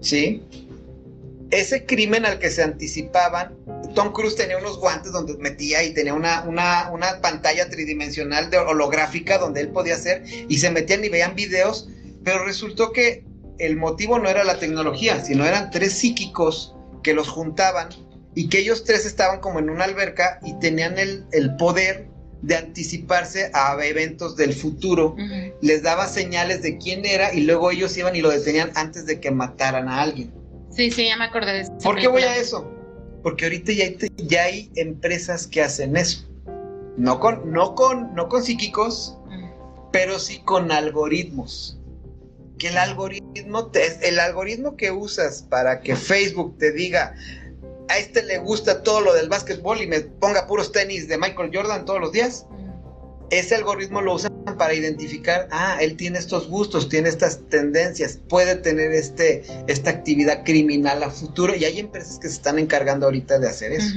¿sí? 0.00 0.42
Ese 1.50 1.84
crimen 1.84 2.24
al 2.24 2.38
que 2.38 2.48
se 2.50 2.62
anticipaban, 2.62 3.56
Tom 3.94 4.12
Cruise 4.12 4.36
tenía 4.36 4.56
unos 4.56 4.78
guantes 4.78 5.10
donde 5.10 5.36
metía 5.38 5.82
y 5.82 5.92
tenía 5.92 6.14
una, 6.14 6.42
una, 6.42 6.90
una 6.92 7.20
pantalla 7.20 7.68
tridimensional 7.68 8.50
de 8.50 8.58
holográfica 8.58 9.36
donde 9.38 9.62
él 9.62 9.68
podía 9.70 9.96
hacer 9.96 10.22
y 10.48 10.58
se 10.58 10.70
metían 10.70 11.04
y 11.04 11.08
veían 11.08 11.34
videos, 11.34 11.88
pero 12.24 12.44
resultó 12.44 12.92
que 12.92 13.24
el 13.58 13.76
motivo 13.76 14.18
no 14.20 14.28
era 14.28 14.44
la 14.44 14.58
tecnología, 14.60 15.22
sino 15.24 15.44
eran 15.44 15.70
tres 15.72 15.92
psíquicos 15.92 16.74
que 17.02 17.14
los 17.14 17.28
juntaban 17.28 17.88
y 18.40 18.48
que 18.48 18.58
ellos 18.60 18.84
tres 18.84 19.04
estaban 19.04 19.40
como 19.40 19.58
en 19.58 19.68
una 19.68 19.84
alberca 19.84 20.40
y 20.42 20.58
tenían 20.60 20.98
el, 20.98 21.26
el 21.32 21.56
poder 21.56 22.08
de 22.40 22.56
anticiparse 22.56 23.50
a 23.52 23.76
eventos 23.84 24.34
del 24.34 24.54
futuro 24.54 25.14
les 25.60 25.82
daba 25.82 26.08
señales 26.08 26.62
de 26.62 26.78
quién 26.78 27.04
era 27.04 27.34
y 27.34 27.42
luego 27.42 27.70
ellos 27.70 27.94
iban 27.98 28.16
y 28.16 28.22
lo 28.22 28.30
detenían 28.30 28.70
antes 28.76 29.04
de 29.04 29.20
que 29.20 29.30
mataran 29.30 29.88
a 29.88 30.00
alguien. 30.00 30.32
Sí, 30.74 30.90
sí, 30.90 31.04
ya 31.06 31.16
me 31.18 31.24
acordé 31.26 31.52
de 31.52 31.60
esa 31.60 31.76
¿Por 31.78 31.96
qué 31.98 32.08
voy 32.08 32.22
a 32.22 32.34
eso? 32.38 32.66
Porque 33.22 33.44
ahorita 33.44 33.72
ya 33.72 33.84
hay, 33.84 33.98
ya 34.16 34.42
hay 34.44 34.70
empresas 34.76 35.46
que 35.46 35.60
hacen 35.60 35.96
eso. 35.98 36.26
No 36.96 37.20
con, 37.20 37.52
no 37.52 37.74
con, 37.74 38.14
no 38.14 38.30
con 38.30 38.42
psíquicos, 38.42 39.18
pero 39.92 40.18
sí 40.18 40.38
con 40.46 40.72
algoritmos. 40.72 41.78
Que 42.58 42.68
el 42.68 42.78
algoritmo, 42.78 43.66
te- 43.66 44.08
el 44.08 44.18
algoritmo 44.18 44.76
que 44.76 44.90
usas 44.92 45.42
para 45.42 45.80
que 45.82 45.94
Facebook 45.96 46.56
te 46.58 46.72
diga, 46.72 47.14
a 47.90 47.98
este 47.98 48.22
le 48.22 48.38
gusta 48.38 48.82
todo 48.82 49.00
lo 49.00 49.12
del 49.12 49.28
básquetbol 49.28 49.82
y 49.82 49.88
me 49.88 50.00
ponga 50.00 50.46
puros 50.46 50.70
tenis 50.70 51.08
de 51.08 51.18
Michael 51.18 51.50
Jordan 51.52 51.84
todos 51.84 52.00
los 52.00 52.12
días, 52.12 52.46
ese 53.30 53.56
algoritmo 53.56 54.00
lo 54.00 54.14
usan 54.14 54.30
para 54.56 54.74
identificar, 54.74 55.48
ah, 55.50 55.78
él 55.80 55.96
tiene 55.96 56.18
estos 56.18 56.48
gustos, 56.48 56.88
tiene 56.88 57.08
estas 57.08 57.40
tendencias, 57.48 58.18
puede 58.28 58.56
tener 58.56 58.92
este, 58.92 59.42
esta 59.66 59.90
actividad 59.90 60.44
criminal 60.44 61.02
a 61.02 61.10
futuro 61.10 61.54
y 61.54 61.64
hay 61.64 61.80
empresas 61.80 62.18
que 62.20 62.28
se 62.28 62.34
están 62.34 62.58
encargando 62.58 63.06
ahorita 63.06 63.38
de 63.38 63.48
hacer 63.48 63.72
eso. 63.72 63.94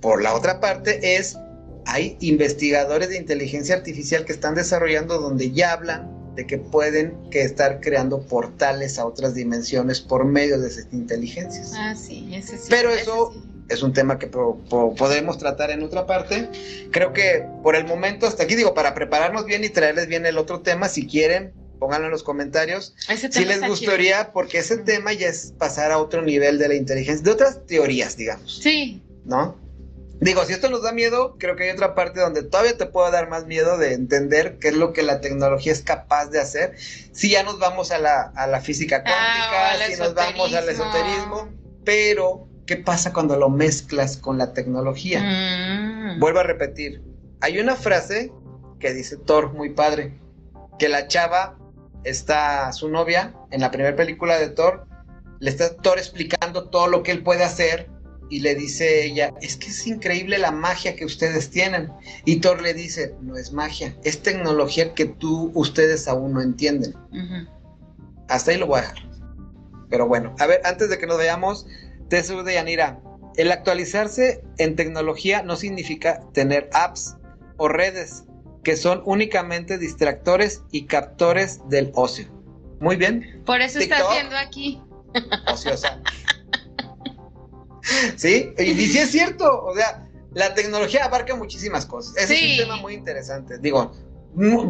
Por 0.00 0.22
la 0.22 0.34
otra 0.34 0.60
parte 0.60 1.16
es, 1.16 1.36
hay 1.84 2.16
investigadores 2.20 3.10
de 3.10 3.18
inteligencia 3.18 3.74
artificial 3.74 4.24
que 4.24 4.32
están 4.32 4.54
desarrollando 4.54 5.20
donde 5.20 5.50
ya 5.50 5.72
hablan 5.72 6.21
de 6.34 6.46
que 6.46 6.58
pueden 6.58 7.14
que 7.30 7.42
estar 7.42 7.80
creando 7.80 8.20
portales 8.22 8.98
a 8.98 9.04
otras 9.06 9.34
dimensiones 9.34 10.00
por 10.00 10.24
medio 10.24 10.58
de 10.60 10.68
esas 10.68 10.86
inteligencias. 10.92 11.72
Ah, 11.76 11.94
sí, 11.94 12.28
ese 12.34 12.56
sí. 12.58 12.66
Pero 12.70 12.90
eso- 12.90 13.32
sí. 13.34 13.40
es 13.68 13.82
un 13.82 13.92
tema 13.92 14.18
que 14.18 14.26
po- 14.26 14.58
po- 14.68 14.94
podremos 14.94 15.38
tratar 15.38 15.70
en 15.70 15.82
otra 15.82 16.06
parte. 16.06 16.48
Creo 16.90 17.12
que 17.12 17.44
por 17.62 17.76
el 17.76 17.86
momento 17.86 18.26
hasta 18.26 18.44
aquí 18.44 18.54
digo, 18.54 18.74
para 18.74 18.94
prepararnos 18.94 19.44
bien 19.46 19.64
y 19.64 19.68
traerles 19.68 20.06
bien 20.08 20.24
el 20.26 20.38
otro 20.38 20.60
tema, 20.60 20.88
si 20.88 21.06
quieren, 21.06 21.52
pónganlo 21.78 22.06
en 22.06 22.12
los 22.12 22.22
comentarios. 22.22 22.94
Ese 23.08 23.30
Si 23.32 23.44
les 23.44 23.66
gustaría, 23.66 24.32
porque 24.32 24.58
ese 24.58 24.78
tema 24.78 25.12
ya 25.12 25.28
es 25.28 25.52
pasar 25.58 25.90
a 25.92 25.98
otro 25.98 26.22
nivel 26.22 26.58
de 26.58 26.68
la 26.68 26.74
inteligencia, 26.74 27.22
de 27.24 27.30
otras 27.30 27.66
teorías, 27.66 28.16
digamos. 28.16 28.58
Sí, 28.62 29.02
¿no? 29.24 29.56
Digo, 30.22 30.44
si 30.44 30.52
esto 30.52 30.70
nos 30.70 30.82
da 30.82 30.92
miedo, 30.92 31.36
creo 31.36 31.56
que 31.56 31.64
hay 31.64 31.70
otra 31.70 31.96
parte 31.96 32.20
donde 32.20 32.44
todavía 32.44 32.76
te 32.78 32.86
puedo 32.86 33.10
dar 33.10 33.28
más 33.28 33.46
miedo 33.46 33.76
de 33.76 33.92
entender 33.92 34.58
qué 34.60 34.68
es 34.68 34.74
lo 34.76 34.92
que 34.92 35.02
la 35.02 35.20
tecnología 35.20 35.72
es 35.72 35.82
capaz 35.82 36.26
de 36.26 36.38
hacer. 36.40 36.76
Si 36.78 37.30
ya 37.30 37.42
nos 37.42 37.58
vamos 37.58 37.90
a 37.90 37.98
la, 37.98 38.32
a 38.36 38.46
la 38.46 38.60
física 38.60 39.02
cuántica, 39.02 39.18
Ah, 39.18 39.72
al 39.72 39.92
si 39.92 39.98
nos 39.98 40.14
vamos 40.14 40.54
al 40.54 40.68
esoterismo. 40.68 40.70
esoterismo, 40.70 41.48
pero 41.84 42.46
¿qué 42.66 42.76
pasa 42.76 43.12
cuando 43.12 43.36
lo 43.36 43.48
mezclas 43.50 44.16
con 44.16 44.38
la 44.38 44.52
tecnología? 44.52 45.20
Mm. 45.20 46.20
Vuelvo 46.20 46.38
a 46.38 46.44
repetir, 46.44 47.02
hay 47.40 47.58
una 47.58 47.74
frase 47.74 48.32
que 48.78 48.92
dice 48.94 49.16
Thor 49.16 49.52
muy 49.52 49.70
padre, 49.70 50.20
que 50.78 50.88
la 50.88 51.08
chava 51.08 51.58
está, 52.04 52.72
su 52.72 52.88
novia, 52.88 53.34
en 53.50 53.60
la 53.60 53.72
primera 53.72 53.96
película 53.96 54.38
de 54.38 54.50
Thor, 54.50 54.86
le 55.40 55.50
está 55.50 55.74
Thor 55.76 55.98
explicando 55.98 56.70
todo 56.70 56.86
lo 56.86 57.02
que 57.02 57.10
él 57.10 57.24
puede 57.24 57.42
hacer 57.42 57.90
y 58.32 58.40
le 58.40 58.54
dice 58.54 59.04
ella, 59.04 59.34
es 59.42 59.58
que 59.58 59.66
es 59.68 59.86
increíble 59.86 60.38
la 60.38 60.50
magia 60.50 60.96
que 60.96 61.04
ustedes 61.04 61.50
tienen. 61.50 61.92
Y 62.24 62.36
Thor 62.36 62.62
le 62.62 62.72
dice, 62.72 63.14
no 63.20 63.36
es 63.36 63.52
magia, 63.52 63.94
es 64.04 64.22
tecnología 64.22 64.94
que 64.94 65.04
tú, 65.04 65.52
ustedes 65.54 66.08
aún 66.08 66.32
no 66.32 66.40
entienden. 66.40 66.94
Hasta 68.30 68.52
ahí 68.52 68.56
lo 68.56 68.66
voy 68.68 68.78
a 68.78 68.82
dejar. 68.82 69.10
Pero 69.90 70.08
bueno, 70.08 70.34
a 70.38 70.46
ver, 70.46 70.62
antes 70.64 70.88
de 70.88 70.96
que 70.96 71.06
nos 71.06 71.18
veamos, 71.18 71.66
Tesur 72.08 72.42
de 72.42 72.54
Yanira, 72.54 72.98
el 73.36 73.52
actualizarse 73.52 74.42
en 74.56 74.76
tecnología 74.76 75.42
no 75.42 75.56
significa 75.56 76.22
tener 76.32 76.70
apps 76.72 77.18
o 77.58 77.68
redes 77.68 78.24
que 78.64 78.78
son 78.78 79.02
únicamente 79.04 79.76
distractores 79.76 80.62
y 80.70 80.86
captores 80.86 81.60
del 81.68 81.92
ocio. 81.94 82.32
Muy 82.80 82.96
bien, 82.96 83.42
Por 83.44 83.60
eso 83.60 83.78
estás 83.78 83.98
TikTok. 83.98 84.14
viendo 84.14 84.36
aquí. 84.38 84.80
ociosa. 85.52 86.00
¿Sí? 88.16 88.52
Y, 88.58 88.62
y 88.62 88.86
sí 88.86 88.98
es 88.98 89.10
cierto, 89.10 89.64
o 89.64 89.74
sea, 89.74 90.08
la 90.34 90.54
tecnología 90.54 91.04
abarca 91.04 91.34
muchísimas 91.34 91.84
cosas. 91.86 92.16
Ese 92.16 92.34
Sí. 92.36 92.52
es 92.54 92.60
un 92.60 92.64
tema 92.66 92.76
muy 92.80 92.94
interesante. 92.94 93.58
Digo, 93.58 93.92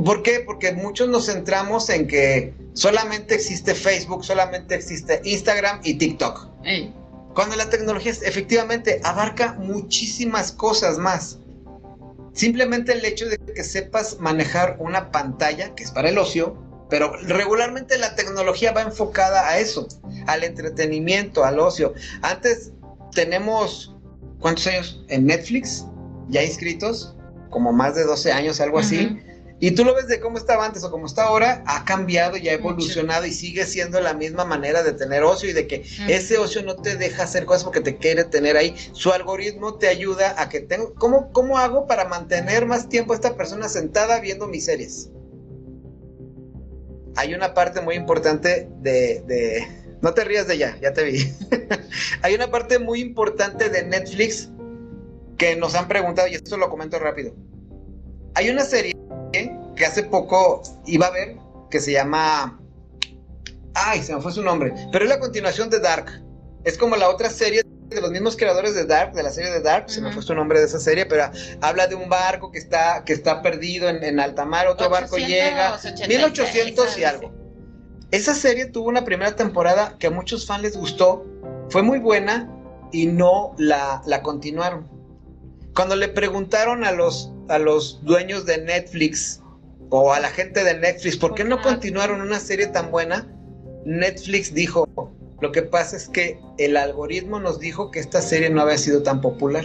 ¿por 0.05 0.23
qué? 0.23 0.41
Porque 0.41 0.73
muchos 0.73 1.09
nos 1.09 1.27
centramos 1.27 1.89
en 1.91 2.07
que 2.09 2.53
solamente 2.73 3.35
existe 3.35 3.75
Facebook, 3.75 4.25
solamente 4.25 4.75
existe 4.75 5.21
Instagram 5.25 5.81
y 5.85 5.95
TikTok. 5.95 6.49
Ey. 6.65 6.95
Cuando 7.35 7.57
la 7.57 7.71
tecnología 7.71 8.13
efectivamente 8.13 9.01
abarca 9.05 9.55
muchísimas 9.55 10.53
cosas 10.53 10.99
más. 10.99 11.39
Simplemente 12.35 12.93
el 12.93 13.05
hecho 13.05 13.27
de 13.29 13.39
que 13.39 13.63
sepas 13.63 14.19
manejar 14.19 14.77
una 14.79 15.11
pantalla, 15.11 15.75
que 15.75 15.85
es 15.85 15.91
para 15.91 16.09
el 16.09 16.19
ocio, 16.19 16.57
pero 16.89 17.15
regularmente 17.23 17.97
la 17.99 18.15
tecnología 18.17 18.73
va 18.73 18.83
enfocada 18.83 19.49
a 19.49 19.59
eso, 19.59 19.87
al 20.27 20.45
entretenimiento, 20.45 21.45
al 21.45 21.59
ocio. 21.59 21.95
Antes 22.23 22.73
tenemos 23.13 23.93
¿cuántos 24.43 24.67
años? 24.67 25.03
En 25.09 25.27
Netflix, 25.27 25.87
ya 26.29 26.43
inscritos, 26.43 27.17
como 27.49 27.73
más 27.73 27.95
de 27.95 28.05
12 28.05 28.33
años, 28.33 28.61
algo 28.61 28.79
así. 28.79 29.19
Y 29.61 29.71
tú 29.71 29.85
lo 29.85 29.95
ves 29.95 30.09
de 30.09 30.19
cómo 30.19 30.39
estaba 30.39 30.67
antes 30.67 30.83
o 30.83 30.91
cómo 30.91 31.07
está 31.07 31.23
ahora, 31.23 31.63
ha 31.69 31.85
cambiado 31.85 32.37
y 32.37 32.49
ha 32.49 32.55
evolucionado 32.55 33.25
y 33.27 33.31
sigue 33.31 33.65
siendo 33.65 34.01
la 34.01 34.13
misma 34.13 34.45
manera 34.45 34.83
de 34.83 34.93
tener 34.93 35.23
ocio 35.23 35.49
y 35.49 35.53
de 35.53 35.69
que 35.69 35.85
ese 36.09 36.37
ocio 36.37 36.65
no 36.65 36.75
te 36.75 36.97
deja 36.97 37.23
hacer 37.23 37.45
cosas 37.45 37.63
porque 37.63 37.81
te 37.81 37.97
quiere 37.97 38.25
tener 38.25 38.57
ahí. 38.57 38.75
Su 38.91 39.13
algoritmo 39.13 39.79
te 39.79 39.87
ayuda 39.87 40.35
a 40.37 40.49
que 40.49 40.61
tenga... 40.61 40.87
¿Cómo, 40.99 41.31
¿Cómo 41.31 41.59
hago 41.59 41.87
para 41.87 42.07
mantener 42.07 42.67
más 42.67 42.89
tiempo 42.89 43.13
a 43.13 43.17
esta 43.17 43.37
persona 43.37 43.69
sentada 43.69 44.19
viendo 44.19 44.49
mis 44.49 44.65
series? 44.65 45.11
Hay 47.15 47.33
una 47.33 47.55
parte 47.55 47.81
muy 47.83 47.95
importante 47.95 48.69
de... 48.81 49.23
de... 49.29 49.82
No 50.03 50.13
te 50.13 50.25
rías 50.25 50.49
de 50.49 50.59
ya, 50.59 50.77
ya 50.81 50.93
te 50.93 51.05
vi. 51.05 51.33
Hay 52.23 52.35
una 52.35 52.51
parte 52.51 52.81
muy 52.81 53.01
importante 53.01 53.71
de 53.71 53.85
Netflix 53.85 54.51
que 55.39 55.55
nos 55.57 55.75
han 55.77 55.87
preguntado, 55.89 56.29
y 56.29 56.35
esto 56.35 56.57
lo 56.57 56.69
comento 56.69 56.99
rápido. 56.99 57.35
Hay 58.35 58.51
una 58.51 58.65
serie 58.65 58.97
que 59.77 59.87
hace 59.87 60.03
poco 60.03 60.63
iba 60.87 61.07
a 61.07 61.11
ver 61.11 61.37
que 61.71 61.81
se 61.81 61.93
llama. 61.93 62.61
Ay, 63.75 64.03
se 64.03 64.15
me 64.15 64.21
fue 64.21 64.33
su 64.33 64.43
nombre. 64.43 64.75
Pero 64.91 65.05
es 65.05 65.09
la 65.09 65.21
continuación 65.21 65.71
de 65.71 65.79
Dark. 65.79 66.07
Es 66.65 66.77
como 66.77 66.97
la 66.97 67.09
otra 67.09 67.31
serie 67.31 67.63
de 67.89 68.01
los 68.01 68.11
mismos 68.11 68.37
creadores 68.37 68.75
de 68.75 68.87
Dark, 68.87 69.13
de 69.13 69.23
la 69.23 69.31
serie 69.31 69.51
de 69.51 69.61
Dark, 69.61 69.89
se 69.89 70.01
me 70.01 70.13
fue 70.13 70.23
su 70.23 70.35
nombre 70.35 70.59
de 70.59 70.67
esa 70.67 70.81
serie, 70.81 71.07
pero 71.07 71.31
habla 71.61 71.87
de 71.87 71.95
un 71.95 72.09
barco 72.09 72.51
que 72.51 72.59
está, 72.59 73.05
que 73.05 73.13
está 73.13 73.43
perdido 73.43 73.89
en, 73.89 74.19
alta 74.19 74.45
mar, 74.45 74.67
otro 74.67 74.89
barco 74.89 75.19
llega, 75.19 75.79
1800 76.09 76.99
y 76.99 77.05
algo. 77.05 77.42
Esa 78.13 78.35
serie 78.35 78.67
tuvo 78.67 78.91
una 78.91 79.07
primera 79.07 79.35
temporada 79.37 79.97
que 79.99 80.09
a 80.09 80.11
muchos 80.11 80.45
fans 80.45 80.63
les 80.63 80.77
gustó, 80.77 81.25
fue 81.71 81.83
muy 81.83 81.99
buena 81.99 82.47
y 82.93 83.07
no 83.07 83.55
la, 83.57 84.03
la 84.05 84.23
continuaron. 84.23 84.87
Cuando 85.75 85.97
le 85.97 86.09
preguntaron 86.09 86.85
a 86.85 86.93
los, 86.93 87.33
a 87.49 87.59
los 87.59 88.05
dueños 88.05 88.45
de 88.45 88.59
Netflix 88.59 89.41
o 89.89 90.13
a 90.13 90.21
la 90.21 90.29
gente 90.29 90.63
de 90.63 90.79
Netflix, 90.79 91.17
¿por 91.17 91.35
qué 91.35 91.43
no 91.43 91.63
continuaron 91.63 92.21
una 92.21 92.39
serie 92.39 92.67
tan 92.67 92.91
buena? 92.91 93.27
Netflix 93.87 94.53
dijo, 94.53 94.87
lo 95.41 95.51
que 95.51 95.63
pasa 95.63 95.97
es 95.97 96.07
que 96.11 96.39
el 96.59 96.77
algoritmo 96.77 97.41
nos 97.41 97.61
dijo 97.61 97.91
que 97.91 98.01
esta 98.01 98.21
serie 98.21 98.51
no 98.51 98.61
había 98.61 98.77
sido 98.77 99.03
tan 99.03 99.23
popular. 99.23 99.65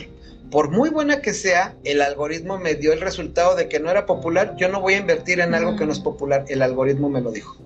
Por 0.52 0.72
muy 0.72 0.90
buena 0.90 1.22
que 1.22 1.34
sea, 1.34 1.76
el 1.84 2.02
algoritmo 2.02 2.58
me 2.58 2.76
dio 2.76 2.94
el 2.94 3.02
resultado 3.02 3.58
de 3.58 3.68
que 3.68 3.82
no 3.82 3.92
era 3.92 4.06
popular. 4.06 4.56
Yo 4.56 4.70
no 4.70 4.80
voy 4.80 4.94
a 4.94 5.00
invertir 5.00 5.42
en 5.42 5.54
algo 5.54 5.76
que 5.76 5.86
no 5.86 5.92
es 5.92 6.00
popular. 6.00 6.46
El 6.48 6.62
algoritmo 6.62 7.10
me 7.10 7.20
lo 7.20 7.32
dijo. 7.32 7.58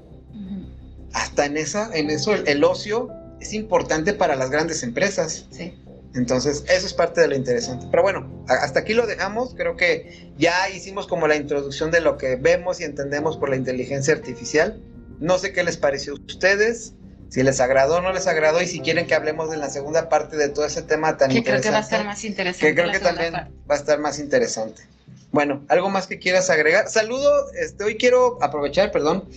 Hasta 1.13 1.45
en 1.45 1.57
esa, 1.57 1.89
en 1.93 2.09
eso, 2.09 2.33
el, 2.33 2.63
ocio 2.63 3.09
es 3.39 3.53
importante 3.53 4.13
para 4.13 4.35
las 4.35 4.49
grandes 4.49 4.83
empresas. 4.83 5.45
Sí. 5.51 5.77
Entonces, 6.13 6.63
eso 6.67 6.85
es 6.85 6.93
parte 6.93 7.21
de 7.21 7.27
lo 7.27 7.35
interesante. 7.35 7.87
Pero 7.89 8.03
bueno, 8.03 8.45
hasta 8.47 8.81
aquí 8.81 8.93
lo 8.93 9.07
dejamos. 9.07 9.55
Creo 9.55 9.77
que 9.77 10.31
ya 10.37 10.69
hicimos 10.69 11.07
como 11.07 11.27
la 11.27 11.35
introducción 11.35 11.91
de 11.91 12.01
lo 12.01 12.17
que 12.17 12.35
vemos 12.35 12.81
y 12.81 12.83
entendemos 12.83 13.37
por 13.37 13.49
la 13.49 13.55
inteligencia 13.55 14.13
artificial. 14.13 14.81
No 15.19 15.37
sé 15.37 15.53
qué 15.53 15.63
les 15.63 15.77
pareció 15.77 16.13
a 16.13 16.15
ustedes, 16.15 16.93
si 17.29 17.43
les 17.43 17.61
agradó 17.61 17.97
o 17.97 18.01
no 18.01 18.11
les 18.11 18.27
agradó 18.27 18.61
y 18.61 18.67
si 18.67 18.81
quieren 18.81 19.07
que 19.07 19.15
hablemos 19.15 19.49
de 19.49 19.55
la 19.55 19.69
segunda 19.69 20.09
parte 20.09 20.35
de 20.35 20.49
todo 20.49 20.65
ese 20.65 20.81
tema 20.81 21.15
tan 21.15 21.31
interesante. 21.31 21.41
Que 21.41 21.43
creo 21.43 21.61
que 21.61 21.69
va 21.71 21.77
a 21.77 21.81
estar 21.81 22.05
más 22.05 22.23
interesante. 22.25 22.67
Que 22.67 22.75
creo 22.75 22.91
que 22.91 22.99
también 22.99 23.33
va 23.33 23.75
a 23.75 23.77
estar 23.77 23.99
más 23.99 24.19
interesante. 24.19 24.83
Bueno, 25.31 25.63
¿algo 25.69 25.89
más 25.89 26.07
que 26.07 26.19
quieras 26.19 26.49
agregar? 26.49 26.89
Saludo, 26.89 27.31
este, 27.53 27.85
hoy 27.85 27.95
quiero 27.95 28.37
aprovechar, 28.41 28.91
perdón, 28.91 29.29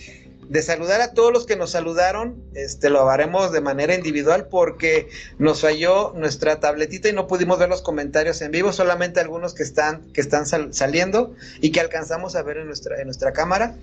de 0.49 0.61
saludar 0.61 1.01
a 1.01 1.13
todos 1.13 1.33
los 1.33 1.45
que 1.45 1.55
nos 1.55 1.71
saludaron. 1.71 2.43
Este 2.53 2.89
lo 2.89 3.09
haremos 3.09 3.51
de 3.51 3.61
manera 3.61 3.95
individual 3.95 4.47
porque 4.49 5.09
nos 5.37 5.61
falló 5.61 6.13
nuestra 6.15 6.59
tabletita 6.59 7.09
y 7.09 7.13
no 7.13 7.27
pudimos 7.27 7.59
ver 7.59 7.69
los 7.69 7.81
comentarios 7.81 8.41
en 8.41 8.51
vivo, 8.51 8.71
solamente 8.73 9.19
algunos 9.19 9.53
que 9.53 9.63
están 9.63 10.11
que 10.13 10.21
están 10.21 10.45
saliendo 10.45 11.35
y 11.61 11.71
que 11.71 11.79
alcanzamos 11.79 12.35
a 12.35 12.43
ver 12.43 12.57
en 12.57 12.67
nuestra 12.67 12.99
en 12.99 13.05
nuestra 13.05 13.33
cámara. 13.33 13.75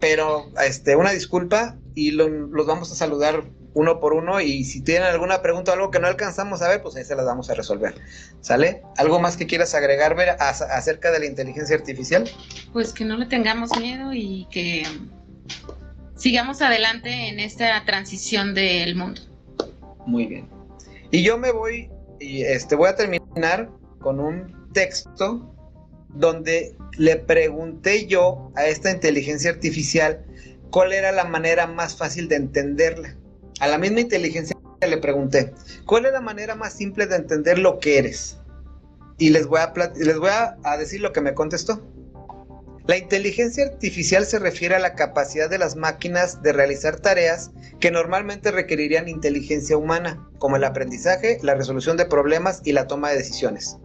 Pero 0.00 0.50
este 0.64 0.96
una 0.96 1.10
disculpa 1.10 1.76
y 1.94 2.12
los 2.12 2.66
vamos 2.66 2.92
a 2.92 2.94
saludar 2.94 3.42
uno 3.74 4.00
por 4.00 4.12
uno 4.12 4.40
y 4.40 4.64
si 4.64 4.80
tienen 4.80 5.08
alguna 5.08 5.40
pregunta 5.42 5.70
o 5.70 5.74
algo 5.74 5.90
que 5.90 6.00
no 6.00 6.08
alcanzamos 6.08 6.62
a 6.62 6.68
ver, 6.68 6.82
pues 6.82 6.96
ahí 6.96 7.04
se 7.04 7.14
las 7.14 7.26
vamos 7.26 7.50
a 7.50 7.54
resolver. 7.54 7.94
¿Sale? 8.40 8.82
¿Algo 8.96 9.20
más 9.20 9.36
que 9.36 9.46
quieras 9.46 9.74
agregar, 9.74 10.16
Ver 10.16 10.30
acerca 10.40 11.12
de 11.12 11.20
la 11.20 11.26
inteligencia 11.26 11.76
artificial? 11.76 12.28
Pues 12.72 12.92
que 12.92 13.04
no 13.04 13.16
le 13.16 13.26
tengamos 13.26 13.78
miedo 13.78 14.12
y 14.12 14.48
que 14.50 14.84
sigamos 16.18 16.60
adelante 16.60 17.28
en 17.28 17.40
esta 17.40 17.82
transición 17.86 18.54
del 18.54 18.94
mundo. 18.96 19.22
Muy 20.06 20.26
bien. 20.26 20.48
Y 21.10 21.22
yo 21.22 21.38
me 21.38 21.50
voy, 21.52 21.90
y 22.20 22.42
este, 22.42 22.74
voy 22.74 22.88
a 22.88 22.96
terminar 22.96 23.70
con 24.00 24.20
un 24.20 24.68
texto 24.72 25.54
donde 26.10 26.74
le 26.98 27.16
pregunté 27.16 28.06
yo 28.06 28.52
a 28.56 28.66
esta 28.66 28.90
inteligencia 28.90 29.50
artificial 29.50 30.24
cuál 30.70 30.92
era 30.92 31.12
la 31.12 31.24
manera 31.24 31.66
más 31.66 31.96
fácil 31.96 32.28
de 32.28 32.36
entenderla. 32.36 33.16
A 33.60 33.68
la 33.68 33.78
misma 33.78 34.00
inteligencia 34.00 34.56
le 34.86 34.98
pregunté, 34.98 35.52
¿cuál 35.86 36.06
es 36.06 36.12
la 36.12 36.20
manera 36.20 36.54
más 36.54 36.74
simple 36.74 37.06
de 37.06 37.16
entender 37.16 37.58
lo 37.58 37.78
que 37.78 37.98
eres? 37.98 38.38
Y 39.18 39.30
les 39.30 39.46
voy 39.46 39.60
a, 39.60 39.72
les 39.96 40.18
voy 40.18 40.30
a 40.30 40.76
decir 40.76 41.00
lo 41.00 41.12
que 41.12 41.20
me 41.20 41.34
contestó. 41.34 41.82
La 42.88 42.96
inteligencia 42.96 43.66
artificial 43.66 44.24
se 44.24 44.38
refiere 44.38 44.74
a 44.74 44.78
la 44.78 44.94
capacidad 44.94 45.50
de 45.50 45.58
las 45.58 45.76
máquinas 45.76 46.42
de 46.42 46.54
realizar 46.54 46.98
tareas 46.98 47.50
que 47.80 47.90
normalmente 47.90 48.50
requerirían 48.50 49.10
inteligencia 49.10 49.76
humana, 49.76 50.26
como 50.38 50.56
el 50.56 50.64
aprendizaje, 50.64 51.36
la 51.42 51.54
resolución 51.54 51.98
de 51.98 52.06
problemas 52.06 52.62
y 52.64 52.72
la 52.72 52.86
toma 52.86 53.10
de 53.10 53.18
decisiones. 53.18 53.76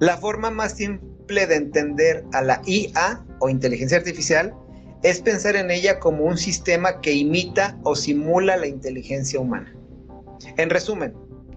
La 0.00 0.16
forma 0.16 0.50
más 0.50 0.72
simple 0.72 1.46
de 1.46 1.54
entender 1.54 2.24
a 2.32 2.42
la 2.42 2.60
IA 2.66 3.24
o 3.38 3.48
inteligencia 3.48 3.98
artificial 3.98 4.52
es 5.04 5.20
pensar 5.20 5.54
en 5.54 5.70
ella 5.70 6.00
como 6.00 6.24
un 6.24 6.36
sistema 6.36 7.00
que 7.00 7.12
imita 7.12 7.78
o 7.84 7.94
simula 7.94 8.56
la 8.56 8.66
inteligencia 8.66 9.38
humana. 9.38 9.76
En 10.56 10.70
resumen, 10.70 11.14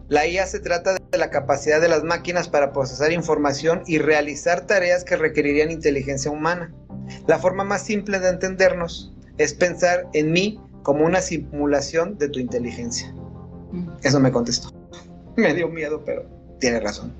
la 0.09 0.27
IA 0.27 0.45
se 0.45 0.59
trata 0.59 0.93
de 0.93 1.17
la 1.17 1.31
capacidad 1.31 1.81
de 1.81 1.87
las 1.89 2.03
máquinas 2.03 2.49
para 2.49 2.71
procesar 2.71 3.11
información 3.11 3.81
y 3.87 3.97
realizar 3.97 4.67
tareas 4.67 5.03
que 5.03 5.15
requerirían 5.15 5.71
inteligencia 5.71 6.29
humana. 6.29 6.71
La 7.27 7.39
forma 7.39 7.63
más 7.63 7.83
simple 7.83 8.19
de 8.19 8.29
entendernos 8.29 9.13
es 9.37 9.53
pensar 9.53 10.07
en 10.13 10.31
mí 10.31 10.59
como 10.83 11.05
una 11.05 11.21
simulación 11.21 12.17
de 12.17 12.29
tu 12.29 12.39
inteligencia. 12.39 13.13
Mm. 13.71 13.89
Eso 14.03 14.19
me 14.19 14.31
contestó. 14.31 14.71
Me 15.35 15.53
dio 15.53 15.67
miedo, 15.67 16.03
pero 16.05 16.25
tiene 16.59 16.79
razón. 16.79 17.13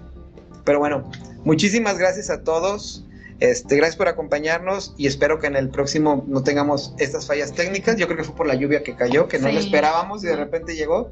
Pero 0.65 0.79
bueno, 0.79 1.09
muchísimas 1.43 1.97
gracias 1.97 2.29
a 2.29 2.43
todos. 2.43 3.05
Este, 3.39 3.75
gracias 3.75 3.97
por 3.97 4.07
acompañarnos 4.07 4.93
y 4.97 5.07
espero 5.07 5.39
que 5.39 5.47
en 5.47 5.55
el 5.55 5.69
próximo 5.69 6.23
no 6.27 6.43
tengamos 6.43 6.93
estas 6.99 7.25
fallas 7.25 7.51
técnicas. 7.53 7.97
Yo 7.97 8.05
creo 8.05 8.17
que 8.17 8.23
fue 8.23 8.35
por 8.35 8.47
la 8.47 8.55
lluvia 8.55 8.83
que 8.83 8.95
cayó, 8.95 9.27
que 9.27 9.39
no 9.39 9.51
lo 9.51 9.59
esperábamos 9.59 10.23
y 10.23 10.27
de 10.27 10.35
repente 10.35 10.75
llegó. 10.75 11.11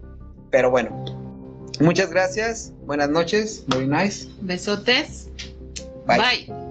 Pero 0.52 0.70
bueno, 0.70 1.04
muchas 1.80 2.10
gracias. 2.12 2.72
Buenas 2.86 3.10
noches. 3.10 3.66
Muy 3.68 3.88
nice. 3.88 4.30
Besotes. 4.42 5.30
Bye. 6.06 6.71